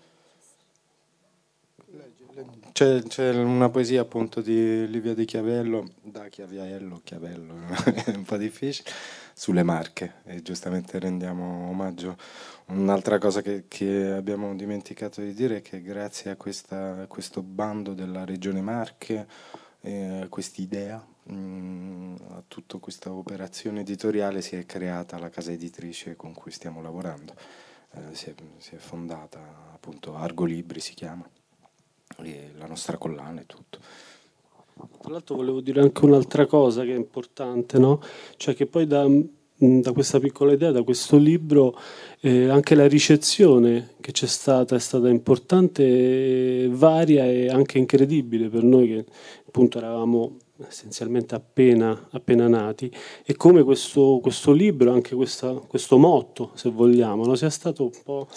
C'è, 2.74 3.04
c'è, 3.04 3.30
una 3.36 3.70
poesia 3.70 4.02
appunto 4.02 4.42
di 4.42 4.90
Livia 4.90 5.14
di 5.14 5.26
Chiavello, 5.26 5.92
da 6.02 6.28
Chiaviello, 6.28 7.02
Chiavello, 7.04 7.54
è 8.04 8.16
un 8.16 8.24
po' 8.24 8.36
difficile, 8.36 8.90
sulle 9.32 9.62
Marche 9.62 10.22
e 10.24 10.42
giustamente 10.42 10.98
rendiamo 10.98 11.70
omaggio. 11.70 12.18
Un'altra 12.70 13.20
cosa 13.20 13.44
che, 13.44 13.66
che 13.68 14.14
abbiamo 14.14 14.56
dimenticato 14.56 15.22
di 15.22 15.36
dire 15.36 15.58
è 15.58 15.62
che 15.62 15.84
grazie 15.84 16.32
a, 16.32 16.36
questa, 16.36 17.02
a 17.04 17.06
questo 17.06 17.44
bando 17.44 17.94
della 17.94 18.26
Regione 18.26 18.62
Marche, 18.62 19.28
eh, 19.82 20.26
quest'idea, 20.28 21.06
mm, 21.32 22.16
a 22.30 22.44
tutta 22.48 22.80
questa 22.80 23.14
operazione 23.14 23.82
editoriale 23.82 24.42
si 24.42 24.56
è 24.56 24.66
creata 24.66 25.20
la 25.20 25.30
casa 25.30 25.52
editrice 25.52 26.16
con 26.16 26.34
cui 26.34 26.50
stiamo 26.50 26.82
lavorando. 26.82 27.36
Eh, 27.92 28.16
si, 28.16 28.32
è, 28.32 28.34
si 28.58 28.74
è 28.74 28.80
fondata 28.80 29.70
appunto 29.72 30.16
Argo 30.16 30.46
Libri 30.46 30.80
si 30.80 30.96
chiama 30.96 31.30
la 32.58 32.66
nostra 32.68 32.98
collana 32.98 33.42
e 33.42 33.46
tutto. 33.46 33.80
Tra 35.02 35.12
l'altro 35.12 35.36
volevo 35.36 35.62
dire 35.62 35.82
anche 35.82 36.04
un'altra 36.06 36.46
cosa 36.46 36.84
che 36.84 36.94
è 36.94 36.98
importante, 36.98 37.78
no? 37.78 38.02
cioè 38.38 38.56
che 38.56 38.66
poi 38.66 38.88
da, 38.88 39.08
da 39.56 39.92
questa 39.92 40.20
piccola 40.20 40.54
idea, 40.54 40.72
da 40.72 40.84
questo 40.84 41.18
libro, 41.18 41.78
eh, 42.22 42.50
anche 42.50 42.76
la 42.76 42.88
ricezione 42.88 43.96
che 44.02 44.12
c'è 44.12 44.26
stata 44.26 44.76
è 44.76 44.80
stata 44.80 45.10
importante, 45.10 46.68
varia 46.70 47.26
e 47.26 47.50
anche 47.50 47.78
incredibile 47.78 48.50
per 48.50 48.64
noi 48.64 48.88
che 48.88 49.06
appunto 49.46 49.78
eravamo 49.78 50.38
essenzialmente 50.68 51.36
appena, 51.36 52.08
appena 52.12 52.48
nati 52.48 52.92
e 53.26 53.36
come 53.36 53.64
questo, 53.64 54.20
questo 54.22 54.52
libro, 54.52 54.92
anche 54.92 55.16
questa, 55.16 55.54
questo 55.54 55.98
motto, 55.98 56.52
se 56.56 56.70
vogliamo, 56.70 57.26
no? 57.26 57.36
sia 57.36 57.50
stato 57.50 57.84
un 57.84 57.92
po' 58.04 58.28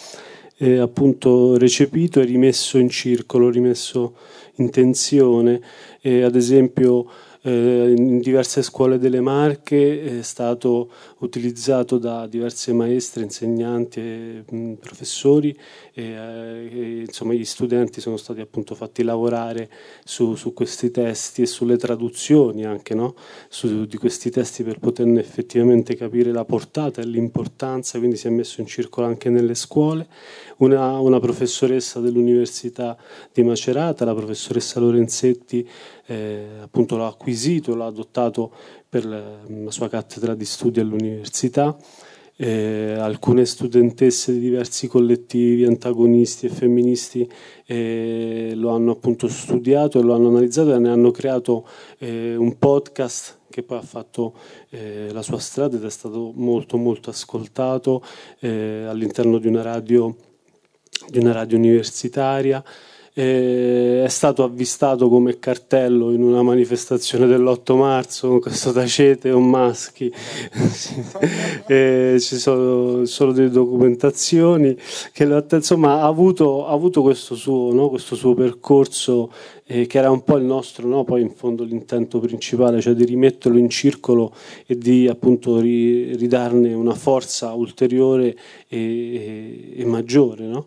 eh, 0.58 0.78
appunto 0.78 1.56
recepito 1.58 2.20
e 2.20 2.24
rimesso 2.24 2.78
in 2.78 2.88
circolo, 2.88 3.50
rimesso 3.50 4.14
in 4.56 4.70
tensione. 4.70 5.60
E, 6.00 6.22
ad 6.22 6.36
esempio 6.36 7.06
in 7.50 8.18
diverse 8.18 8.62
scuole 8.62 8.98
delle 8.98 9.20
Marche 9.20 10.18
è 10.18 10.22
stato 10.22 10.90
utilizzato 11.18 11.98
da 11.98 12.26
diverse 12.26 12.72
maestre, 12.72 13.22
insegnanti 13.22 14.00
e 14.00 14.76
professori 14.80 15.56
e, 15.92 16.02
eh, 16.02 16.68
e, 16.72 17.00
insomma 17.00 17.34
gli 17.34 17.44
studenti 17.44 18.00
sono 18.00 18.16
stati 18.16 18.40
appunto 18.40 18.74
fatti 18.74 19.02
lavorare 19.02 19.70
su, 20.04 20.34
su 20.34 20.52
questi 20.52 20.90
testi 20.90 21.42
e 21.42 21.46
sulle 21.46 21.76
traduzioni 21.76 22.64
anche 22.64 22.94
no? 22.94 23.14
su, 23.48 23.84
di 23.86 23.96
questi 23.96 24.30
testi 24.30 24.64
per 24.64 24.78
poterne 24.78 25.20
effettivamente 25.20 25.94
capire 25.94 26.32
la 26.32 26.44
portata 26.44 27.00
e 27.00 27.06
l'importanza, 27.06 27.98
quindi 27.98 28.16
si 28.16 28.26
è 28.26 28.30
messo 28.30 28.60
in 28.60 28.66
circolo 28.66 29.06
anche 29.06 29.30
nelle 29.30 29.54
scuole. 29.54 30.08
Una, 30.58 30.98
una 31.00 31.20
professoressa 31.20 32.00
dell'Università 32.00 32.96
di 33.30 33.42
Macerata, 33.42 34.06
la 34.06 34.14
professoressa 34.14 34.80
Lorenzetti, 34.80 35.68
eh, 36.06 36.46
appunto 36.62 36.96
l'ha 36.96 37.08
acquisito, 37.08 37.74
l'ha 37.74 37.84
adottato 37.84 38.52
per 38.88 39.04
la 39.04 39.70
sua 39.70 39.88
cattedra 39.88 40.34
di 40.34 40.46
studio 40.46 40.80
all'università. 40.80 41.76
Eh, 42.38 42.94
alcune 42.98 43.46
studentesse 43.46 44.32
di 44.32 44.40
diversi 44.40 44.88
collettivi 44.88 45.64
antagonisti 45.64 46.44
e 46.44 46.50
femministi 46.50 47.26
eh, 47.64 48.52
lo 48.54 48.70
hanno 48.74 48.92
appunto 48.92 49.26
studiato 49.26 49.98
e 49.98 50.02
lo 50.02 50.12
hanno 50.14 50.28
analizzato 50.28 50.74
e 50.74 50.78
ne 50.78 50.90
hanno 50.90 51.10
creato 51.12 51.66
eh, 51.98 52.36
un 52.36 52.58
podcast 52.58 53.38
che 53.48 53.62
poi 53.62 53.78
ha 53.78 53.82
fatto 53.82 54.34
eh, 54.68 55.08
la 55.12 55.22
sua 55.22 55.38
strada 55.38 55.76
ed 55.78 55.84
è 55.84 55.90
stato 55.90 56.30
molto 56.34 56.76
molto 56.76 57.08
ascoltato 57.08 58.02
eh, 58.40 58.84
all'interno 58.86 59.38
di 59.38 59.46
una 59.46 59.62
radio, 59.62 60.14
di 61.08 61.18
una 61.18 61.32
radio 61.32 61.56
universitaria 61.56 62.62
eh, 63.18 64.02
è 64.04 64.08
stato 64.08 64.42
avvistato 64.44 65.08
come 65.08 65.38
cartello 65.38 66.12
in 66.12 66.22
una 66.22 66.42
manifestazione 66.42 67.26
dell'8 67.26 67.74
marzo 67.74 68.28
con 68.28 68.40
questo 68.40 68.72
tacete 68.72 69.30
o 69.30 69.40
maschi 69.40 70.12
eh, 71.66 72.18
ci 72.20 72.36
sono 72.36 73.06
solo 73.06 73.32
delle 73.32 73.48
documentazioni 73.48 74.76
che 75.14 75.44
insomma 75.50 76.02
ha 76.02 76.06
avuto, 76.06 76.66
ha 76.66 76.72
avuto 76.72 77.00
questo, 77.00 77.34
suo, 77.36 77.72
no, 77.72 77.88
questo 77.88 78.16
suo 78.16 78.34
percorso 78.34 79.32
eh, 79.64 79.86
che 79.86 79.96
era 79.96 80.10
un 80.10 80.22
po' 80.22 80.36
il 80.36 80.44
nostro 80.44 80.86
no, 80.86 81.02
poi 81.04 81.22
in 81.22 81.30
fondo 81.30 81.64
l'intento 81.64 82.20
principale 82.20 82.82
cioè 82.82 82.92
di 82.92 83.06
rimetterlo 83.06 83.56
in 83.56 83.70
circolo 83.70 84.34
e 84.66 84.76
di 84.76 85.08
appunto 85.08 85.58
ri, 85.58 86.14
ridarne 86.16 86.74
una 86.74 86.94
forza 86.94 87.54
ulteriore 87.54 88.36
e, 88.68 88.78
e, 88.78 89.72
e 89.74 89.84
maggiore 89.86 90.44
no? 90.44 90.66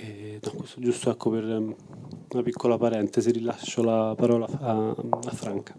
E, 0.00 0.38
no, 0.40 0.50
questo 0.52 0.80
giusto 0.80 1.10
ecco 1.10 1.30
per 1.30 1.42
um, 1.42 1.74
una 2.28 2.42
piccola 2.42 2.78
parentesi, 2.78 3.32
rilascio 3.32 3.82
la 3.82 4.14
parola 4.16 4.46
a, 4.46 4.90
a 4.90 5.30
Franca. 5.32 5.74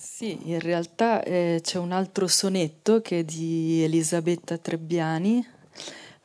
Sì, 0.00 0.38
in 0.44 0.58
realtà 0.58 1.22
eh, 1.22 1.60
c'è 1.62 1.76
un 1.76 1.92
altro 1.92 2.26
sonetto 2.26 3.02
che 3.02 3.18
è 3.18 3.24
di 3.24 3.82
Elisabetta 3.82 4.56
Trebbiani, 4.56 5.46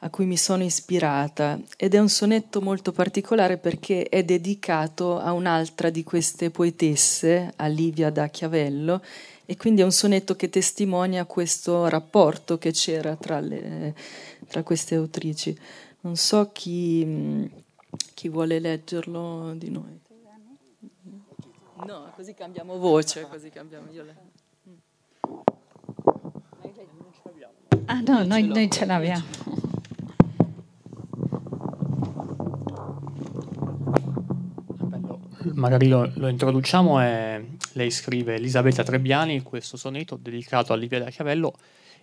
a 0.01 0.09
cui 0.09 0.25
mi 0.25 0.37
sono 0.37 0.63
ispirata 0.63 1.59
ed 1.75 1.93
è 1.93 1.99
un 1.99 2.07
sonetto 2.07 2.61
molto 2.61 2.93
particolare 2.93 3.57
perché 3.57 4.03
è 4.07 4.23
dedicato 4.23 5.19
a 5.19 5.33
un'altra 5.33 5.89
di 5.89 6.03
queste 6.03 6.49
poetesse, 6.49 7.51
a 7.57 7.67
Livia 7.67 8.09
da 8.09 8.27
Chiavello, 8.27 9.01
e 9.45 9.57
quindi 9.57 9.81
è 9.81 9.83
un 9.83 9.91
sonetto 9.91 10.35
che 10.37 10.49
testimonia 10.49 11.25
questo 11.25 11.89
rapporto 11.89 12.57
che 12.57 12.71
c'era 12.71 13.17
tra, 13.17 13.41
le, 13.41 13.93
tra 14.47 14.63
queste 14.63 14.95
autrici. 14.95 15.57
Non 16.01 16.15
so 16.15 16.51
chi, 16.51 17.49
chi 18.13 18.29
vuole 18.29 18.59
leggerlo 18.59 19.53
di 19.55 19.69
noi. 19.69 19.99
No, 21.85 22.11
così 22.15 22.33
cambiamo 22.33 22.77
voce, 22.77 23.27
così 23.27 23.49
cambiamo. 23.49 23.89
Io 23.91 24.03
le... 24.03 24.15
Ah 27.85 28.01
no, 28.01 28.23
noi, 28.23 28.47
noi 28.47 28.69
ce 28.69 28.85
l'abbiamo. 28.85 29.59
magari 35.59 35.87
lo, 35.87 36.09
lo 36.15 36.27
introduciamo. 36.27 37.01
E 37.03 37.57
lei 37.73 37.91
scrive 37.91 38.35
Elisabetta 38.35 38.83
Trebbiani 38.83 39.43
questo 39.43 39.77
sonetto 39.77 40.15
dedicato 40.15 40.73
a 40.73 40.75
Livia 40.75 40.99
da 40.99 41.09
Chiavello 41.09 41.53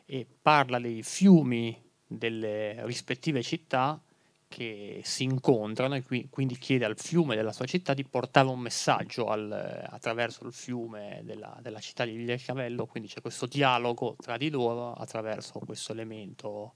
e 0.05 0.26
parla 0.40 0.78
dei 0.78 1.03
fiumi 1.03 1.76
delle 2.07 2.84
rispettive 2.84 3.42
città 3.42 4.00
che 4.48 5.00
si 5.04 5.24
incontrano 5.24 5.96
e 5.96 6.02
qui, 6.02 6.28
quindi 6.30 6.57
chiede 6.57 6.84
al 6.84 6.96
fiume 6.96 7.34
della 7.34 7.52
sua 7.52 7.66
città 7.66 7.94
di 7.94 8.04
portare 8.04 8.48
un 8.48 8.61
messaggio 8.61 9.26
al, 9.26 9.50
attraverso 9.88 10.46
il 10.46 10.52
fiume 10.52 11.20
della, 11.24 11.59
della 11.61 11.80
città 11.80 12.04
di 12.04 12.16
Livia 12.16 12.36
Chiavello, 12.36 12.86
quindi 12.86 13.09
c'è 13.09 13.20
questo 13.20 13.46
dialogo 13.46 14.16
tra 14.20 14.36
di 14.36 14.48
loro 14.48 14.92
attraverso 14.92 15.59
questo 15.59 15.92
elemento 15.92 16.74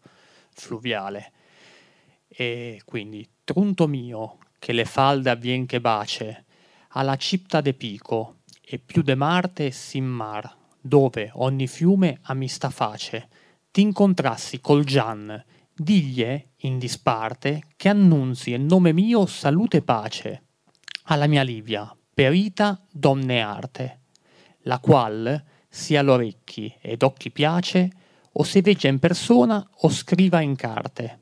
fluviale. 0.52 1.32
E 2.28 2.82
quindi, 2.84 3.28
trunto 3.44 3.86
mio, 3.86 4.38
che 4.58 4.72
le 4.72 4.84
falde 4.84 5.30
avvien 5.30 5.66
che 5.66 5.80
bace, 5.80 6.44
alla 6.88 7.16
cipta 7.16 7.60
de 7.60 7.72
Pico 7.72 8.38
e 8.60 8.78
più 8.78 9.02
de 9.02 9.14
Marte 9.14 9.70
sin 9.70 10.04
mar, 10.04 10.56
dove 10.80 11.30
ogni 11.34 11.66
fiume 11.66 12.18
amista 12.22 12.70
face, 12.70 13.28
t'incontrassi 13.70 14.60
col 14.60 14.84
Gian, 14.84 15.42
diglie 15.74 16.50
in 16.58 16.78
disparte 16.78 17.64
che 17.76 17.88
annunzi 17.88 18.52
in 18.52 18.66
nome 18.66 18.92
mio 18.92 19.26
salute 19.26 19.78
e 19.78 19.82
pace 19.82 20.42
alla 21.04 21.26
mia 21.26 21.42
Livia, 21.42 21.94
perita 22.12 22.80
domne 22.90 23.40
arte, 23.40 24.00
la 24.62 24.78
qual 24.78 25.42
sia 25.68 26.02
l'orecchi 26.02 26.72
ed 26.80 27.02
occhi 27.02 27.30
piace, 27.30 27.90
o 28.32 28.44
se 28.44 28.60
veggia 28.60 28.88
in 28.88 28.98
persona 28.98 29.66
o 29.80 29.88
scriva 29.88 30.40
in 30.40 30.54
carte. 30.54 31.20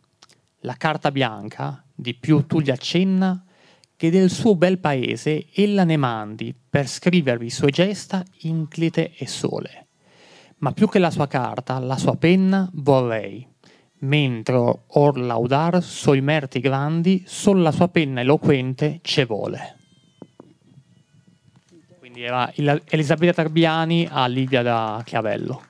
La 0.60 0.74
carta 0.74 1.10
bianca, 1.10 1.82
di 1.94 2.14
più 2.14 2.46
tu 2.46 2.60
gli 2.60 2.70
accenna, 2.70 3.42
che 3.96 4.10
del 4.10 4.30
suo 4.30 4.54
bel 4.56 4.78
paese 4.78 5.46
ella 5.54 5.84
ne 5.84 5.96
mandi 5.96 6.54
per 6.68 6.86
scrivervi 6.86 7.50
sue 7.50 7.70
gesta 7.70 8.24
inclite 8.40 9.14
e 9.16 9.26
sole. 9.26 9.87
Ma 10.58 10.72
più 10.72 10.88
che 10.88 10.98
la 10.98 11.10
sua 11.10 11.28
carta, 11.28 11.78
la 11.78 11.96
sua 11.96 12.16
penna 12.16 12.68
vorrei, 12.74 13.46
mentre 14.00 14.56
or 14.86 15.16
laudar 15.18 15.82
suoi 15.82 16.20
merti 16.20 16.60
grandi, 16.60 17.22
sol 17.26 17.60
la 17.60 17.70
sua 17.70 17.88
penna 17.88 18.20
eloquente 18.20 18.98
ce 19.02 19.24
vuole. 19.24 19.76
Quindi 21.98 22.22
era 22.22 22.52
Elisabetta 22.54 23.42
Tarbiani 23.42 24.08
a 24.10 24.26
Livia 24.26 24.62
da 24.62 25.00
Chiavello. 25.04 25.62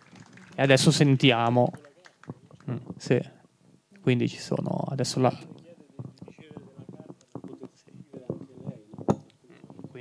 E 0.55 0.62
adesso 0.62 0.91
sentiamo. 0.91 1.70
Mm, 2.70 2.76
sì. 2.97 3.20
Quindi 4.01 4.28
ci 4.28 4.39
sono 4.39 4.84
adesso 4.89 5.20
la, 5.20 5.36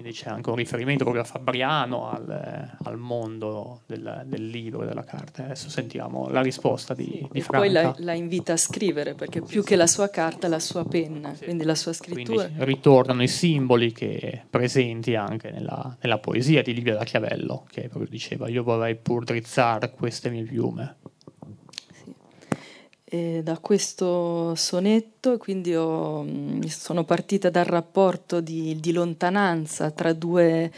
quindi 0.07 0.13
c'è 0.13 0.29
anche 0.29 0.49
un 0.49 0.55
riferimento 0.55 1.03
proprio 1.03 1.23
a 1.23 1.25
Fabriano, 1.25 2.09
al, 2.09 2.77
al 2.83 2.97
mondo 2.97 3.81
del, 3.85 4.23
del, 4.25 4.47
libro 4.47 4.83
e 4.83 4.87
della 4.87 5.03
carta. 5.03 5.43
Adesso 5.43 5.69
sentiamo 5.69 6.29
la 6.29 6.41
risposta 6.41 6.93
di, 6.93 7.27
di 7.31 7.41
Franca. 7.41 7.65
Poi 7.65 7.71
la, 7.71 7.95
la, 7.99 8.13
invita 8.13 8.53
a 8.53 8.57
scrivere, 8.57 9.13
perché 9.13 9.41
più 9.41 9.63
che 9.63 9.75
la 9.75 9.87
sua 9.87 10.09
carta, 10.09 10.47
la 10.47 10.59
sua 10.59 10.85
penna, 10.85 11.33
sì. 11.35 11.45
quindi 11.45 11.63
la 11.63 11.75
sua 11.75 11.93
scrittura. 11.93 12.45
Quindi 12.45 12.63
ritornano 12.65 13.23
i 13.23 13.27
simboli 13.27 13.91
che 13.91 14.43
presenti 14.49 15.15
anche 15.15 15.51
nella, 15.51 15.97
nella 16.01 16.19
poesia 16.19 16.61
di 16.61 16.73
Livia 16.73 16.95
da 16.95 17.03
Chiavello, 17.03 17.65
che 17.69 17.89
proprio 17.89 18.09
diceva 18.09 18.47
io 18.47 18.63
vorrei 18.63 18.95
pur 18.95 19.23
drizzare 19.23 19.91
queste 19.91 20.29
mie 20.29 20.43
piume 20.43 20.95
eh, 23.09 23.41
da 23.41 23.57
questo 23.59 24.53
sonetto, 24.55 25.37
quindi 25.37 25.73
ho, 25.73 26.23
mm, 26.23 26.63
sono 26.63 27.05
partita 27.05 27.49
dal 27.49 27.63
rapporto 27.63 28.41
di, 28.41 28.77
di 28.81 28.91
lontananza 28.91 29.91
tra 29.91 30.11
due, 30.11 30.69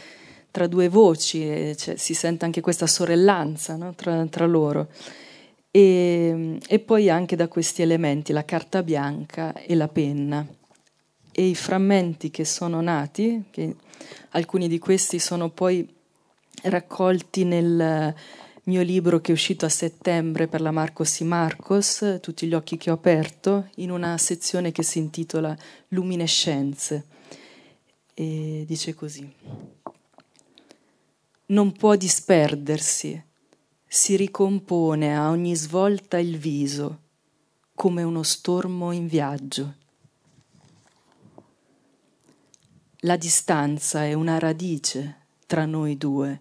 tra 0.52 0.68
due 0.68 0.88
voci, 0.88 1.74
cioè, 1.76 1.96
si 1.96 2.14
sente 2.14 2.44
anche 2.44 2.60
questa 2.60 2.86
sorellanza 2.86 3.74
no? 3.74 3.94
tra, 3.96 4.24
tra, 4.26 4.46
loro. 4.46 4.88
E, 5.72 6.58
e 6.68 6.78
poi 6.78 7.10
anche 7.10 7.34
da 7.34 7.48
questi 7.48 7.82
elementi, 7.82 8.32
la 8.32 8.44
carta 8.44 8.84
bianca 8.84 9.52
e 9.52 9.74
la 9.74 9.88
penna. 9.88 10.46
E 11.32 11.46
i 11.46 11.54
frammenti 11.56 12.30
che 12.30 12.44
sono 12.44 12.80
nati, 12.80 13.44
che 13.50 13.74
alcuni 14.30 14.68
di 14.68 14.78
questi 14.78 15.18
sono 15.18 15.48
poi 15.48 15.88
raccolti 16.62 17.44
nel 17.44 18.14
mio 18.70 18.82
libro 18.82 19.20
che 19.20 19.32
è 19.32 19.34
uscito 19.34 19.66
a 19.66 19.68
settembre 19.68 20.46
per 20.46 20.60
la 20.60 20.70
Marcos 20.70 21.18
y 21.18 21.24
Marcos, 21.24 22.18
Tutti 22.20 22.46
gli 22.46 22.54
occhi 22.54 22.76
che 22.76 22.92
ho 22.92 22.94
aperto, 22.94 23.68
in 23.76 23.90
una 23.90 24.16
sezione 24.16 24.70
che 24.70 24.84
si 24.84 24.98
intitola 24.98 25.56
Luminescenze. 25.88 27.04
E 28.14 28.62
dice 28.68 28.94
così. 28.94 29.28
Non 31.46 31.72
può 31.72 31.96
disperdersi, 31.96 33.20
si 33.84 34.14
ricompone 34.14 35.16
a 35.16 35.30
ogni 35.30 35.56
svolta 35.56 36.18
il 36.18 36.38
viso, 36.38 37.00
come 37.74 38.04
uno 38.04 38.22
stormo 38.22 38.92
in 38.92 39.08
viaggio. 39.08 39.74
La 43.00 43.16
distanza 43.16 44.04
è 44.04 44.12
una 44.12 44.38
radice 44.38 45.26
tra 45.46 45.64
noi 45.66 45.96
due, 45.96 46.40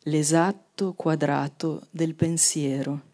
l'esatto 0.00 0.63
lato 0.74 0.92
quadrato 0.94 1.86
del 1.92 2.16
pensiero. 2.16 3.12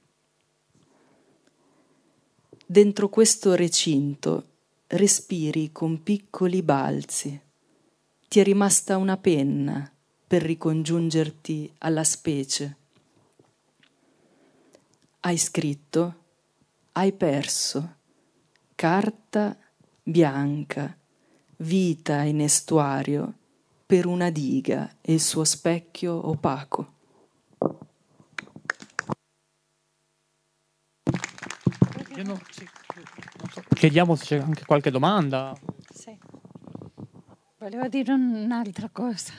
Dentro 2.65 3.11
questo 3.11 3.55
recinto 3.55 4.47
respiri 4.87 5.71
con 5.71 6.03
piccoli 6.03 6.63
balzi. 6.63 7.39
Ti 8.29 8.41
è 8.41 8.43
rimasta 8.43 8.97
una 8.97 9.19
penna 9.19 9.93
per 10.27 10.41
ricongiungerti 10.43 11.71
alla 11.79 12.03
specie. 12.03 12.77
Hai 15.21 15.37
scritto, 15.37 16.15
hai 16.93 17.13
perso, 17.13 17.97
carta 18.75 19.55
bianca, 20.03 20.97
vita 21.59 22.23
in 22.23 22.41
estuario 22.41 23.35
per 23.85 24.07
una 24.07 24.31
diga 24.31 24.97
e 25.03 25.13
il 25.13 25.21
suo 25.21 25.45
specchio 25.45 26.27
opaco. 26.27 27.00
Non, 32.23 32.41
sì, 32.51 32.69
non 33.39 33.51
so. 33.51 33.63
Chiediamo 33.75 34.15
se 34.15 34.25
c'è 34.25 34.39
anche 34.39 34.65
qualche 34.65 34.91
domanda. 34.91 35.57
Sì. 35.93 36.19
Volevo 37.59 37.89
dire 37.89 38.13
un'altra 38.13 38.89
cosa. 38.91 39.33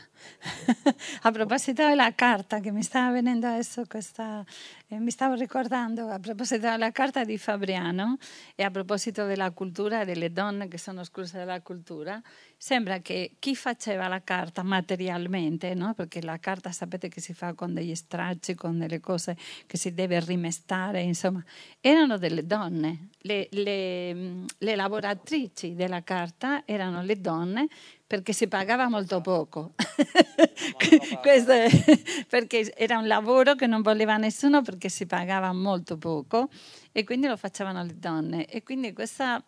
A 1.21 1.31
proposito 1.31 1.85
della 1.85 2.13
carta 2.13 2.59
che 2.59 2.71
mi 2.71 2.83
stava 2.83 3.11
venendo 3.11 3.47
adesso 3.47 3.83
questa, 3.87 4.43
eh, 4.87 4.99
mi 4.99 5.11
stavo 5.11 5.35
ricordando 5.35 6.07
a 6.07 6.19
proposito 6.19 6.69
della 6.69 6.91
carta 6.91 7.23
di 7.23 7.37
Fabriano 7.37 8.17
e 8.55 8.63
a 8.63 8.71
proposito 8.71 9.25
della 9.25 9.51
cultura 9.51 10.03
delle 10.03 10.31
donne 10.31 10.67
che 10.67 10.77
sono 10.77 11.01
escluse 11.01 11.37
dalla 11.37 11.61
cultura, 11.61 12.21
sembra 12.57 12.99
che 12.99 13.35
chi 13.39 13.55
faceva 13.55 14.07
la 14.07 14.21
carta 14.23 14.63
materialmente, 14.63 15.73
no? 15.73 15.93
perché 15.93 16.21
la 16.21 16.39
carta 16.39 16.71
sapete 16.71 17.07
che 17.07 17.21
si 17.21 17.33
fa 17.33 17.53
con 17.53 17.73
degli 17.73 17.95
stracci, 17.95 18.55
con 18.55 18.77
delle 18.77 18.99
cose 18.99 19.37
che 19.65 19.77
si 19.77 19.93
deve 19.93 20.19
rimestare, 20.19 21.01
insomma, 21.01 21.43
erano 21.79 22.17
delle 22.17 22.45
donne. 22.45 23.09
Le, 23.21 23.47
le, 23.51 24.13
le 24.57 24.75
lavoratrici 24.75 25.75
della 25.75 26.03
carta 26.03 26.63
erano 26.65 27.01
le 27.01 27.19
donne 27.19 27.67
perché 28.11 28.33
si 28.33 28.49
pagava 28.49 28.89
molto 28.89 29.21
poco. 29.21 29.73
è, 31.21 31.69
perché 32.27 32.73
era 32.75 32.97
un 32.97 33.07
lavoro 33.07 33.55
che 33.55 33.67
non 33.67 33.81
voleva 33.81 34.17
nessuno 34.17 34.61
perché 34.61 34.89
si 34.89 35.05
pagava 35.05 35.51
molto 35.53 35.97
poco 35.97 36.49
e 36.91 37.03
quindi 37.03 37.27
lo 37.27 37.37
facevano 37.37 37.83
le 37.83 37.97
donne. 37.97 38.45
E 38.45 38.63
quindi 38.63 38.93
questa 38.93 39.43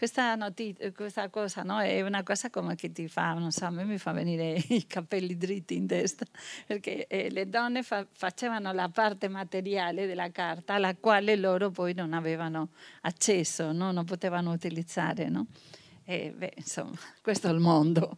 questa, 0.00 0.34
notizia, 0.34 0.90
questa 0.92 1.28
cosa 1.28 1.62
no? 1.62 1.78
è 1.78 2.00
una 2.00 2.22
cosa 2.22 2.48
come 2.48 2.74
che 2.74 2.90
ti 2.90 3.06
fa, 3.06 3.34
non 3.34 3.50
so, 3.50 3.66
a 3.66 3.70
me 3.70 3.84
mi 3.84 3.98
fa 3.98 4.12
venire 4.12 4.54
i 4.68 4.86
capelli 4.86 5.36
dritti 5.36 5.74
in 5.74 5.86
testa, 5.86 6.24
perché 6.66 7.06
eh, 7.06 7.28
le 7.28 7.50
donne 7.50 7.82
fa, 7.82 8.06
facevano 8.10 8.72
la 8.72 8.88
parte 8.88 9.28
materiale 9.28 10.06
della 10.06 10.30
carta 10.30 10.72
alla 10.72 10.96
quale 10.96 11.36
loro 11.36 11.68
poi 11.68 11.92
non 11.92 12.14
avevano 12.14 12.70
accesso, 13.02 13.72
no? 13.72 13.92
non 13.92 14.06
potevano 14.06 14.52
utilizzare. 14.52 15.28
No? 15.28 15.48
E, 16.04 16.32
beh, 16.34 16.54
insomma, 16.56 16.96
questo 17.20 17.48
è 17.48 17.52
il 17.52 17.60
mondo. 17.60 18.16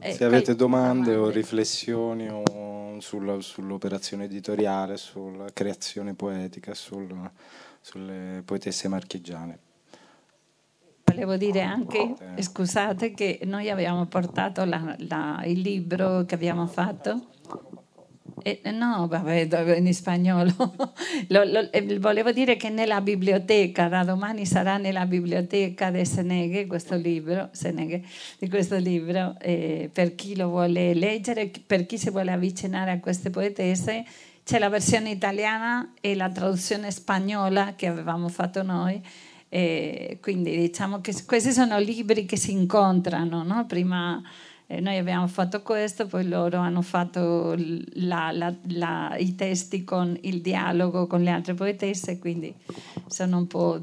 Se 0.00 0.24
avete 0.24 0.54
domande 0.54 1.14
o 1.14 1.28
riflessioni 1.28 2.28
o 2.28 3.00
sulla, 3.00 3.40
sull'operazione 3.40 4.24
editoriale, 4.24 4.96
sulla 4.96 5.46
creazione 5.52 6.14
poetica, 6.14 6.74
sul, 6.74 7.30
sulle 7.80 8.42
poetesse 8.44 8.88
marchigiane. 8.88 9.58
Volevo 11.04 11.36
dire 11.36 11.60
anche, 11.60 12.14
scusate, 12.38 13.12
che 13.12 13.40
noi 13.44 13.68
abbiamo 13.68 14.06
portato 14.06 14.64
la, 14.64 14.96
la, 15.00 15.42
il 15.44 15.60
libro 15.60 16.24
che 16.24 16.34
abbiamo 16.34 16.66
fatto. 16.66 17.26
Eh, 18.42 18.70
no, 18.72 19.06
vabbè, 19.06 19.76
in 19.78 19.94
spagnolo. 19.94 20.52
lo, 21.28 21.44
lo, 21.44 21.70
eh, 21.70 21.98
volevo 21.98 22.32
dire 22.32 22.56
che 22.56 22.68
nella 22.68 23.00
biblioteca, 23.00 23.88
da 23.88 24.02
domani 24.04 24.44
sarà 24.46 24.76
nella 24.76 25.06
biblioteca 25.06 25.90
di 25.90 26.04
Seneghe 26.04 26.66
questo 26.66 26.96
libro, 26.96 27.48
Seneghe, 27.52 28.02
di 28.38 28.48
questo 28.48 28.76
libro 28.76 29.36
eh, 29.40 29.88
per 29.92 30.14
chi 30.14 30.36
lo 30.36 30.48
vuole 30.48 30.94
leggere, 30.94 31.50
per 31.64 31.86
chi 31.86 31.98
si 31.98 32.10
vuole 32.10 32.32
avvicinare 32.32 32.90
a 32.90 33.00
queste 33.00 33.30
poetesse 33.30 34.04
c'è 34.44 34.58
la 34.58 34.68
versione 34.68 35.10
italiana 35.10 35.92
e 36.00 36.16
la 36.16 36.28
traduzione 36.28 36.90
spagnola 36.90 37.74
che 37.76 37.86
avevamo 37.86 38.28
fatto 38.28 38.62
noi. 38.62 39.00
E 39.48 40.18
quindi 40.20 40.56
diciamo 40.56 41.00
che 41.00 41.14
questi 41.26 41.52
sono 41.52 41.78
libri 41.78 42.24
che 42.24 42.36
si 42.36 42.52
incontrano. 42.52 43.42
No? 43.42 43.66
Prima 43.66 44.20
eh, 44.72 44.80
noi 44.80 44.96
abbiamo 44.96 45.26
fatto 45.26 45.60
questo, 45.60 46.06
poi 46.06 46.26
loro 46.26 46.56
hanno 46.56 46.80
fatto 46.80 47.54
la, 47.56 48.30
la, 48.32 48.54
la, 48.68 49.14
i 49.18 49.34
testi 49.34 49.84
con 49.84 50.16
il 50.22 50.40
dialogo 50.40 51.06
con 51.06 51.22
le 51.22 51.28
altre 51.30 51.52
poetesse, 51.52 52.18
quindi 52.18 52.54
sono 53.06 53.36
un 53.36 53.46
po' 53.46 53.78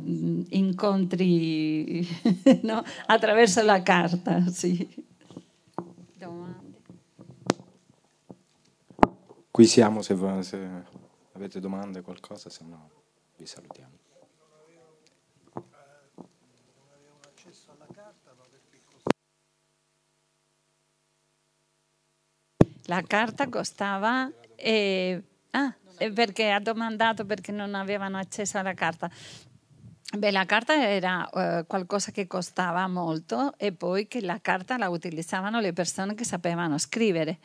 incontri 0.50 2.08
no? 2.64 2.84
attraverso 3.06 3.62
la 3.62 3.84
carta. 3.84 4.48
Sì. 4.50 5.08
Qui 9.52 9.68
siamo 9.68 10.02
se, 10.02 10.16
se 10.42 10.68
avete 11.34 11.60
domande, 11.60 12.02
qualcosa, 12.02 12.50
se 12.50 12.64
no 12.64 12.90
vi 13.38 13.46
salutiamo. 13.46 13.99
La 22.90 23.04
carta 23.04 23.48
costava 23.50 24.32
eh, 24.56 25.22
ah, 25.52 25.76
perché 26.12 26.50
ha 26.50 26.60
domandato 26.60 27.24
perché 27.24 27.52
non 27.52 27.76
avevano 27.76 28.18
accesso 28.18 28.58
alla 28.58 28.74
carta. 28.74 29.08
Beh, 30.18 30.32
la 30.32 30.46
carta 30.46 30.74
era 30.74 31.30
uh, 31.32 31.68
qualcosa 31.68 32.10
che 32.10 32.26
costava 32.26 32.88
molto 32.88 33.54
e 33.58 33.74
poi 33.74 34.08
che 34.08 34.22
la 34.22 34.40
carta 34.42 34.76
la 34.80 34.90
utilizzavano 34.90 35.60
le 35.60 35.72
persone 35.72 36.16
che 36.16 36.24
sapevano 36.24 36.80
scrivere. 36.80 37.38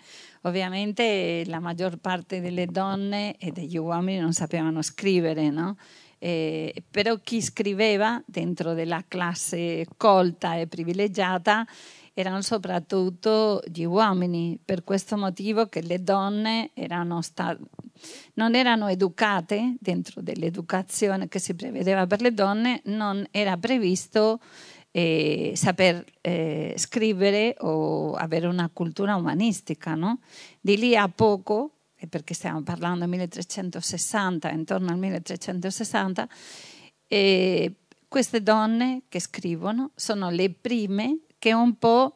Ovviamente 0.44 1.42
la 1.44 1.60
maggior 1.60 1.98
parte 1.98 2.40
delle 2.40 2.64
donne 2.64 3.36
e 3.36 3.50
degli 3.52 3.76
uomini 3.76 4.20
non 4.20 4.32
sapevano 4.32 4.80
scrivere, 4.80 5.50
no? 5.50 5.76
Eh, 6.18 6.84
però 6.90 7.18
chi 7.22 7.42
scriveva 7.42 8.22
dentro 8.24 8.72
della 8.72 9.04
classe 9.06 9.84
colta 9.98 10.54
e 10.54 10.66
privilegiata 10.66 11.66
erano 12.14 12.40
soprattutto 12.42 13.60
gli 13.66 13.82
uomini, 13.82 14.58
per 14.64 14.84
questo 14.84 15.16
motivo 15.16 15.66
che 15.66 15.82
le 15.82 16.02
donne 16.02 16.70
erano 16.72 17.20
state, 17.20 17.60
non 18.34 18.54
erano 18.54 18.88
educate 18.88 19.74
dentro 19.80 20.22
dell'educazione 20.22 21.28
che 21.28 21.40
si 21.40 21.54
prevedeva 21.54 22.06
per 22.06 22.20
le 22.20 22.32
donne, 22.32 22.80
non 22.84 23.26
era 23.32 23.56
previsto 23.56 24.40
eh, 24.92 25.54
saper 25.56 26.04
eh, 26.20 26.74
scrivere 26.76 27.56
o 27.58 28.14
avere 28.14 28.46
una 28.46 28.70
cultura 28.72 29.16
umanistica. 29.16 29.96
No? 29.96 30.20
Di 30.60 30.76
lì 30.76 30.94
a 30.94 31.08
poco, 31.08 31.72
perché 32.08 32.32
stiamo 32.32 32.62
parlando 32.62 33.00
del 33.00 33.08
1360, 33.08 34.50
intorno 34.50 34.92
al 34.92 34.98
1360, 34.98 36.28
eh, 37.08 37.72
queste 38.06 38.40
donne 38.40 39.02
che 39.08 39.18
scrivono 39.18 39.90
sono 39.96 40.30
le 40.30 40.50
prime 40.50 41.18
che 41.44 41.52
un 41.52 41.76
po' 41.76 42.14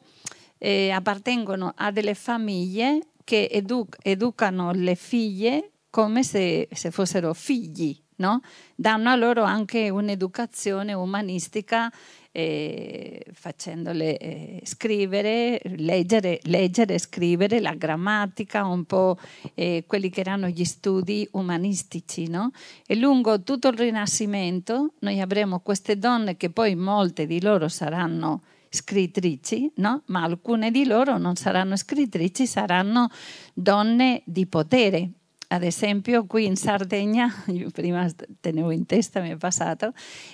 eh, 0.57 0.89
appartengono 0.89 1.73
a 1.75 1.91
delle 1.91 2.15
famiglie 2.15 3.09
che 3.23 3.47
edu- 3.51 3.95
educano 4.01 4.71
le 4.71 4.95
figlie 4.95 5.69
come 5.91 6.23
se, 6.23 6.67
se 6.71 6.89
fossero 6.89 7.35
figli, 7.35 7.95
no? 8.15 8.41
danno 8.73 9.11
a 9.11 9.15
loro 9.15 9.43
anche 9.43 9.91
un'educazione 9.91 10.93
umanistica 10.93 11.93
eh, 12.31 13.23
facendole 13.31 14.17
eh, 14.17 14.61
scrivere, 14.63 15.61
leggere, 15.77 16.39
leggere, 16.45 16.97
scrivere 16.97 17.59
la 17.59 17.75
grammatica, 17.75 18.65
un 18.65 18.85
po' 18.85 19.15
eh, 19.53 19.83
quelli 19.85 20.09
che 20.09 20.21
erano 20.21 20.47
gli 20.47 20.65
studi 20.65 21.27
umanistici. 21.33 22.27
No? 22.27 22.49
E 22.87 22.95
lungo 22.95 23.43
tutto 23.43 23.67
il 23.67 23.77
Rinascimento 23.77 24.93
noi 25.01 25.21
avremo 25.21 25.59
queste 25.59 25.99
donne 25.99 26.35
che 26.35 26.49
poi 26.49 26.73
molte 26.73 27.27
di 27.27 27.39
loro 27.39 27.67
saranno 27.67 28.41
scrittrici, 28.69 29.71
no? 29.75 30.03
ma 30.07 30.23
alcune 30.23 30.71
di 30.71 30.85
loro 30.85 31.17
non 31.17 31.35
saranno 31.35 31.75
scrittrici, 31.75 32.45
saranno 32.45 33.09
donne 33.53 34.21
di 34.25 34.45
potere. 34.45 35.09
Ad 35.51 35.63
esempio, 35.63 36.25
qui 36.25 36.45
in 36.45 36.55
Sardegna, 36.55 37.27
io 37.47 37.71
prima 37.71 38.07
tenevo 38.39 38.69
in 38.69 38.85
testa, 38.85 39.19
mi 39.19 39.29
è 39.29 39.35
passato, 39.35 39.93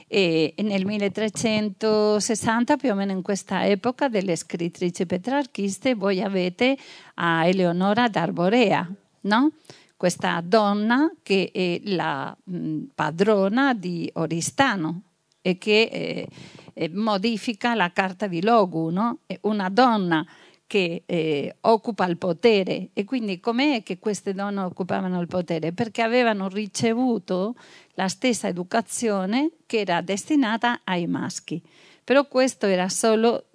nel 0.09 0.85
1360, 0.85 2.75
più 2.75 2.91
o 2.91 2.95
meno 2.95 3.13
in 3.13 3.21
questa 3.21 3.65
epoca, 3.65 4.09
delle 4.09 4.35
scrittrici 4.35 5.05
petrarchiste, 5.05 5.95
voi 5.95 6.21
avete 6.21 6.77
a 7.15 7.45
Eleonora 7.45 8.09
d'Arborea, 8.09 8.91
no? 9.21 9.51
questa 9.95 10.41
donna 10.43 11.09
che 11.23 11.49
è 11.53 11.79
la 11.85 12.35
padrona 12.93 13.73
di 13.73 14.09
Oristano 14.15 15.04
e 15.45 15.59
che 15.59 15.89
eh, 15.91 16.27
eh, 16.73 16.89
modifica 16.89 17.75
la 17.75 17.91
carta 17.91 18.25
di 18.25 18.41
Logu, 18.41 18.89
no? 18.89 19.19
una 19.41 19.69
donna 19.69 20.25
che 20.65 21.03
eh, 21.05 21.57
occupa 21.61 22.07
il 22.07 22.17
potere 22.17 22.89
e 22.93 23.03
quindi 23.03 23.39
com'è 23.39 23.83
che 23.83 23.99
queste 23.99 24.33
donne 24.33 24.61
occupavano 24.61 25.21
il 25.21 25.27
potere? 25.27 25.71
Perché 25.71 26.01
avevano 26.01 26.47
ricevuto 26.47 27.53
la 27.93 28.07
stessa 28.07 28.47
educazione 28.47 29.51
che 29.67 29.81
era 29.81 30.01
destinata 30.01 30.81
ai 30.83 31.05
maschi, 31.05 31.61
però 32.03 32.27
questo 32.27 32.65
era 32.65 32.89
solo 32.89 33.45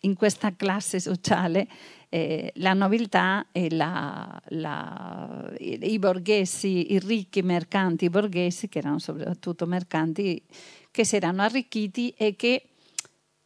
in 0.00 0.14
questa 0.14 0.52
classe 0.56 0.98
sociale 0.98 1.68
eh, 2.08 2.52
la 2.56 2.72
nobiltà 2.72 3.46
e 3.52 3.68
la, 3.70 4.40
la, 4.48 5.52
i, 5.58 5.78
i 5.92 5.98
borghesi, 5.98 6.92
i 6.92 6.98
ricchi 6.98 7.42
mercanti 7.42 8.08
borghesi, 8.08 8.68
che 8.68 8.78
erano 8.78 8.98
soprattutto 8.98 9.66
mercanti, 9.66 10.42
che 10.96 11.04
si 11.04 11.16
erano 11.16 11.42
arricchiti 11.42 12.14
e 12.16 12.36
che 12.36 12.68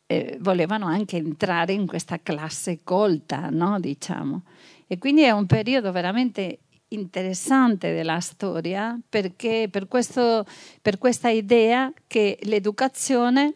eh, 0.06 0.36
volevano 0.38 0.86
anche 0.86 1.16
entrare 1.16 1.72
in 1.72 1.84
questa 1.84 2.20
classe 2.22 2.84
colta, 2.84 3.48
no? 3.50 3.80
diciamo. 3.80 4.44
E 4.86 4.98
quindi 4.98 5.22
è 5.22 5.32
un 5.32 5.46
periodo 5.46 5.90
veramente 5.90 6.60
interessante 6.90 7.92
della 7.92 8.20
storia 8.20 8.96
perché 9.08 9.66
per, 9.68 9.88
questo, 9.88 10.46
per 10.80 10.98
questa 10.98 11.28
idea 11.28 11.92
che 12.06 12.38
l'educazione 12.42 13.54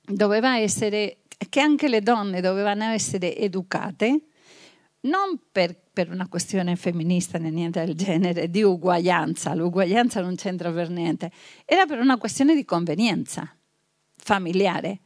doveva 0.00 0.56
essere, 0.56 1.16
che 1.48 1.58
anche 1.58 1.88
le 1.88 2.02
donne 2.02 2.40
dovevano 2.40 2.84
essere 2.84 3.36
educate, 3.36 4.20
non 5.04 5.38
per, 5.50 5.76
per, 5.92 6.10
una 6.10 6.28
questione 6.28 6.76
femminista 6.76 7.38
né 7.38 7.50
niente 7.50 7.84
del 7.84 7.94
genere, 7.94 8.50
di 8.50 8.62
uguaglianza, 8.62 9.54
l'uguaglianza 9.54 10.20
non 10.20 10.34
c'entra 10.36 10.70
per 10.72 10.90
niente, 10.90 11.30
era 11.64 11.86
per 11.86 11.98
una 11.98 12.16
questione 12.16 12.54
di 12.54 12.64
convenienza 12.64 13.54
familiare. 14.16 15.00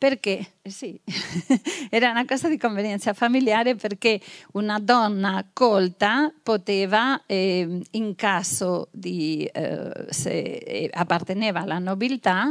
Perché? 0.00 0.52
Eh 0.62 0.70
sì, 0.70 0.98
era 1.90 2.10
una 2.10 2.24
cosa 2.24 2.48
di 2.48 2.56
convenienza 2.56 3.12
familiare 3.12 3.74
perché 3.74 4.18
una 4.52 4.78
donna 4.78 5.46
colta 5.52 6.32
poteva, 6.42 7.26
eh, 7.26 7.82
in 7.90 8.14
caso 8.14 8.88
di, 8.92 9.44
eh, 9.44 10.06
se 10.08 10.30
eh, 10.30 10.88
apparteneva 10.90 11.60
alla 11.60 11.78
nobiltà, 11.78 12.50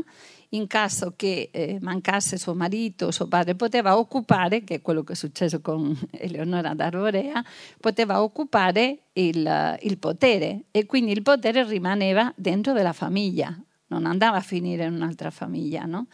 in 0.49 0.67
caso 0.67 1.13
che 1.15 1.49
eh, 1.51 1.77
mancasse 1.81 2.37
suo 2.37 2.55
marito 2.55 3.11
suo 3.11 3.27
padre, 3.27 3.55
poteva 3.55 3.97
occupare, 3.97 4.63
che 4.63 4.75
è 4.75 4.81
quello 4.81 5.03
che 5.03 5.13
è 5.13 5.15
successo 5.15 5.61
con 5.61 5.97
Eleonora 6.11 6.73
d'Arborea, 6.73 7.43
poteva 7.79 8.23
occupare 8.23 8.99
il, 9.13 9.77
il 9.81 9.97
potere 9.97 10.63
e 10.71 10.85
quindi 10.85 11.11
il 11.11 11.21
potere 11.21 11.63
rimaneva 11.63 12.31
dentro 12.35 12.73
della 12.73 12.93
famiglia, 12.93 13.55
non 13.87 14.05
andava 14.05 14.37
a 14.37 14.41
finire 14.41 14.85
in 14.85 14.93
un'altra 14.93 15.29
famiglia, 15.29 15.85
no? 15.85 16.07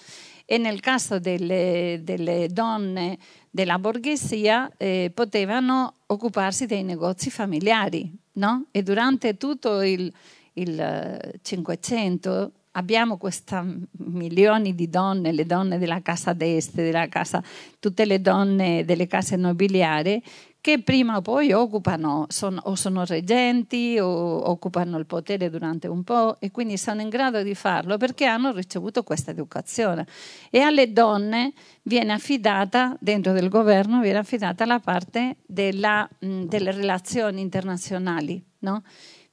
E 0.48 0.60
nel 0.60 0.80
caso 0.80 1.18
delle, 1.18 2.02
delle 2.04 2.48
donne 2.52 3.18
della 3.50 3.80
borghesia 3.80 4.72
eh, 4.78 5.12
potevano 5.14 5.96
occuparsi 6.06 6.68
dei 6.68 6.84
negozi 6.84 7.32
familiari, 7.32 8.16
no? 8.34 8.66
E 8.70 8.84
durante 8.84 9.38
tutto 9.38 9.82
il, 9.82 10.12
il 10.54 11.40
Cinquecento 11.42 12.52
abbiamo 12.76 13.18
questi 13.18 13.56
milioni 13.98 14.76
di 14.76 14.90
donne, 14.90 15.32
le 15.32 15.46
donne 15.46 15.78
della 15.78 16.02
casa 16.02 16.34
d'este, 16.34 16.84
della 16.84 17.08
casa, 17.08 17.44
tutte 17.80 18.06
le 18.06 18.22
donne 18.22 18.86
delle 18.86 19.08
case 19.08 19.36
nobiliari 19.36 20.22
che 20.66 20.82
prima 20.82 21.18
o 21.18 21.22
poi 21.22 21.52
occupano, 21.52 22.26
sono, 22.30 22.60
o 22.64 22.74
sono 22.74 23.06
reggenti 23.06 24.00
o 24.00 24.50
occupano 24.50 24.98
il 24.98 25.06
potere 25.06 25.52
durante 25.52 25.88
un 25.88 26.04
po' 26.04 26.38
e 26.40 26.50
quindi 26.50 26.76
sono 26.76 27.02
in 27.02 27.10
grado 27.10 27.44
di 27.44 27.54
farlo 27.54 27.98
perché 27.98 28.26
hanno 28.26 28.52
ricevuto 28.52 29.04
questa 29.04 29.30
educazione. 29.30 30.08
E 30.50 30.62
alle 30.62 30.92
donne 30.92 31.54
viene 31.84 32.14
affidata, 32.14 32.98
dentro 33.00 33.32
del 33.32 33.48
governo, 33.48 34.02
viene 34.02 34.18
affidata 34.18 34.66
la 34.66 34.80
parte 34.80 35.36
della, 35.46 36.10
mh, 36.18 36.46
delle 36.46 36.72
relazioni 36.72 37.42
internazionali. 37.42 38.44
No? 38.62 38.82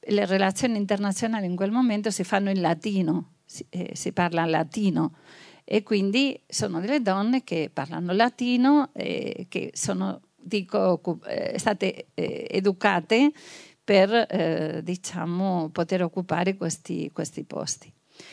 Le 0.05 0.27
relazioni 0.27 0.77
internazionali 0.77 1.47
in 1.47 1.57
quel 1.57 1.71
momento 1.71 2.11
si 2.11 2.25
fanno 2.25 2.51
in 2.51 2.61
latino, 2.61 3.35
si, 3.45 3.65
eh, 3.71 3.91
si 3.95 4.13
parla 4.13 4.45
latino 4.45 5.15
e 5.65 5.83
quindi 5.83 6.41
sono 6.47 6.81
delle 6.81 7.01
donne 7.01 7.45
che 7.45 7.71
parlano 7.73 8.13
latino 8.13 8.91
e 8.93 9.47
che 9.49 9.71
sono 9.75 10.21
dico, 10.43 11.01
eh, 11.27 11.59
state 11.59 12.09
eh, 12.15 12.47
educate 12.51 13.33
per 13.85 14.13
eh, 14.13 14.81
diciamo, 14.83 15.71
poter 15.71 16.03
occupare 16.03 16.57
questi, 16.57 17.11
questi, 17.13 17.45
posti. 17.45 17.93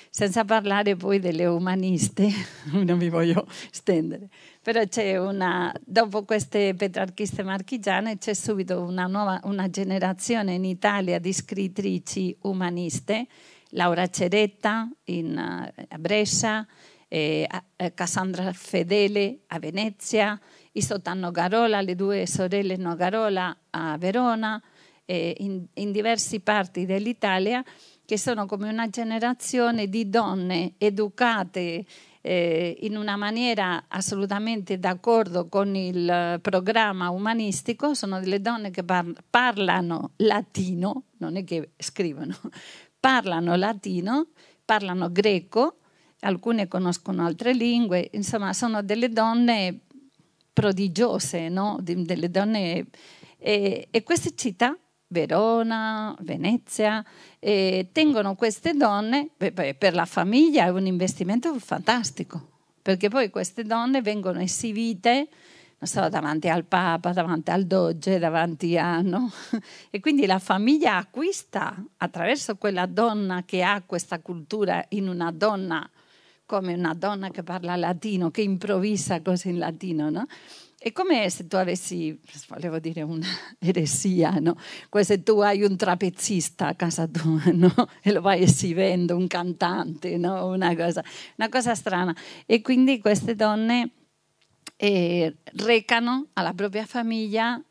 Senza 0.10 0.44
parlare 0.46 0.96
poi 0.96 1.20
delle 1.20 1.46
umaniste, 1.46 2.30
non 2.74 2.98
vi 2.98 3.10
voglio 3.10 3.48
stendere, 3.72 4.30
però 4.62 4.84
una, 5.24 5.74
dopo 5.80 6.24
queste 6.26 6.74
petrarchiste 6.76 7.44
marchigiane 7.44 8.18
c'è 8.18 8.34
subito 8.34 8.82
una, 8.82 9.08
nuova, 9.08 9.40
una 9.44 9.70
generazione 9.70 10.54
in 10.54 10.66
Italia 10.66 11.18
di 11.20 11.32
scrittrici 11.32 12.36
umaniste, 12.42 13.28
Laura 13.70 14.08
Ceretta 14.08 14.90
in, 15.06 15.38
a 15.38 15.98
Brescia, 15.98 16.68
eh, 17.08 17.48
Cassandra 17.94 18.52
Fedele 18.54 19.40
a 19.48 19.60
Venezia, 19.60 20.40
Isotta 20.74 21.14
Nogarola, 21.14 21.82
le 21.82 21.96
due 21.96 22.28
sorelle 22.28 22.76
Nogarola 22.76 23.58
a 23.72 23.98
Verona, 23.98 24.62
eh, 25.06 25.36
in, 25.40 25.66
in 25.74 25.92
diverse 25.92 26.40
parti 26.42 26.86
dell'Italia, 26.86 27.64
che 28.06 28.18
sono 28.18 28.46
come 28.46 28.70
una 28.70 28.90
generazione 28.90 29.88
di 29.88 30.10
donne 30.10 30.74
educate 30.78 31.86
eh, 32.22 32.78
in 32.82 32.98
una 32.98 33.16
maniera 33.16 33.86
assolutamente 33.88 34.78
d'accordo 34.78 35.48
con 35.48 35.76
il 35.76 36.40
programma 36.42 37.10
umanistico, 37.10 37.94
sono 37.94 38.20
delle 38.20 38.42
donne 38.42 38.72
che 38.72 38.84
par- 38.84 39.14
parlano 39.30 40.12
latino, 40.18 41.04
non 41.18 41.38
è 41.38 41.44
che 41.44 41.72
scrivono, 41.78 42.36
parlano 43.00 43.56
latino, 43.56 44.28
parlano 44.66 45.12
greco, 45.12 45.78
alcune 46.22 46.68
conoscono 46.68 47.26
altre 47.26 47.54
lingue, 47.54 48.10
insomma 48.14 48.54
sono 48.54 48.84
delle 48.84 49.10
donne 49.10 49.80
prodigiose, 50.52 51.48
no? 51.48 51.78
delle 51.82 52.30
donne. 52.30 52.86
E, 53.38 53.88
e, 53.90 54.04
queste 54.04 54.36
città, 54.36 54.78
Verona, 55.12 56.16
Venezia, 56.22 57.04
eh, 57.40 57.90
tengono 57.92 58.36
queste 58.36 58.74
donne, 58.74 59.30
per 59.38 59.94
la 59.94 60.06
famiglia 60.06 60.66
è 60.66 60.70
un 60.70 60.86
investimento 60.86 61.58
fantastico, 61.60 62.48
perché 62.82 63.10
poi 63.10 63.30
queste 63.30 63.64
donne 63.64 64.02
vengono 64.02 64.40
esibite 64.40 65.28
so, 65.82 66.10
davanti 66.10 66.50
al 66.50 66.66
Papa, 66.66 67.12
davanti 67.12 67.52
al 67.52 67.66
Doge, 67.66 68.20
davanti 68.20 68.78
a... 68.78 69.02
No? 69.02 69.32
E 69.90 70.00
quindi 70.00 70.26
la 70.26 70.40
famiglia 70.40 70.98
acquista 70.98 71.76
attraverso 71.98 72.56
quella 72.56 72.86
donna 72.86 73.44
che 73.46 73.64
ha 73.64 73.82
questa 73.86 74.20
cultura 74.20 74.86
in 74.90 75.08
una 75.08 75.32
donna 75.32 75.90
come 76.46 76.74
una 76.74 76.96
donna 76.96 77.30
che 77.30 77.44
parla 77.44 77.76
latino, 77.76 78.32
che 78.32 78.42
improvvisa 78.42 79.22
cose 79.22 79.50
in 79.50 79.60
latino, 79.60 80.10
no? 80.10 80.26
È 80.82 80.94
come 80.94 81.30
se 81.30 81.46
tu 81.46 81.58
avessi, 81.58 82.18
volevo 82.48 82.80
dire 82.80 83.02
una 83.02 83.28
no? 84.40 84.56
Come 84.88 85.04
se 85.04 85.22
tu 85.24 85.42
hai 85.42 85.62
un 85.62 85.76
trapezzista 85.76 86.68
a 86.68 86.76
casa 86.76 87.06
tua, 87.06 87.44
no? 87.52 87.74
E 88.02 88.14
lo 88.14 88.22
vai 88.22 88.44
esibendo, 88.44 89.18
un 89.18 89.28
cantante, 89.28 90.16
no? 90.16 90.48
Una 90.48 90.74
cosa, 90.78 91.04
una 91.36 91.50
cosa 91.50 91.76
strana. 91.76 92.16
E 92.46 92.62
quindi 92.62 93.00
queste 93.00 93.36
donne 93.36 93.92
eh, 94.78 95.36
recano 95.56 96.30
alla 96.32 96.54
propria 96.54 96.86
famiglia 96.86 97.62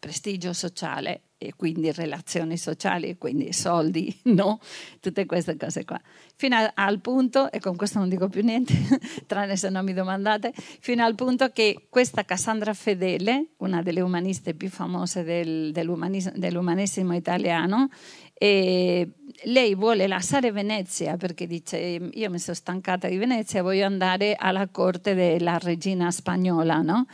prestigio 0.00 0.54
sociale 0.54 1.27
e 1.38 1.54
quindi 1.54 1.92
relazioni 1.92 2.56
sociali, 2.56 3.16
quindi 3.16 3.52
soldi, 3.52 4.14
no? 4.24 4.58
Tutte 5.00 5.24
queste 5.24 5.56
cose 5.56 5.84
qua. 5.84 6.00
Fino 6.36 6.56
al 6.74 7.00
punto, 7.00 7.50
e 7.50 7.60
con 7.60 7.76
questo 7.76 8.00
non 8.00 8.08
dico 8.08 8.28
più 8.28 8.42
niente, 8.42 8.74
tranne 9.26 9.56
se 9.56 9.70
non 9.70 9.84
mi 9.84 9.94
domandate, 9.94 10.52
fino 10.80 11.04
al 11.04 11.14
punto 11.14 11.50
che 11.50 11.86
questa 11.88 12.24
Cassandra 12.24 12.74
Fedele, 12.74 13.50
una 13.58 13.82
delle 13.82 14.00
umaniste 14.00 14.54
più 14.54 14.68
famose 14.68 15.22
del, 15.22 15.70
dell'umanismo, 15.70 16.32
dell'umanesimo 16.34 17.14
italiano, 17.14 17.88
e 18.34 19.08
lei 19.44 19.74
vuole 19.74 20.06
lasciare 20.06 20.52
Venezia 20.52 21.16
perché 21.16 21.46
dice 21.48 21.76
io 21.76 22.30
mi 22.30 22.38
sono 22.38 22.56
stancata 22.56 23.08
di 23.08 23.16
Venezia, 23.16 23.62
voglio 23.62 23.84
andare 23.84 24.34
alla 24.36 24.68
corte 24.68 25.14
della 25.14 25.58
regina 25.58 26.10
spagnola, 26.12 26.80
no? 26.82 27.06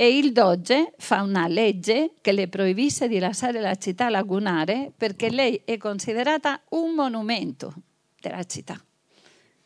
E 0.00 0.16
il 0.16 0.32
Doge 0.32 0.94
fa 0.96 1.20
una 1.20 1.46
legge 1.46 2.12
che 2.22 2.32
le 2.32 2.48
proibisce 2.48 3.06
di 3.06 3.18
lasciare 3.18 3.60
la 3.60 3.74
città 3.74 4.08
lagunare 4.08 4.90
perché 4.96 5.28
lei 5.28 5.60
è 5.62 5.76
considerata 5.76 6.58
un 6.70 6.94
monumento 6.94 7.74
della 8.18 8.42
città. 8.44 8.82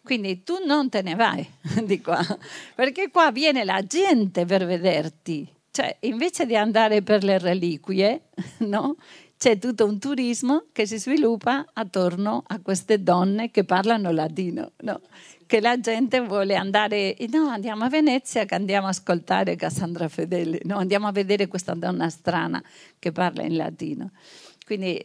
Quindi 0.02 0.42
tu 0.42 0.56
non 0.66 0.88
te 0.88 1.02
ne 1.02 1.14
vai 1.14 1.48
di 1.86 2.00
qua, 2.00 2.20
perché 2.74 3.12
qua 3.12 3.30
viene 3.30 3.62
la 3.62 3.80
gente 3.86 4.44
per 4.44 4.66
vederti. 4.66 5.48
Cioè, 5.70 5.98
invece 6.00 6.46
di 6.46 6.56
andare 6.56 7.02
per 7.02 7.22
le 7.22 7.38
reliquie, 7.38 8.22
no? 8.66 8.96
C'è 9.36 9.58
tutto 9.58 9.84
un 9.84 9.98
turismo 9.98 10.66
che 10.72 10.86
si 10.86 10.98
sviluppa 10.98 11.66
attorno 11.72 12.42
a 12.46 12.60
queste 12.60 13.02
donne 13.02 13.50
che 13.50 13.64
parlano 13.64 14.10
latino. 14.10 14.72
No? 14.82 15.00
che 15.46 15.60
la 15.60 15.78
gente 15.78 16.20
vuole 16.20 16.56
andare, 16.56 17.16
no, 17.30 17.48
andiamo 17.48 17.84
a 17.84 17.88
Venezia 17.88 18.44
che 18.44 18.54
andiamo 18.54 18.86
a 18.86 18.90
ascoltare 18.90 19.56
Cassandra 19.56 20.08
Fedeli, 20.08 20.60
no, 20.64 20.78
andiamo 20.78 21.06
a 21.06 21.12
vedere 21.12 21.48
questa 21.48 21.74
donna 21.74 22.08
strana 22.08 22.62
che 22.98 23.12
parla 23.12 23.42
in 23.42 23.56
latino. 23.56 24.10
Quindi 24.64 25.00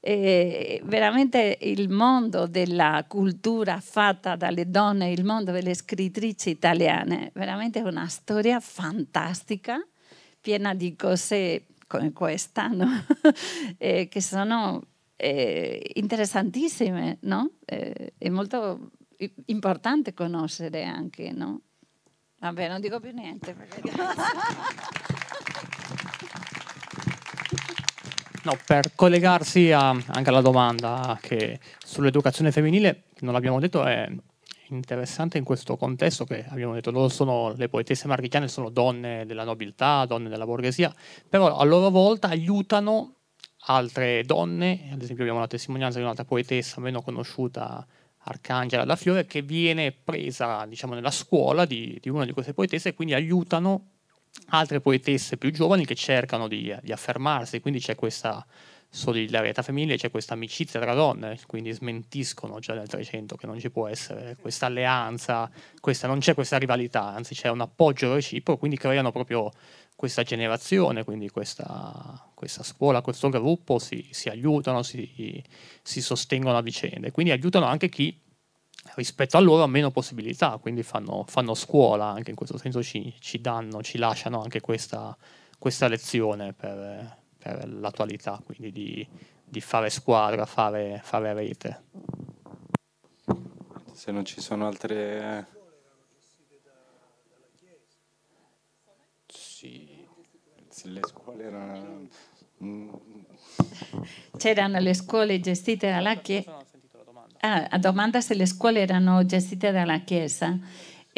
eh, 0.00 0.80
veramente 0.84 1.58
il 1.62 1.88
mondo 1.88 2.46
della 2.46 3.04
cultura 3.08 3.80
fatta 3.80 4.36
dalle 4.36 4.70
donne, 4.70 5.10
il 5.10 5.24
mondo 5.24 5.52
delle 5.52 5.74
scrittrici 5.74 6.50
italiane, 6.50 7.30
veramente 7.34 7.80
è 7.80 7.82
una 7.82 8.08
storia 8.08 8.60
fantastica, 8.60 9.84
piena 10.40 10.74
di 10.74 10.96
cose 10.96 11.66
come 11.88 12.12
questa, 12.12 12.70
eh, 13.76 14.06
che 14.06 14.20
sono 14.20 14.80
eh, 15.16 15.90
interessantissime, 15.94 17.18
no? 17.22 17.54
Eh, 17.64 18.12
è 18.16 18.28
molto 18.28 18.92
importante 19.46 20.14
conoscere 20.14 20.84
anche, 20.84 21.32
no? 21.32 21.62
Vabbè, 22.38 22.68
non 22.68 22.80
dico 22.80 23.00
più 23.00 23.10
niente. 23.12 23.52
Perché... 23.54 23.80
No, 28.44 28.56
per 28.64 28.92
collegarsi 28.94 29.72
a, 29.72 29.88
anche 29.90 30.30
alla 30.30 30.40
domanda 30.40 31.18
che 31.20 31.60
sull'educazione 31.84 32.50
femminile, 32.50 33.02
non 33.18 33.34
l'abbiamo 33.34 33.60
detto, 33.60 33.84
è 33.84 34.10
interessante 34.68 35.38
in 35.38 35.44
questo 35.44 35.76
contesto 35.76 36.24
che 36.24 36.44
abbiamo 36.48 36.74
detto, 36.74 36.90
loro 36.90 37.08
sono 37.08 37.54
le 37.56 37.68
poetesse 37.68 38.06
marchigiane, 38.06 38.48
sono 38.48 38.70
donne 38.70 39.24
della 39.26 39.44
nobiltà, 39.44 40.04
donne 40.06 40.28
della 40.28 40.44
borghesia, 40.44 40.94
però 41.28 41.56
a 41.56 41.64
loro 41.64 41.90
volta 41.90 42.28
aiutano 42.28 43.14
altre 43.66 44.22
donne, 44.24 44.88
ad 44.92 45.02
esempio 45.02 45.24
abbiamo 45.24 45.40
la 45.40 45.46
testimonianza 45.46 45.98
di 45.98 46.04
un'altra 46.04 46.24
poetessa 46.24 46.80
meno 46.80 47.02
conosciuta 47.02 47.86
Arcangela 48.28 48.84
da 48.84 48.96
Fiore 48.96 49.26
che 49.26 49.42
viene 49.42 49.92
presa 49.92 50.64
diciamo, 50.66 50.94
nella 50.94 51.10
scuola 51.10 51.64
di, 51.64 51.98
di 52.00 52.08
una 52.08 52.24
di 52.24 52.32
queste 52.32 52.52
poetesse 52.52 52.90
e 52.90 52.94
quindi 52.94 53.14
aiutano 53.14 53.92
altre 54.50 54.80
poetesse 54.80 55.36
più 55.36 55.50
giovani 55.50 55.84
che 55.84 55.94
cercano 55.94 56.48
di, 56.48 56.74
di 56.82 56.92
affermarsi, 56.92 57.60
quindi 57.60 57.80
c'è 57.80 57.94
questa 57.94 58.44
solidarietà 58.90 59.62
femminile, 59.62 59.96
c'è 59.96 60.10
questa 60.10 60.34
amicizia 60.34 60.80
tra 60.80 60.94
donne, 60.94 61.38
quindi 61.46 61.72
smentiscono 61.72 62.58
già 62.58 62.74
nel 62.74 62.88
300 62.88 63.36
che 63.36 63.46
non 63.46 63.58
ci 63.58 63.70
può 63.70 63.86
essere 63.86 64.36
questa 64.40 64.66
alleanza, 64.66 65.50
questa, 65.80 66.06
non 66.06 66.20
c'è 66.20 66.34
questa 66.34 66.56
rivalità, 66.56 67.04
anzi 67.04 67.34
c'è 67.34 67.48
un 67.48 67.60
appoggio 67.60 68.14
reciproco, 68.14 68.58
quindi 68.58 68.78
creano 68.78 69.12
proprio 69.12 69.50
questa 69.94 70.22
generazione, 70.22 71.04
quindi 71.04 71.28
questa, 71.28 72.30
questa 72.34 72.62
scuola, 72.62 73.02
questo 73.02 73.28
gruppo 73.28 73.78
si, 73.78 74.08
si 74.10 74.28
aiutano, 74.28 74.82
si, 74.82 75.42
si, 75.82 76.00
sostengono 76.00 76.56
a 76.56 76.62
vicenda 76.62 77.08
e 77.08 77.10
quindi 77.10 77.32
aiutano 77.32 77.66
anche 77.66 77.88
chi 77.88 78.18
rispetto 78.94 79.36
a 79.36 79.40
loro 79.40 79.64
hanno 79.64 79.72
meno 79.72 79.90
possibilità, 79.90 80.56
quindi 80.58 80.82
fanno, 80.82 81.24
fanno 81.28 81.52
scuola, 81.54 82.06
anche 82.06 82.30
in 82.30 82.36
questo 82.36 82.56
senso 82.56 82.82
ci, 82.82 83.12
ci, 83.18 83.40
danno, 83.40 83.82
ci 83.82 83.98
lasciano 83.98 84.40
anche 84.40 84.60
questa, 84.60 85.14
questa 85.58 85.88
lezione 85.88 86.52
per, 86.54 87.16
per, 87.48 87.68
l'attualità, 87.68 88.40
quindi 88.44 88.72
di, 88.72 89.08
di 89.44 89.60
fare 89.60 89.90
squadra, 89.90 90.44
fare, 90.44 91.00
fare 91.02 91.32
rete. 91.32 91.82
Se 93.92 94.12
non 94.12 94.24
ci 94.24 94.40
sono 94.40 94.66
altre... 94.66 95.56
Sì, 99.26 100.06
le 100.84 101.00
scuole 101.06 101.44
erano... 101.44 102.08
C'erano 104.36 104.78
le 104.78 104.94
scuole 104.94 105.40
gestite 105.40 105.90
dalla 105.90 106.16
Chiesa. 106.16 106.56
Ah, 107.40 107.66
a 107.70 107.78
domanda 107.78 108.20
se 108.20 108.34
le 108.34 108.46
scuole 108.46 108.80
erano 108.80 109.24
gestite 109.24 109.70
dalla 109.70 110.00
Chiesa. 110.00 110.58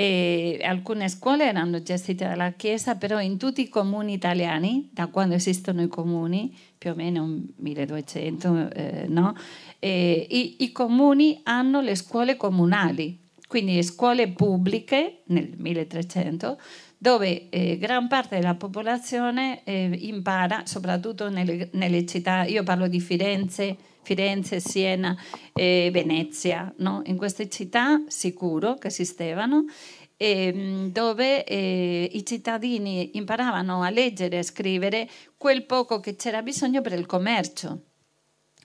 E 0.00 0.58
alcune 0.62 1.10
scuole 1.10 1.44
erano 1.44 1.82
gestite 1.82 2.24
dalla 2.24 2.52
Chiesa, 2.52 2.94
però 2.94 3.20
in 3.20 3.36
tutti 3.36 3.60
i 3.60 3.68
comuni 3.68 4.14
italiani, 4.14 4.88
da 4.94 5.08
quando 5.08 5.34
esistono 5.34 5.82
i 5.82 5.88
comuni, 5.88 6.56
più 6.78 6.92
o 6.92 6.94
meno 6.94 7.38
1200, 7.56 8.70
eh, 8.70 9.04
no? 9.08 9.36
eh, 9.78 10.26
i, 10.30 10.56
i 10.60 10.72
comuni 10.72 11.40
hanno 11.42 11.82
le 11.82 11.94
scuole 11.96 12.38
comunali, 12.38 13.18
quindi 13.46 13.82
scuole 13.82 14.28
pubbliche 14.28 15.20
nel 15.26 15.52
1300 15.54 16.58
dove 16.96 17.50
eh, 17.50 17.76
gran 17.76 18.08
parte 18.08 18.36
della 18.36 18.54
popolazione 18.54 19.62
eh, 19.64 19.94
impara, 20.00 20.62
soprattutto 20.64 21.28
nelle, 21.28 21.68
nelle, 21.72 22.06
città, 22.06 22.44
io 22.44 22.62
parlo 22.62 22.88
di 22.88 23.00
Firenze, 23.00 23.76
Firenze 24.02 24.60
Siena 24.60 25.16
e 25.52 25.90
Venezia, 25.92 26.72
no? 26.78 27.02
in 27.04 27.16
queste 27.16 27.48
città 27.48 28.02
sicuro 28.06 28.74
che 28.74 28.88
esistevano, 28.88 29.64
eh, 30.16 30.88
dove 30.92 31.44
eh, 31.44 32.08
i 32.12 32.24
cittadini 32.24 33.16
imparavano 33.16 33.82
a 33.82 33.90
leggere 33.90 34.38
e 34.38 34.42
scrivere 34.42 35.08
quel 35.36 35.64
poco 35.64 36.00
che 36.00 36.16
c'era 36.16 36.42
bisogno 36.42 36.80
per 36.80 36.92
il 36.92 37.06
commercio 37.06 37.89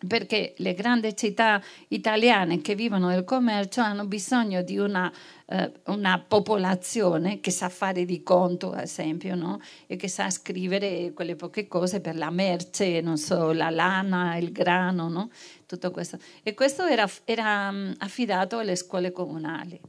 perché 0.07 0.53
le 0.57 0.73
grandi 0.73 1.15
città 1.15 1.61
italiane 1.90 2.61
che 2.61 2.76
vivono 2.76 3.10
del 3.10 3.23
commercio 3.23 3.82
hanno 3.82 4.06
bisogno 4.06 4.61
di 4.61 4.77
una, 4.77 5.11
eh, 5.48 5.72
una 5.86 6.23
popolazione 6.26 7.40
che 7.40 7.52
sa 7.52 7.69
fare 7.69 8.06
di 8.06 8.23
conto, 8.23 8.72
ad 8.72 8.82
esempio, 8.82 9.36
no? 9.36 9.60
e 9.88 9.95
che 9.95 10.07
sa 10.07 10.30
scrivere 10.30 11.11
quelle 11.14 11.36
poche 11.36 11.68
cose 11.68 12.02
per 12.02 12.15
la 12.15 12.30
merce, 12.30 13.03
so, 13.18 13.52
la 13.52 13.69
lana, 13.69 14.38
il 14.38 14.52
grano, 14.52 15.10
no? 15.10 15.30
tutto 15.65 15.91
questo. 15.91 16.18
E 16.44 16.53
questo 16.53 16.86
era, 16.86 17.10
era 17.23 17.72
mm, 17.72 17.91
affidato 17.99 18.57
alle 18.57 18.76
scuole 18.76 19.11
comunali. 19.11 19.80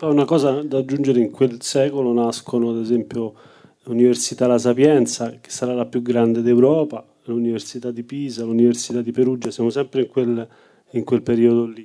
Una 0.00 0.24
cosa 0.24 0.62
da 0.62 0.78
aggiungere, 0.78 1.20
in 1.20 1.30
quel 1.30 1.60
secolo 1.60 2.12
nascono, 2.14 2.70
ad 2.70 2.78
esempio, 2.78 3.34
l'Università 3.82 4.46
La 4.46 4.56
Sapienza, 4.56 5.38
che 5.40 5.50
sarà 5.50 5.74
la 5.74 5.84
più 5.84 6.00
grande 6.00 6.40
d'Europa, 6.40 7.04
l'Università 7.30 7.90
di 7.90 8.02
Pisa, 8.02 8.44
l'Università 8.44 9.00
di 9.00 9.12
Perugia, 9.12 9.50
siamo 9.50 9.70
sempre 9.70 10.02
in 10.02 10.08
quel, 10.08 10.48
in 10.90 11.04
quel 11.04 11.22
periodo 11.22 11.66
lì. 11.66 11.84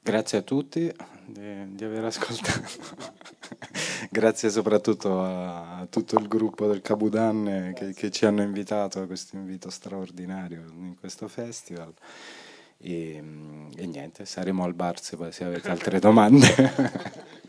Grazie 0.00 0.38
a 0.38 0.42
tutti 0.42 0.92
di, 1.26 1.74
di 1.74 1.84
aver 1.84 2.04
ascoltato. 2.04 3.20
Grazie 4.10 4.50
soprattutto 4.50 5.22
a, 5.22 5.86
tutto 5.88 6.18
il 6.18 6.28
gruppo 6.28 6.66
del 6.66 6.82
Cabudan 6.82 7.72
che, 7.74 7.94
che, 7.94 8.10
ci 8.10 8.26
hanno 8.26 8.42
invitato 8.42 9.00
a 9.00 9.06
questo 9.06 9.36
invito 9.36 9.70
straordinario 9.70 10.64
in 10.76 10.96
questo 10.98 11.28
festival. 11.28 11.94
E, 12.78 13.22
e 13.76 13.86
niente, 13.86 14.24
saremo 14.24 14.64
al 14.64 14.74
bar 14.74 15.00
se, 15.00 15.16
se 15.30 15.44
avete 15.44 15.70
altre 15.70 15.98
domande. 16.00 16.46